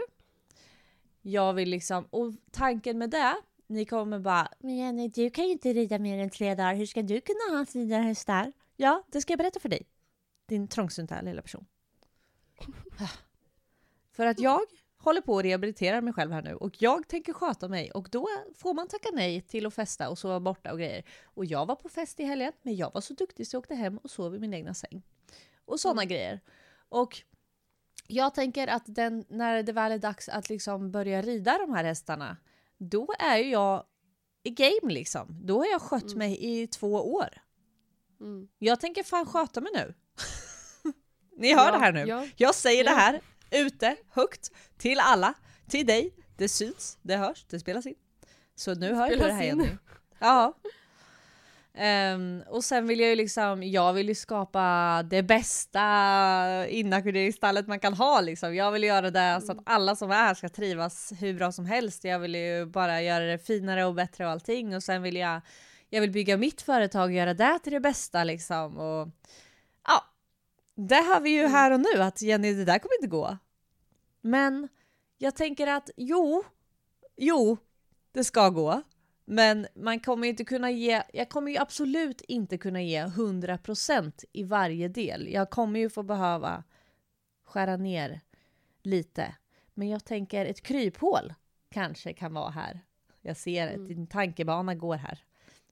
Jag 1.21 1.53
vill 1.53 1.69
liksom, 1.69 2.05
och 2.05 2.33
tanken 2.51 2.97
med 2.97 3.09
det, 3.09 3.35
ni 3.67 3.85
kommer 3.85 4.19
bara 4.19 4.47
Men 4.59 4.77
Jenny, 4.77 5.07
du 5.07 5.29
kan 5.29 5.45
ju 5.45 5.51
inte 5.51 5.73
rida 5.73 5.99
mer 5.99 6.19
än 6.19 6.29
tre 6.29 6.55
dagar, 6.55 6.75
hur 6.75 6.85
ska 6.85 7.01
du 7.01 7.21
kunna 7.21 7.57
ha 7.57 7.65
dina 7.73 8.01
hästar? 8.01 8.53
Ja, 8.75 9.03
det 9.11 9.21
ska 9.21 9.31
jag 9.31 9.37
berätta 9.37 9.59
för 9.59 9.69
dig. 9.69 9.87
Din 10.45 10.67
trångsynta 10.67 11.21
lilla 11.21 11.41
person. 11.41 11.65
för 14.11 14.25
att 14.25 14.39
jag 14.39 14.61
håller 15.01 15.21
på 15.21 15.37
att 15.39 15.45
rehabilitera 15.45 16.01
mig 16.01 16.13
själv 16.13 16.31
här 16.31 16.41
nu 16.41 16.55
och 16.55 16.75
jag 16.81 17.07
tänker 17.07 17.33
sköta 17.33 17.67
mig 17.67 17.91
och 17.91 18.07
då 18.11 18.27
får 18.55 18.73
man 18.73 18.87
tacka 18.87 19.09
nej 19.13 19.41
till 19.41 19.65
att 19.65 19.73
festa 19.73 20.09
och 20.09 20.17
sova 20.17 20.39
borta 20.39 20.71
och 20.71 20.77
grejer. 20.79 21.03
Och 21.23 21.45
jag 21.45 21.65
var 21.65 21.75
på 21.75 21.89
fest 21.89 22.19
i 22.19 22.23
helgen, 22.23 22.53
men 22.61 22.75
jag 22.75 22.93
var 22.93 23.01
så 23.01 23.13
duktig 23.13 23.47
så 23.47 23.55
jag 23.55 23.59
åkte 23.59 23.75
hem 23.75 23.97
och 23.97 24.09
sov 24.11 24.35
i 24.35 24.39
min 24.39 24.53
egna 24.53 24.73
säng. 24.73 25.03
Och 25.65 25.79
sådana 25.79 26.05
grejer. 26.05 26.39
Och 26.89 27.21
jag 28.07 28.33
tänker 28.33 28.67
att 28.67 28.83
den, 28.85 29.25
när 29.29 29.63
det 29.63 29.71
väl 29.71 29.91
är 29.91 29.97
dags 29.97 30.29
att 30.29 30.49
liksom 30.49 30.91
börja 30.91 31.21
rida 31.21 31.57
de 31.57 31.73
här 31.73 31.83
hästarna, 31.83 32.37
då 32.77 33.07
är 33.19 33.37
ju 33.37 33.49
jag 33.49 33.83
i 34.43 34.49
game 34.49 34.93
liksom. 34.93 35.39
Då 35.45 35.57
har 35.57 35.65
jag 35.65 35.81
skött 35.81 36.03
Mm. 36.03 36.17
mig 36.17 36.37
i 36.61 36.67
två 36.67 37.13
år. 37.13 37.29
Mm. 38.19 38.47
Jag 38.59 38.79
tänker 38.79 39.03
fan 39.03 39.25
sköta 39.25 39.61
mig 39.61 39.71
nu. 39.75 39.93
Ni 41.37 41.53
hör 41.53 41.65
Ja, 41.65 41.71
det 41.71 41.77
här 41.77 41.91
nu. 41.91 41.99
Ja, 42.05 42.27
Jag 42.37 42.55
säger 42.55 42.83
Ja. 42.83 42.89
det 42.89 42.95
här 42.95 43.21
ute, 43.51 43.95
högt, 44.09 44.51
till 44.77 44.99
alla, 44.99 45.33
till 45.69 45.85
dig. 45.85 46.13
Det 46.37 46.49
syns, 46.49 46.97
det 47.01 47.15
hörs, 47.15 47.45
det 47.49 47.59
spelas 47.59 47.85
in. 47.85 47.95
Så 48.55 48.73
nu 48.73 48.93
hör 48.93 49.09
du 49.09 49.15
det 49.15 49.33
här. 49.33 49.43
Jenny. 49.43 49.69
Ja. 50.19 50.53
Ehm, 51.73 52.43
och 52.47 52.63
sen 52.63 52.87
vill 52.87 52.99
jag 52.99 53.09
ju 53.09 53.15
liksom, 53.15 53.63
jag 53.63 53.93
vill 53.93 54.07
ju 54.07 54.15
skapa 54.15 55.03
det 55.03 55.23
bästa 55.23 56.67
inackorderingsstallet 56.67 57.67
man 57.67 57.79
kan 57.79 57.93
ha 57.93 58.21
liksom. 58.21 58.55
Jag 58.55 58.71
vill 58.71 58.83
göra 58.83 59.11
det 59.11 59.41
så 59.45 59.51
att 59.51 59.57
alla 59.65 59.95
som 59.95 60.11
är 60.11 60.15
här 60.15 60.33
ska 60.33 60.49
trivas 60.49 61.13
hur 61.19 61.33
bra 61.33 61.51
som 61.51 61.65
helst. 61.65 62.03
Jag 62.03 62.19
vill 62.19 62.35
ju 62.35 62.65
bara 62.65 63.01
göra 63.01 63.25
det 63.25 63.37
finare 63.37 63.85
och 63.85 63.93
bättre 63.93 64.25
och 64.25 64.31
allting 64.31 64.75
och 64.75 64.83
sen 64.83 65.01
vill 65.01 65.15
jag, 65.15 65.41
jag 65.89 66.01
vill 66.01 66.11
bygga 66.11 66.37
mitt 66.37 66.61
företag 66.61 67.03
och 67.03 67.11
göra 67.11 67.33
det 67.33 67.59
till 67.63 67.73
det 67.73 67.79
bästa 67.79 68.23
liksom. 68.23 68.77
Och 68.77 69.09
ja, 69.87 70.03
det 70.75 70.95
har 70.95 71.21
vi 71.21 71.29
ju 71.29 71.47
här 71.47 71.71
och 71.71 71.79
nu 71.79 72.01
att 72.01 72.21
Jenny, 72.21 72.53
det 72.53 72.65
där 72.65 72.79
kommer 72.79 72.95
inte 72.95 73.07
gå. 73.07 73.37
Men 74.21 74.67
jag 75.17 75.35
tänker 75.35 75.67
att 75.67 75.89
jo, 75.97 76.43
jo, 77.17 77.57
det 78.11 78.23
ska 78.23 78.49
gå. 78.49 78.81
Men 79.25 79.67
man 79.75 79.99
kommer 79.99 80.27
inte 80.27 80.45
kunna 80.45 80.71
ge, 80.71 81.03
jag 81.13 81.29
kommer 81.29 81.51
ju 81.51 81.57
absolut 81.57 82.21
inte 82.21 82.57
kunna 82.57 82.81
ge 82.81 83.03
100% 83.05 84.25
i 84.33 84.43
varje 84.43 84.87
del. 84.87 85.27
Jag 85.31 85.49
kommer 85.49 85.79
ju 85.79 85.89
få 85.89 86.03
behöva 86.03 86.63
skära 87.45 87.77
ner 87.77 88.21
lite. 88.83 89.35
Men 89.73 89.89
jag 89.89 90.05
tänker 90.05 90.45
ett 90.45 90.61
kryphål 90.61 91.33
kanske 91.71 92.13
kan 92.13 92.33
vara 92.33 92.49
här. 92.49 92.79
Jag 93.21 93.37
ser 93.37 93.67
att 93.67 93.73
Mm. 93.75 93.87
din 93.87 94.07
tankebana 94.07 94.75
går 94.75 94.95
här. 94.95 95.19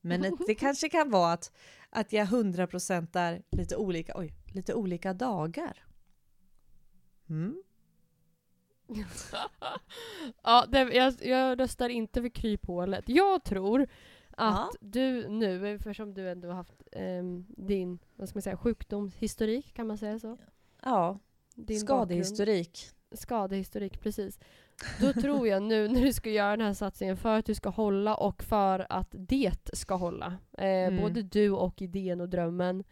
Men 0.01 0.25
ett, 0.25 0.33
det 0.47 0.55
kanske 0.65 0.89
kan 0.89 1.09
vara 1.11 1.33
att, 1.33 1.51
att 1.89 2.13
jag 2.13 2.27
100% 2.27 3.41
lite 3.51 3.75
olika, 3.75 4.13
oj, 4.15 4.33
lite 4.53 4.73
olika 4.73 5.13
dagar. 5.13 5.83
Mm. 7.29 7.63
ja 10.43 10.65
det, 10.69 10.79
jag, 10.79 11.13
jag 11.21 11.59
röstar 11.59 11.89
inte 11.89 12.21
för 12.21 12.29
kryphålet. 12.29 13.03
Jag 13.09 13.43
tror 13.43 13.81
att 13.81 13.89
Ja. 14.37 14.71
du 14.81 15.27
nu, 15.27 15.75
eftersom 15.75 16.13
du 16.13 16.29
ändå 16.29 16.47
har 16.47 16.55
haft 16.55 16.83
ehm, 16.91 17.45
din 17.49 17.99
vad 18.15 18.29
ska 18.29 18.37
man 18.37 18.41
säga, 18.41 18.57
sjukdomshistorik, 18.57 19.73
kan 19.73 19.87
man 19.87 19.97
säga 19.97 20.19
så? 20.19 20.37
Ja, 20.83 21.19
Din 21.55 21.79
skadehistorik. 21.79 22.69
bakgrund- 22.77 22.95
Skadehistorik, 23.11 24.01
precis. 24.01 24.39
Då 25.01 25.13
tror 25.13 25.47
jag 25.47 25.63
nu 25.63 25.87
när 25.87 26.01
du 26.01 26.13
ska 26.13 26.29
göra 26.29 26.57
den 26.57 26.65
här 26.65 26.73
satsningen 26.73 27.17
för 27.17 27.37
att 27.39 27.45
du 27.45 27.55
ska 27.55 27.69
hålla 27.69 28.15
och 28.15 28.43
för 28.43 28.85
att 28.89 29.07
det 29.17 29.69
ska 29.73 29.95
hålla, 29.95 30.37
eh, 30.57 30.65
Mm. 30.67 31.01
både 31.01 31.21
du 31.21 31.51
och 31.51 31.81
idén 31.81 32.21
och 32.21 32.29
drömmen, 32.29 32.83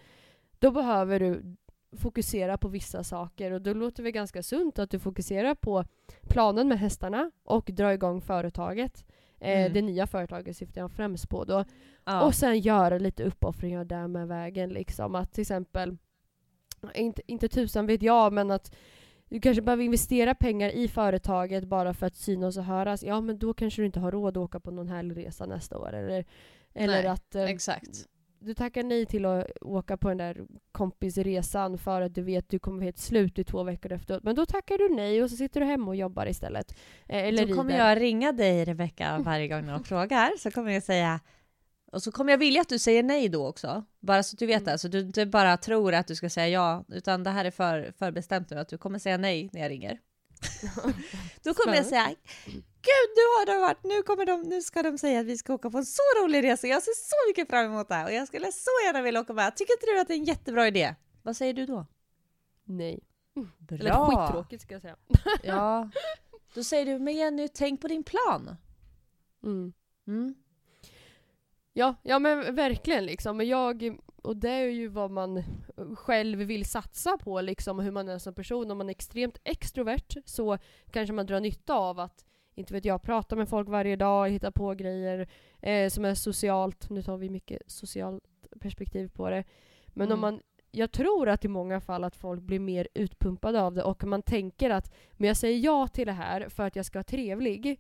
då 0.60 0.72
behöver 0.72 1.20
du 1.20 1.56
fokusera 1.98 2.58
på 2.58 2.68
vissa 2.68 3.04
saker 3.04 3.52
och 3.52 3.62
då 3.62 3.74
låter 3.74 4.04
det 4.04 4.12
ganska 4.12 4.44
sunt 4.44 4.80
att 4.80 4.90
du 4.90 5.00
fokuserar 5.00 5.56
på 5.56 5.84
planen 6.30 6.68
med 6.68 6.80
hästarna 6.80 7.32
och 7.44 7.70
dra 7.74 7.94
igång 7.94 8.22
företaget. 8.22 9.06
Eh, 9.40 9.60
Mm. 9.60 9.74
Det 9.74 9.82
nya 9.82 10.08
företaget 10.08 10.58
syftar 10.58 10.82
jag 10.82 10.92
främst 10.92 11.30
på 11.30 11.44
då. 11.44 11.64
Ja. 12.06 12.22
Och 12.26 12.34
sen 12.36 12.60
göra 12.60 12.98
lite 12.98 13.24
uppoffringar 13.24 13.86
där 13.86 14.08
med 14.08 14.28
vägen. 14.28 14.70
Liksom. 14.70 15.16
Att 15.16 15.34
till 15.34 15.42
exempel, 15.42 15.98
inte, 16.94 17.22
inte 17.28 17.48
tusan 17.50 17.86
vet 17.88 18.02
jag, 18.02 18.34
men 18.34 18.52
att 18.52 18.76
du 19.30 19.40
kanske 19.40 19.62
behöver 19.62 19.84
investera 19.84 20.36
pengar 20.36 20.70
i 20.70 20.88
företaget 20.88 21.64
bara 21.64 21.94
för 21.94 22.06
att 22.06 22.16
synas 22.16 22.58
och 22.58 22.64
höras. 22.64 23.04
Ja, 23.04 23.22
men 23.22 23.38
då 23.40 23.54
kanske 23.54 23.82
du 23.82 23.86
inte 23.86 24.00
har 24.00 24.12
råd 24.12 24.38
att 24.38 24.44
åka 24.44 24.60
på 24.60 24.72
någon 24.72 24.88
härlig 24.88 25.18
resa 25.18 25.46
nästa 25.46 25.78
år. 25.78 25.94
Eller, 25.94 26.26
eller 26.74 27.02
Nej, 27.02 27.08
att 27.08 27.36
eh, 27.36 27.44
Exakt. 27.44 28.08
du 28.40 28.54
tackar 28.54 28.84
nej 28.84 29.06
till 29.06 29.26
att 29.26 29.48
åka 29.62 29.98
på 29.98 30.08
den 30.10 30.18
där 30.18 30.46
kompisresan 30.72 31.78
för 31.78 32.02
att 32.02 32.16
du 32.16 32.22
vet 32.22 32.46
att 32.46 32.50
du 32.50 32.60
kommer 32.60 32.84
helt 32.84 32.98
slut 32.98 33.40
i 33.40 33.44
två 33.44 33.64
veckor 33.64 33.92
efteråt. 33.92 34.24
Men 34.24 34.36
då 34.36 34.46
tackar 34.46 34.78
du 34.78 34.96
nej 34.96 35.24
och 35.24 35.30
så 35.30 35.36
sitter 35.36 35.60
du 35.60 35.66
hemma 35.66 35.88
och 35.88 35.96
jobbar 35.96 36.26
istället. 36.26 36.72
Eh, 37.06 37.26
eller 37.26 37.48
Då 37.48 37.56
kommer 37.56 37.72
rider. 37.72 37.90
jag 37.90 38.02
ringa 38.02 38.32
dig 38.32 38.66
Rebecka 38.66 39.18
varje 39.26 39.48
gång 39.48 39.66
någon 39.66 39.84
frågar. 39.84 40.32
Så 40.38 40.52
kommer 40.52 40.72
jag 40.72 40.84
säga 40.84 41.20
och 41.98 42.04
så 42.04 42.12
kommer 42.12 42.34
jag 42.34 42.38
vilja 42.38 42.62
att 42.62 42.70
du 42.70 42.80
säger 42.80 43.04
nej 43.04 43.30
då 43.30 43.48
också. 43.48 43.84
Bara 44.00 44.24
så 44.24 44.36
att 44.36 44.40
du 44.40 44.46
vet 44.46 44.62
Mm. 44.62 44.72
det. 44.72 44.78
Så 44.80 44.88
du 44.88 45.00
inte 45.00 45.26
bara 45.26 45.58
tror 45.58 45.94
att 45.94 46.08
du 46.08 46.16
ska 46.16 46.30
säga 46.30 46.48
ja. 46.48 46.86
Utan 46.88 47.24
det 47.24 47.30
här 47.30 47.46
är 47.46 47.52
för, 47.52 47.94
förbestämt 48.00 48.50
nu 48.50 48.60
att 48.60 48.70
du 48.70 48.78
kommer 48.78 49.00
säga 49.00 49.18
nej 49.18 49.50
när 49.54 49.62
jag 49.62 49.72
ringer. 49.72 50.00
Då 51.44 51.54
kommer 51.54 51.76
jag 51.76 51.86
säga 51.86 52.08
Gud 52.90 53.10
nu 53.16 53.24
har 53.38 53.46
de 53.46 53.62
varit, 53.62 53.84
nu, 53.84 54.02
kommer 54.04 54.26
de, 54.26 54.42
nu 54.42 54.62
ska 54.62 54.84
de 54.84 54.98
säga 54.98 55.20
att 55.20 55.26
vi 55.26 55.38
ska 55.38 55.54
åka 55.54 55.70
på 55.70 55.78
en 55.78 55.86
så 55.86 56.02
rolig 56.22 56.44
resa. 56.44 56.68
Jag 56.68 56.84
ser 56.84 56.92
så 56.96 57.16
mycket 57.30 57.50
fram 57.50 57.66
emot 57.66 57.88
det 57.88 57.96
här 57.96 58.06
och 58.06 58.14
jag 58.14 58.28
skulle 58.28 58.52
så 58.52 58.72
gärna 58.86 59.02
vilja 59.02 59.22
åka 59.22 59.34
med. 59.34 59.56
Tycker 59.56 59.74
inte 59.74 59.86
du 59.86 60.00
att 60.00 60.08
det 60.08 60.14
är 60.14 60.18
en 60.18 60.24
jättebra 60.26 60.68
idé? 60.68 60.96
Vad 61.24 61.38
säger 61.38 61.54
du 61.54 61.66
då? 61.66 61.86
Nej. 62.64 63.00
Bra! 63.58 64.28
skittråkigt 64.28 64.62
ska 64.62 64.74
jag 64.74 64.82
säga. 64.82 64.96
Ja. 65.44 65.90
Då 66.54 66.64
säger 66.64 66.86
du, 66.86 67.00
men 67.00 67.16
Jenny, 67.16 67.48
tänk 67.48 67.82
på 67.82 67.88
din 67.88 68.04
plan. 68.04 68.56
Mm. 69.44 69.74
Mm. 70.08 70.36
Ja, 71.78 71.96
ja 72.04 72.20
men 72.20 72.56
verkligen 72.56 73.06
liksom. 73.06 73.38
Men 73.38 73.48
jag, 73.48 73.98
och 74.22 74.38
det 74.38 74.50
är 74.50 74.66
ju 74.70 74.88
vad 74.88 75.12
man 75.12 75.44
själv 75.96 76.40
vill 76.40 76.66
satsa 76.66 77.18
på 77.18 77.42
liksom, 77.42 77.80
hur 77.80 77.92
man 77.92 78.10
är 78.10 78.20
som 78.20 78.34
person. 78.34 78.72
Om 78.72 78.78
man 78.78 78.88
är 78.90 78.92
extremt 78.92 79.38
extrovert 79.44 80.16
så 80.26 80.58
kanske 80.92 81.14
man 81.14 81.26
drar 81.26 81.40
nytta 81.40 81.74
av 81.74 82.00
att, 82.00 82.26
inte 82.56 82.74
vet 82.74 82.86
jag, 82.86 83.02
prata 83.02 83.36
med 83.36 83.50
folk 83.50 83.70
varje 83.70 83.96
dag, 83.96 84.30
hitta 84.30 84.52
på 84.52 84.74
grejer 84.74 85.28
eh, 85.62 85.90
som 85.90 86.06
är 86.06 86.14
socialt. 86.14 86.90
Nu 86.90 87.02
tar 87.02 87.18
vi 87.18 87.30
mycket 87.30 87.62
socialt 87.68 88.24
perspektiv 88.60 89.08
på 89.08 89.30
det. 89.30 89.44
Men 89.88 90.12
om 90.12 90.20
Mm. 90.20 90.22
man 90.22 90.42
jag 90.72 90.92
tror 90.92 91.30
att 91.30 91.46
i 91.46 91.48
många 91.48 91.82
fall 91.82 92.04
att 92.04 92.16
folk 92.16 92.42
blir 92.42 92.60
mer 92.60 92.88
utpumpade 92.94 93.62
av 93.62 93.74
det 93.74 93.84
och 93.84 94.04
man 94.04 94.22
tänker 94.22 94.70
att 94.70 94.94
men 95.12 95.28
jag 95.28 95.38
säger 95.38 95.58
ja 95.60 95.88
till 95.88 96.06
det 96.08 96.12
här 96.14 96.50
för 96.50 96.64
att 96.64 96.76
jag 96.76 96.86
ska 96.86 96.98
vara 96.98 97.04
trevlig 97.04 97.80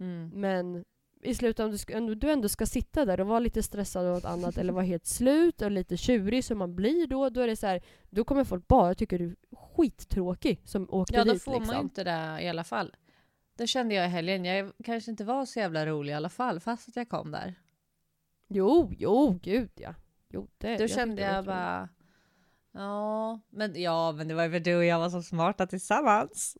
Mm. 0.00 0.30
men 0.34 0.84
i 1.26 1.34
slutet 1.34 1.64
om 1.64 1.70
du, 1.70 1.78
ska, 1.78 1.98
om 1.98 2.18
du 2.18 2.30
ändå 2.30 2.48
ska 2.48 2.66
sitta 2.66 3.04
där 3.04 3.20
och 3.20 3.26
vara 3.26 3.38
lite 3.38 3.62
stressad 3.62 4.06
och 4.06 4.14
något 4.14 4.24
annat 4.24 4.58
eller 4.58 4.72
vara 4.72 4.84
helt 4.84 5.06
slut 5.06 5.62
och 5.62 5.70
lite 5.70 5.96
tjurig 5.96 6.44
som 6.44 6.58
man 6.58 6.76
blir 6.76 7.06
då, 7.06 7.28
då 7.28 7.40
är 7.40 7.46
det 7.46 7.56
så 7.56 7.66
här, 7.66 7.82
då 8.10 8.24
kommer 8.24 8.44
folk 8.44 8.68
bara 8.68 8.94
tycka 8.94 9.18
du 9.18 9.24
är 9.24 9.36
skittråkig 9.56 10.60
som 10.64 10.90
åkte 10.90 11.14
Ja, 11.14 11.24
då 11.24 11.32
dit 11.32 11.42
får 11.42 11.52
man 11.52 11.60
liksom. 11.60 11.76
ju 11.76 11.82
inte 11.82 12.04
det 12.04 12.42
i 12.42 12.48
alla 12.48 12.64
fall. 12.64 12.96
Det 13.56 13.66
kände 13.66 13.94
jag 13.94 14.06
i 14.06 14.08
helgen. 14.08 14.44
Jag 14.44 14.72
kanske 14.84 15.10
inte 15.10 15.24
var 15.24 15.46
så 15.46 15.58
jävla 15.58 15.86
rolig 15.86 16.12
i 16.12 16.14
alla 16.14 16.28
fall, 16.28 16.60
fast 16.60 16.88
att 16.88 16.96
jag 16.96 17.08
kom 17.08 17.30
där. 17.30 17.54
Jo, 18.48 18.92
jo, 18.98 19.38
gud 19.42 19.70
ja. 19.74 19.94
Jo, 20.28 20.48
det, 20.58 20.72
Då 20.72 20.78
tyckte 20.78 20.94
kände 20.94 21.22
jag 21.22 21.44
bara... 21.44 21.88
Ja 22.72 23.40
men, 23.50 23.82
ja, 23.82 24.12
men 24.12 24.28
det 24.28 24.34
var 24.34 24.44
ju 24.44 24.50
för 24.50 24.60
du 24.60 24.76
och 24.76 24.84
jag 24.84 24.98
var 24.98 25.10
så 25.10 25.22
smarta 25.22 25.66
tillsammans. 25.66 26.56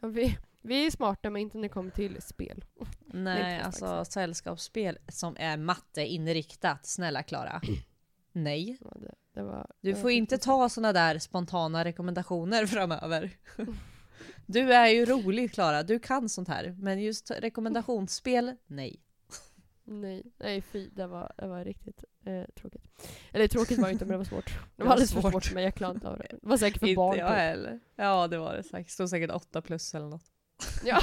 Vi, 0.00 0.38
vi 0.66 0.86
är 0.86 0.90
smarta 0.90 1.30
men 1.30 1.42
inte 1.42 1.56
när 1.56 1.62
det 1.62 1.68
kommer 1.68 1.90
till 1.90 2.22
spel. 2.22 2.64
Nej, 3.06 3.54
inte 3.54 3.66
alltså 3.66 4.04
sällskapsspel 4.04 4.98
som 5.08 5.36
är 5.38 5.56
matteinriktat. 5.56 6.86
Snälla 6.86 7.22
Klara. 7.22 7.60
Nej. 8.32 8.78
Ja, 8.80 8.92
det, 9.00 9.14
det 9.34 9.42
var, 9.42 9.66
Du 9.80 9.92
det 9.92 10.00
får 10.00 10.10
inte 10.10 10.38
ta 10.38 10.68
såna 10.68 10.92
där 10.92 11.18
spontana 11.18 11.84
rekommendationer 11.84 12.66
framöver. 12.76 13.30
Du 14.46 14.72
är 14.74 14.86
ju 14.88 15.04
rolig 15.06 15.52
Klara, 15.52 15.82
du 15.82 15.98
kan 15.98 16.28
sånt 16.28 16.48
här. 16.48 16.76
Men 16.78 17.02
just 17.02 17.30
rekommendationsspel, 17.30 18.56
nej. 18.66 19.02
Nej, 19.88 20.22
nej 20.38 20.62
fy, 20.62 20.88
det 20.88 21.06
var, 21.06 21.32
det 21.36 21.46
var 21.46 21.64
riktigt 21.64 22.04
eh, 22.24 22.42
tråkigt. 22.60 22.82
Eller 23.32 23.48
tråkigt 23.48 23.78
var 23.78 23.86
det 23.86 23.92
inte 23.92 24.04
men 24.04 24.12
det 24.12 24.18
var 24.18 24.24
svårt. 24.24 24.46
Det 24.76 24.82
var 24.82 24.86
var 24.86 24.92
alldeles 24.92 25.12
för 25.12 25.20
svårt. 25.20 25.32
svårt 25.32 25.54
men 25.54 25.62
jag 25.62 25.74
klarade 25.74 25.94
inte 25.96 26.08
av 26.08 26.18
det. 26.18 26.26
Det 26.30 26.38
var 26.48 26.56
säkert 26.56 26.80
för 26.80 26.86
Inte 26.86 26.96
barn. 26.96 27.18
jag 27.18 27.28
typ. 27.28 27.36
heller. 27.36 27.80
Ja 27.96 28.28
det 28.28 28.38
var 28.38 28.54
det 28.56 28.62
säkert. 28.62 28.90
Stod 28.90 29.10
säkert 29.10 29.30
8 29.30 29.62
plus 29.62 29.94
eller 29.94 30.06
något. 30.06 30.24
Ja. 30.84 31.00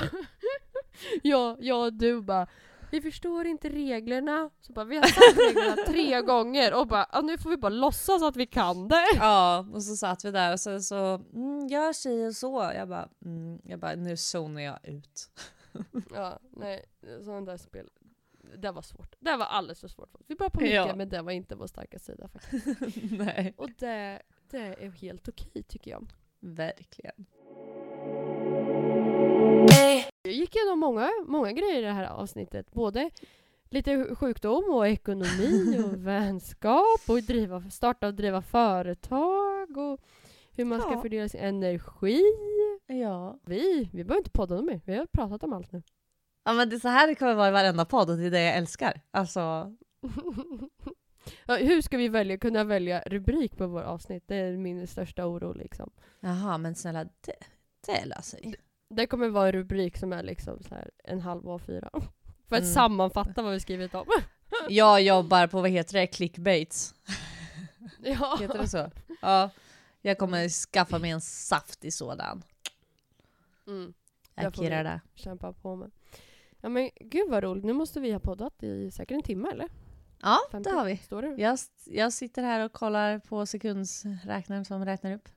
ja, 1.24 1.58
ja, 1.60 1.90
du 1.90 2.22
bara 2.22 2.48
vi 2.94 3.02
förstår 3.02 3.46
inte 3.46 3.70
reglerna. 3.70 4.50
Så 4.62 4.74
bara, 4.74 4.86
vi 4.86 4.98
har 4.98 5.04
sagt 5.04 5.38
reglerna 5.38 5.76
tre 5.88 6.22
gånger 6.26 6.74
och 6.80 6.88
bara, 6.88 7.22
nu 7.22 7.38
får 7.38 7.50
vi 7.50 7.58
bara 7.58 7.70
låtsas 7.70 8.24
att 8.24 8.36
vi 8.36 8.46
kan 8.46 8.88
det. 8.88 9.06
Ja, 9.16 9.66
och 9.74 9.84
så 9.84 9.96
satt 9.96 10.26
vi 10.26 10.32
där 10.32 10.54
och 10.54 10.60
så, 10.60 10.80
så 10.80 11.16
mm, 11.34 11.68
gör 11.68 11.94
si 11.94 12.28
och 12.28 12.36
så. 12.36 12.72
Jag 12.76 12.90
bara, 12.90 13.10
mm, 13.26 13.62
jag 13.64 13.80
bara, 13.80 13.96
nu 13.96 14.18
zonar 14.18 14.62
jag 14.62 14.80
ut. 14.84 15.30
Ja, 16.14 16.40
nej, 16.52 16.86
sådana 17.24 17.42
där 17.42 17.58
spel. 17.58 17.90
Det 18.58 18.72
var 18.72 18.82
svårt. 18.82 19.16
Det 19.20 19.36
var 19.38 19.46
alldeles 19.46 19.82
för 19.82 19.88
svårt. 19.88 20.16
Vi 20.28 20.36
började 20.36 20.54
på 20.54 20.62
mycket 20.62 20.76
Ja. 20.76 20.96
men 20.96 21.10
det 21.10 21.22
var 21.22 21.32
inte 21.32 21.56
vår 21.56 21.68
starka 21.68 22.00
sida 22.00 22.28
faktiskt. 22.28 22.66
nej. 23.12 23.54
Och 23.58 23.70
det, 23.78 24.22
det 24.50 24.58
är 24.58 24.90
helt 24.90 25.28
okej 25.28 25.64
tycker 25.64 25.92
jag. 25.92 26.12
Verkligen. 26.40 27.26
Gick 30.34 30.56
igenom 30.56 30.80
många, 30.80 31.10
många 31.28 31.52
grejer 31.52 31.80
i 31.80 31.86
det 31.86 31.92
här 31.92 32.06
avsnittet. 32.10 32.72
Både 32.72 33.10
lite 33.70 34.16
sjukdom 34.16 34.64
och 34.74 34.88
ekonomi 34.88 35.80
och 35.86 35.94
vänskap 36.08 37.02
och 37.08 37.24
driva, 37.24 37.70
starta 37.70 38.08
och 38.08 38.14
driva 38.14 38.42
företag 38.42 39.78
och 39.78 40.00
hur 40.56 40.66
man 40.66 40.82
ska 40.82 40.92
Ja. 40.92 41.02
fördela 41.02 41.30
sin 41.30 41.40
energi. 41.40 42.22
Ja. 42.88 43.40
Vi, 43.46 43.90
vi 43.94 44.04
behöver 44.04 44.18
inte 44.18 44.30
podda 44.32 44.62
mer. 44.62 44.82
Vi 44.86 44.96
har 44.96 45.06
pratat 45.06 45.44
om 45.44 45.54
allt 45.54 45.72
nu. 45.72 45.84
Ja 46.46 46.54
men 46.54 46.70
det 46.70 46.76
är 46.76 46.80
så 46.80 46.88
här 46.88 47.08
det 47.08 47.16
kommer 47.16 47.34
vara 47.36 47.48
i 47.48 47.52
varenda 47.52 47.86
podd 47.86 48.10
och 48.10 48.18
det 48.18 48.26
är 48.26 48.32
det 48.32 48.44
jag 48.44 48.56
älskar. 48.56 49.02
Alltså, 49.12 49.40
ja, 51.46 51.56
hur 51.56 51.82
ska 51.82 51.98
vi 51.98 52.08
välja, 52.10 52.38
kunna 52.38 52.64
välja 52.64 53.04
rubrik 53.06 53.58
på 53.58 53.68
vårt 53.68 53.84
avsnitt? 53.86 54.24
Det 54.28 54.36
är 54.36 54.58
min 54.58 54.88
största 54.88 55.26
oro 55.28 55.54
liksom. 55.54 55.90
jaha 56.20 56.58
men 56.58 56.76
snälla 56.76 57.04
det, 57.04 57.36
det 57.86 58.06
löser 58.06 58.40
vi. 58.44 58.56
Det 58.96 59.08
kommer 59.08 59.28
vara 59.30 59.46
en 59.48 59.52
rubrik 59.54 59.98
som 59.98 60.14
är 60.14 60.24
liksom 60.24 60.64
så 60.64 60.76
här 60.76 60.92
en 61.04 61.22
halv 61.22 61.44
A4. 61.44 61.90
För 62.50 62.56
att 62.56 62.62
Mm. 62.62 62.74
sammanfatta 62.74 63.42
vad 63.42 63.54
vi 63.54 63.60
skrivit 63.60 63.96
om. 63.96 64.06
Jag 64.70 65.02
jobbar 65.02 65.48
på, 65.48 65.62
vad 65.62 65.70
heter 65.70 65.94
det, 66.00 66.08
clickbaits. 66.08 66.96
ja. 68.04 68.38
Heter 68.42 68.58
det 68.58 68.68
så? 68.68 68.92
Ja. 69.22 69.50
Jag 70.02 70.18
kommer 70.18 70.50
skaffa 70.50 71.00
mig 71.00 71.12
en 71.12 71.22
saftig 71.22 71.94
sådan. 71.94 72.44
Mm. 73.68 73.94
Jag 74.36 74.56
får 74.56 74.64
kirrar 74.64 74.84
det. 74.84 75.02
kämpa 75.16 75.54
på 75.54 75.76
med. 75.76 75.92
Ja 76.62 76.70
men 76.70 76.90
gud 77.00 77.30
vad 77.30 77.44
roligt, 77.44 77.64
nu 77.66 77.74
måste 77.74 78.00
vi 78.00 78.12
ha 78.12 78.20
poddat 78.20 78.64
i 78.64 78.92
säkert 78.92 79.16
en 79.16 79.24
timme 79.24 79.50
eller? 79.52 79.70
Ja, 80.22 80.38
50? 80.52 80.70
det 80.70 80.76
har 80.76 80.86
vi. 80.86 80.98
Står 80.98 81.22
det? 81.22 81.42
Jag, 81.42 81.60
jag 81.86 82.14
sitter 82.14 82.44
här 82.44 82.66
och 82.66 82.72
kollar 82.74 83.20
på 83.20 83.46
sekundsräknaren 83.46 84.66
som 84.66 84.86
räknar 84.86 85.14
upp. 85.14 85.30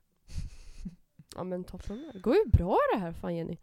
Ja 1.36 1.44
men 1.44 1.64
toppen. 1.64 2.10
Det 2.12 2.18
går 2.18 2.34
ju 2.34 2.44
bra 2.44 2.78
det 2.94 2.98
här 3.00 3.12
fan 3.12 3.36
Jenny. 3.36 3.58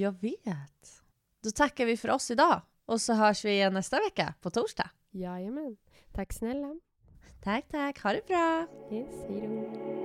Jag 0.00 0.20
vet. 0.20 1.02
Då 1.42 1.50
tackar 1.50 1.86
vi 1.86 1.96
för 1.96 2.10
oss 2.10 2.30
idag. 2.30 2.60
Och 2.86 3.00
så 3.00 3.12
hörs 3.12 3.44
vi 3.44 3.50
igen 3.50 3.74
nästa 3.74 3.98
vecka 3.98 4.34
på 4.40 4.50
torsdag. 4.50 4.90
Jajamän. 5.10 5.76
Tack 6.12 6.32
snälla. 6.32 6.80
Tack, 7.42 7.68
tack. 7.68 8.02
Ha 8.02 8.12
det 8.12 8.26
bra. 8.26 8.66
Yes, 8.90 9.28
hejdå. 9.28 10.03